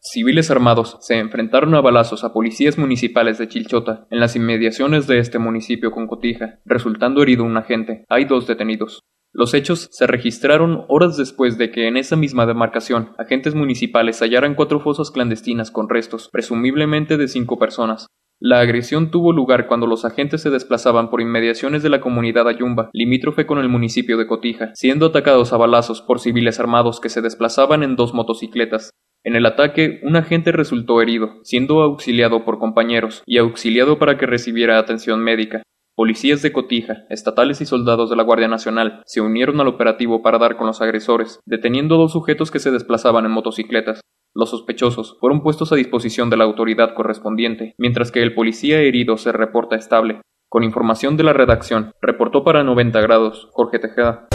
[0.00, 5.18] Civiles armados se enfrentaron a balazos a policías municipales de Chilchota en las inmediaciones de
[5.18, 8.04] este municipio con Cotija, resultando herido un agente.
[8.08, 9.00] Hay dos detenidos.
[9.38, 14.56] Los hechos se registraron horas después de que en esa misma demarcación agentes municipales hallaran
[14.56, 18.08] cuatro fosas clandestinas con restos, presumiblemente de cinco personas.
[18.40, 22.90] La agresión tuvo lugar cuando los agentes se desplazaban por inmediaciones de la comunidad Ayumba,
[22.92, 27.22] limítrofe con el municipio de Cotija, siendo atacados a balazos por civiles armados que se
[27.22, 28.90] desplazaban en dos motocicletas.
[29.22, 34.26] En el ataque, un agente resultó herido, siendo auxiliado por compañeros y auxiliado para que
[34.26, 35.62] recibiera atención médica.
[35.98, 40.38] Policías de Cotija, estatales y soldados de la Guardia Nacional se unieron al operativo para
[40.38, 44.00] dar con los agresores, deteniendo dos sujetos que se desplazaban en motocicletas.
[44.32, 49.16] Los sospechosos fueron puestos a disposición de la autoridad correspondiente, mientras que el policía herido
[49.16, 50.20] se reporta estable.
[50.48, 54.28] Con información de la redacción, reportó para 90 grados Jorge Tejeda.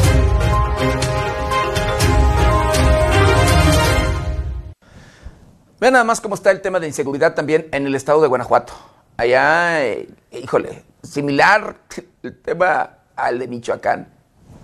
[5.79, 8.73] Vean nada más cómo está el tema de inseguridad también en el estado de Guanajuato.
[9.15, 11.77] Allá, eh, híjole, similar
[12.23, 14.07] el tema al de Michoacán,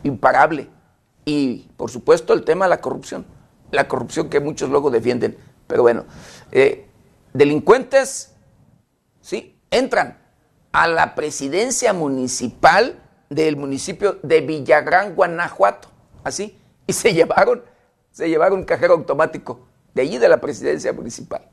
[0.04, 0.70] imparable.
[1.26, 3.26] Y, por supuesto, el tema de la corrupción.
[3.72, 5.38] La corrupción que muchos luego defienden.
[5.68, 6.06] Pero bueno,
[6.52, 6.88] eh,
[7.34, 8.34] delincuentes,
[9.22, 10.18] sí, entran
[10.72, 13.00] a la presidencia municipal
[13.30, 15.90] del municipio de Villagrán, Guanajuato.
[16.24, 16.60] Así.
[16.88, 17.64] Y se llevaron,
[18.12, 21.48] se llevaron un cajero automático de allí de la presidencia municipal.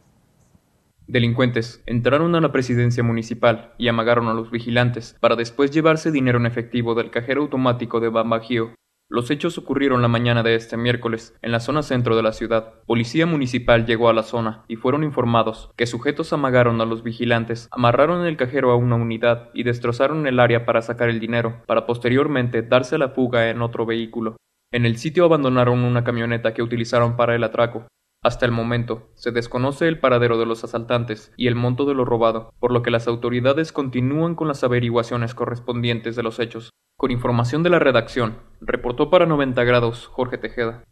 [1.09, 6.39] Delincuentes entraron a la presidencia municipal y amagaron a los vigilantes para después llevarse dinero
[6.39, 8.75] en efectivo del cajero automático de Bambajío.
[9.09, 12.75] Los hechos ocurrieron la mañana de este miércoles, en la zona centro de la ciudad.
[12.87, 17.69] Policía municipal llegó a la zona y fueron informados que sujetos amagaron a los vigilantes,
[17.71, 21.87] amarraron el cajero a una unidad y destrozaron el área para sacar el dinero, para
[21.87, 24.37] posteriormente darse la fuga en otro vehículo.
[24.73, 27.87] En el sitio abandonaron una camioneta que utilizaron para el atraco.
[28.27, 32.05] Hasta el momento, se desconoce el paradero de los asaltantes y el monto de lo
[32.05, 36.71] robado, por lo que las autoridades continúan con las averiguaciones correspondientes de los hechos.
[36.99, 40.83] Con información de la redacción, reportó para 90 grados Jorge Tejeda.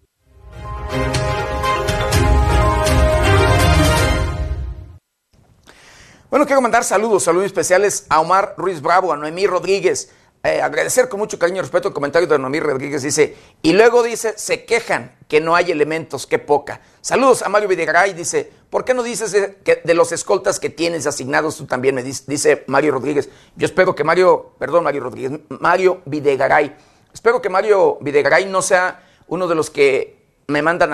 [6.30, 11.08] Bueno, quiero mandar saludos, saludos especiales a Omar Ruiz Bravo, a Noemí Rodríguez, eh, agradecer
[11.08, 13.02] con mucho cariño y respeto el comentario de Noemí Rodríguez.
[13.02, 16.82] Dice, y luego dice, se quejan que no hay elementos, qué poca.
[17.00, 20.68] Saludos a Mario Videgaray, dice, ¿por qué no dices de, que de los escoltas que
[20.68, 21.94] tienes asignados tú también?
[21.94, 23.30] Me dice, Mario Rodríguez.
[23.56, 26.76] Yo espero que Mario, perdón, Mario Rodríguez, Mario Videgaray,
[27.12, 30.92] espero que Mario Videgaray no sea uno de los que me mandan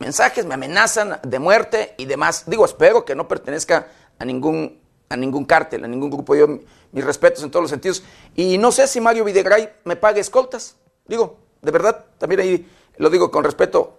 [0.00, 2.42] mensajes, me amenazan de muerte y demás.
[2.48, 3.86] Digo, espero que no pertenezca
[4.18, 6.34] a ningún, a ningún cártel, a ningún grupo.
[6.34, 6.58] Yo,
[6.92, 8.02] mis respetos en todos los sentidos.
[8.34, 10.76] Y no sé si Mario Videgaray me pague escoltas.
[11.06, 13.98] Digo, de verdad, también ahí lo digo con respeto.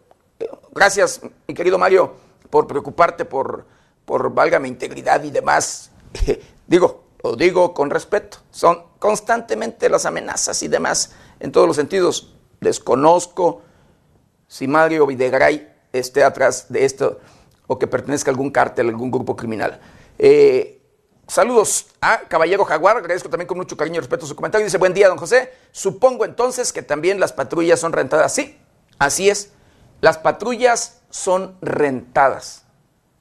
[0.71, 2.13] Gracias, mi querido Mario,
[2.49, 3.65] por preocuparte por,
[4.05, 5.91] por válgame, integridad y demás.
[6.67, 8.37] digo, lo digo con respeto.
[8.49, 12.35] Son constantemente las amenazas y demás en todos los sentidos.
[12.59, 13.61] Desconozco
[14.47, 17.19] si Mario Videgaray esté atrás de esto
[17.67, 19.79] o que pertenezca a algún cártel, algún grupo criminal.
[20.17, 20.80] Eh,
[21.31, 24.65] Saludos a Caballero Jaguar, agradezco también con mucho cariño y respeto su comentario.
[24.65, 25.53] Dice, buen día, don José.
[25.71, 28.33] Supongo entonces que también las patrullas son rentadas.
[28.33, 28.59] Sí,
[28.99, 29.53] así es.
[30.01, 32.65] Las patrullas son rentadas.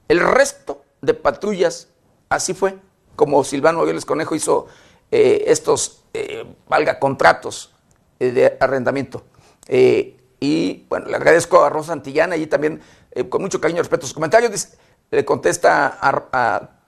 [0.09, 1.87] El resto de patrullas,
[2.27, 2.75] así fue,
[3.15, 4.67] como Silvano Aureoles Conejo hizo
[5.09, 7.73] eh, estos, eh, valga, contratos
[8.19, 9.23] eh, de arrendamiento.
[9.69, 12.81] y bueno, le agradezco a Rosa Antillana y también
[13.29, 14.49] con mucho cariño y respeto su comentario.
[14.49, 14.77] Dice,
[15.11, 16.80] le contesta a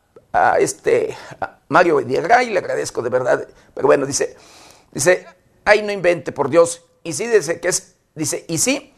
[0.60, 1.16] este
[1.68, 4.36] Mario Videgaray, le agradezco de verdad, pero bueno, dice,
[4.92, 5.26] dice,
[5.66, 8.94] ay, no invente, por Dios, y sí, dice que es, dice, y sí,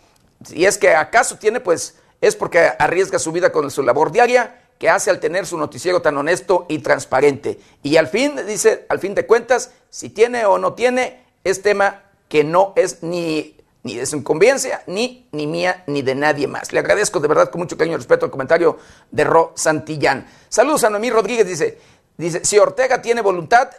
[0.46, 4.62] si es que acaso tiene, pues es porque arriesga su vida con su labor diaria
[4.80, 7.60] que hace al tener su noticiero tan honesto y transparente.
[7.82, 12.04] Y al fin, dice, al fin de cuentas, si tiene o no tiene, es tema
[12.28, 13.55] que no es ni
[13.86, 16.74] ni de su inconveniencia, ni, ni mía, ni de nadie más.
[16.74, 18.80] Le agradezco de verdad con mucho cariño y respeto el comentario
[19.12, 20.26] de Ro Santillán.
[20.50, 21.78] Saludos a Noemí Rodríguez, dice,
[22.18, 23.70] dice, si Ortega tiene voluntad,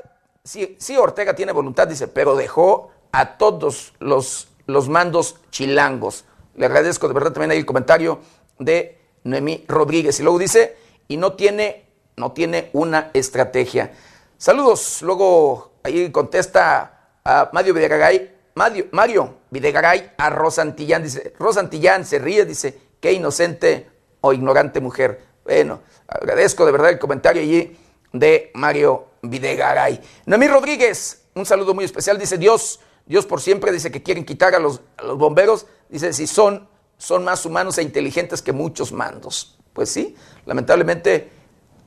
[0.44, 6.24] si, si Ortega tiene voluntad, dice, pero dejó a todos los, los mandos chilangos.
[6.54, 8.20] Le agradezco de verdad también ahí el comentario
[8.60, 10.20] de Noemí Rodríguez.
[10.20, 10.76] Y luego dice,
[11.08, 11.84] y no tiene,
[12.14, 13.92] no tiene una estrategia.
[14.38, 22.18] Saludos, luego ahí contesta a Mario Villaragay, Mario, Mario Videgaray a Rosantillán, dice, Rosantillán se
[22.18, 23.88] ríe, dice, qué inocente
[24.20, 25.20] o ignorante mujer.
[25.44, 27.78] Bueno, agradezco de verdad el comentario allí
[28.12, 30.00] de Mario Videgaray.
[30.26, 34.54] Noemí Rodríguez, un saludo muy especial, dice Dios, Dios por siempre, dice que quieren quitar
[34.54, 34.80] a los,
[35.16, 36.68] bomberos, dice si son,
[36.98, 39.58] son más humanos e inteligentes que muchos mandos.
[39.72, 40.16] Pues sí,
[40.46, 41.30] lamentablemente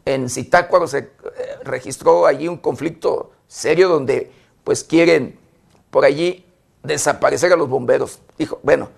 [0.06, 1.10] en Zitácuaro se eh,
[1.64, 4.32] registró allí un conflicto serio donde
[4.64, 5.38] pues quieren
[5.90, 6.46] por allí
[6.84, 8.20] desaparecer a los bomberos.
[8.38, 8.90] Dijo, bueno,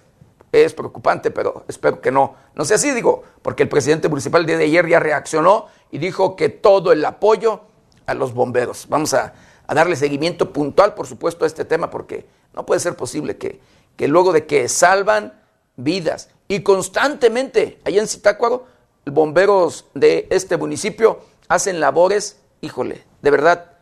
[0.51, 2.35] es preocupante, pero espero que no.
[2.55, 6.35] No sé así, digo, porque el presidente municipal día de ayer ya reaccionó y dijo
[6.35, 7.61] que todo el apoyo
[8.05, 8.87] a los bomberos.
[8.89, 9.33] Vamos a,
[9.67, 13.61] darle seguimiento puntual, por supuesto, a este tema, porque no puede ser posible que,
[13.95, 15.33] que luego de que salvan
[15.77, 18.65] vidas y constantemente allá en Zitácuaro,
[19.05, 23.77] bomberos de este municipio hacen labores, híjole, de verdad,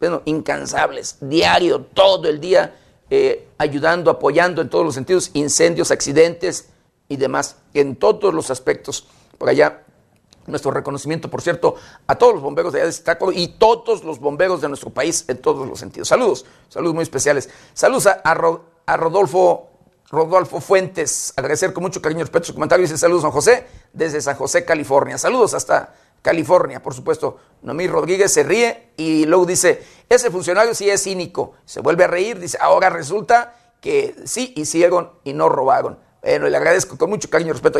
[0.00, 2.74] bueno, incansables, diario, todo el día
[3.10, 6.68] eh, ayudando, apoyando en todos los sentidos, incendios, accidentes,
[7.08, 9.06] y demás, en todos los aspectos.
[9.38, 9.84] Por allá,
[10.46, 11.76] nuestro reconocimiento, por cierto,
[12.06, 15.24] a todos los bomberos de allá de Zitácuaro y todos los bomberos de nuestro país
[15.28, 16.08] en todos los sentidos.
[16.08, 17.48] Saludos, saludos muy especiales.
[17.74, 18.34] Saludos a,
[18.96, 19.68] Rodolfo
[20.10, 22.82] Rodolfo Fuentes, agradecer con mucho cariño y respeto su comentario.
[22.82, 25.18] Dice saludos, San José, desde San José, California.
[25.18, 27.38] Saludos hasta California, por supuesto.
[27.62, 31.54] Noemí Rodríguez se ríe y luego dice, ese funcionario sí es cínico.
[31.64, 35.98] Se vuelve a reír, dice, ahora resulta que sí hicieron y no robaron.
[36.22, 37.78] Bueno, le agradezco con mucho cariño y respeto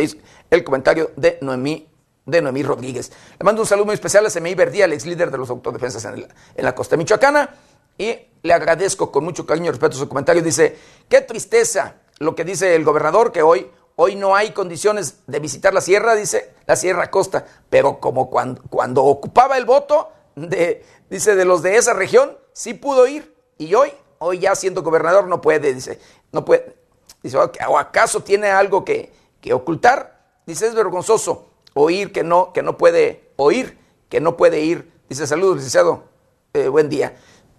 [0.51, 1.89] el comentario de Noemí,
[2.25, 3.11] de Noemí Rodríguez.
[3.39, 6.05] Le mando un saludo muy especial a Semei Verdía, el ex líder de los autodefensas
[6.05, 7.51] en, en la costa michoacana.
[7.97, 10.43] Y le agradezco con mucho cariño y respeto su comentario.
[10.43, 10.77] Dice,
[11.09, 15.75] qué tristeza lo que dice el gobernador, que hoy, hoy no hay condiciones de visitar
[15.75, 21.35] la sierra, dice la Sierra Costa, pero como cuando, cuando ocupaba el voto de, dice,
[21.35, 25.41] de los de esa región, sí pudo ir, y hoy, hoy ya siendo gobernador no
[25.41, 25.99] puede, dice,
[26.31, 26.77] no puede,
[27.23, 30.27] dice, ¿o acaso tiene algo que, que ocultar?
[30.47, 34.93] Dice, es vergonzoso oír que no, que no puede oír, que no puede ir.
[35.09, 36.05] Dice, saludos, licenciado,
[36.53, 37.17] eh, buen día.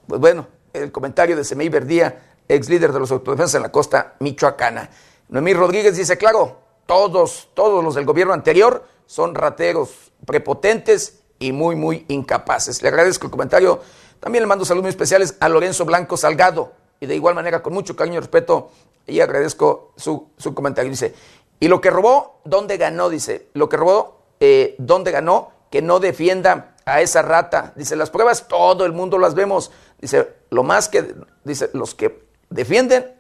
[0.08, 4.16] Pues bueno, el comentario de Semei Verdía ex líder de los autodefensas en la costa
[4.20, 4.90] michoacana.
[5.30, 11.76] Noemí Rodríguez dice, claro, todos, todos los del gobierno anterior son rateros, prepotentes y muy,
[11.76, 12.82] muy incapaces.
[12.82, 13.80] Le agradezco el comentario.
[14.20, 16.74] También le mando saludos especiales a Lorenzo Blanco Salgado.
[17.00, 18.72] Y de igual manera, con mucho cariño y respeto,
[19.06, 20.90] y agradezco su, comentario.
[20.90, 21.14] Dice,
[21.60, 23.10] y lo que robó, ¿dónde ganó?
[23.10, 25.52] Dice, lo que robó, eh, ¿dónde ganó?
[25.70, 27.72] Que no defienda a esa rata.
[27.76, 29.72] Dice, las pruebas todo el mundo las vemos.
[30.02, 33.20] Dice, lo más que, dice, los que defienden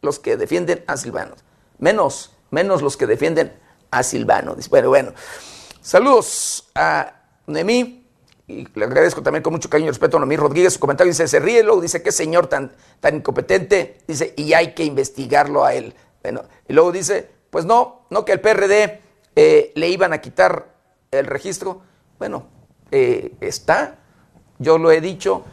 [0.00, 1.34] los que defienden a Silvano.
[1.78, 3.52] Menos, menos los que defienden
[3.90, 4.56] a Silvano.
[4.70, 5.12] Bueno, bueno.
[5.80, 7.14] Saludos a
[7.46, 8.04] Noemí.
[8.46, 10.72] Y le agradezco también con mucho cariño y respeto a Noemí Rodríguez.
[10.72, 13.98] Su comentario dice, se ríe, luego dice, qué señor tan, tan incompetente.
[14.06, 15.94] Dice, y hay que investigarlo a él.
[16.22, 19.00] Bueno, y luego dice, pues no, no que el PRD
[19.36, 20.74] eh, le iban a quitar
[21.10, 21.82] el registro.
[22.18, 22.46] Bueno,
[22.90, 23.96] eh, está,
[24.58, 25.44] yo lo he dicho,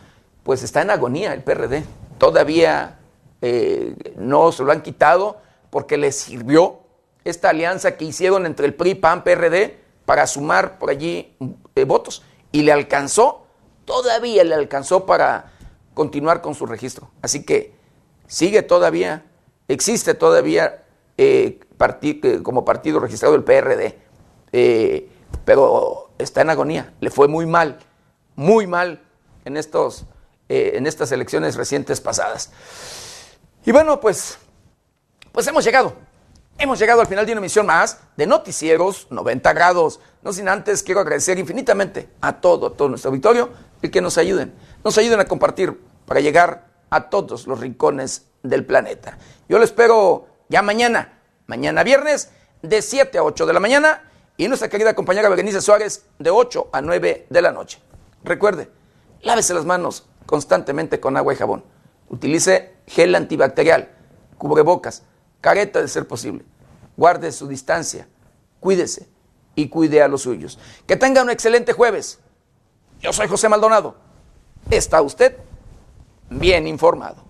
[0.43, 1.83] pues está en agonía el PRD.
[2.17, 2.99] Todavía
[3.41, 5.41] eh, no se lo han quitado
[5.75, 6.79] porque les sirvió
[7.25, 11.35] esta alianza que hicieron entre el PRI, PAN, PRD para sumar por allí
[11.75, 12.23] eh, votos
[12.53, 13.45] y le alcanzó,
[13.83, 15.51] todavía le alcanzó para
[15.93, 17.11] continuar con su registro.
[17.21, 17.75] Así que
[18.25, 19.25] sigue todavía,
[19.67, 20.85] existe todavía
[21.17, 21.59] eh,
[22.41, 23.97] como partido registrado el PRD,
[25.43, 27.79] pero está en agonía, le fue muy mal,
[28.37, 29.03] muy mal
[29.43, 30.05] en, estos,
[30.47, 32.53] en estas elecciones recientes pasadas.
[33.65, 34.37] Y bueno, pues,
[35.35, 35.93] pues hemos llegado.
[36.57, 39.99] Hemos llegado al final de una emisión más de Noticieros 90 grados.
[40.23, 43.49] No sin antes quiero agradecer infinitamente a todo, a todo nuestro auditorio
[43.81, 44.53] el que nos ayuden.
[44.81, 49.17] Nos ayuden a compartir para llegar a todos los rincones del planeta.
[49.49, 52.29] Yo lo espero ya mañana, mañana viernes,
[52.61, 56.69] de 7 a 8 de la mañana y nuestra querida compañera Berenice Suárez de 8
[56.71, 57.81] a 9 de la noche.
[58.23, 58.69] Recuerde,
[59.21, 61.65] lávese las manos constantemente con agua y jabón.
[62.07, 63.89] Utilice gel antibacterial,
[64.37, 65.03] cubrebocas,
[65.45, 66.43] careta de ser posible.
[66.97, 68.07] Guarde su distancia,
[68.59, 69.07] cuídese
[69.53, 70.57] y cuide a los suyos.
[70.87, 72.17] Que tenga un excelente jueves.
[72.99, 73.95] Yo soy José Maldonado.
[74.71, 75.37] Está usted
[76.31, 77.23] bien informado.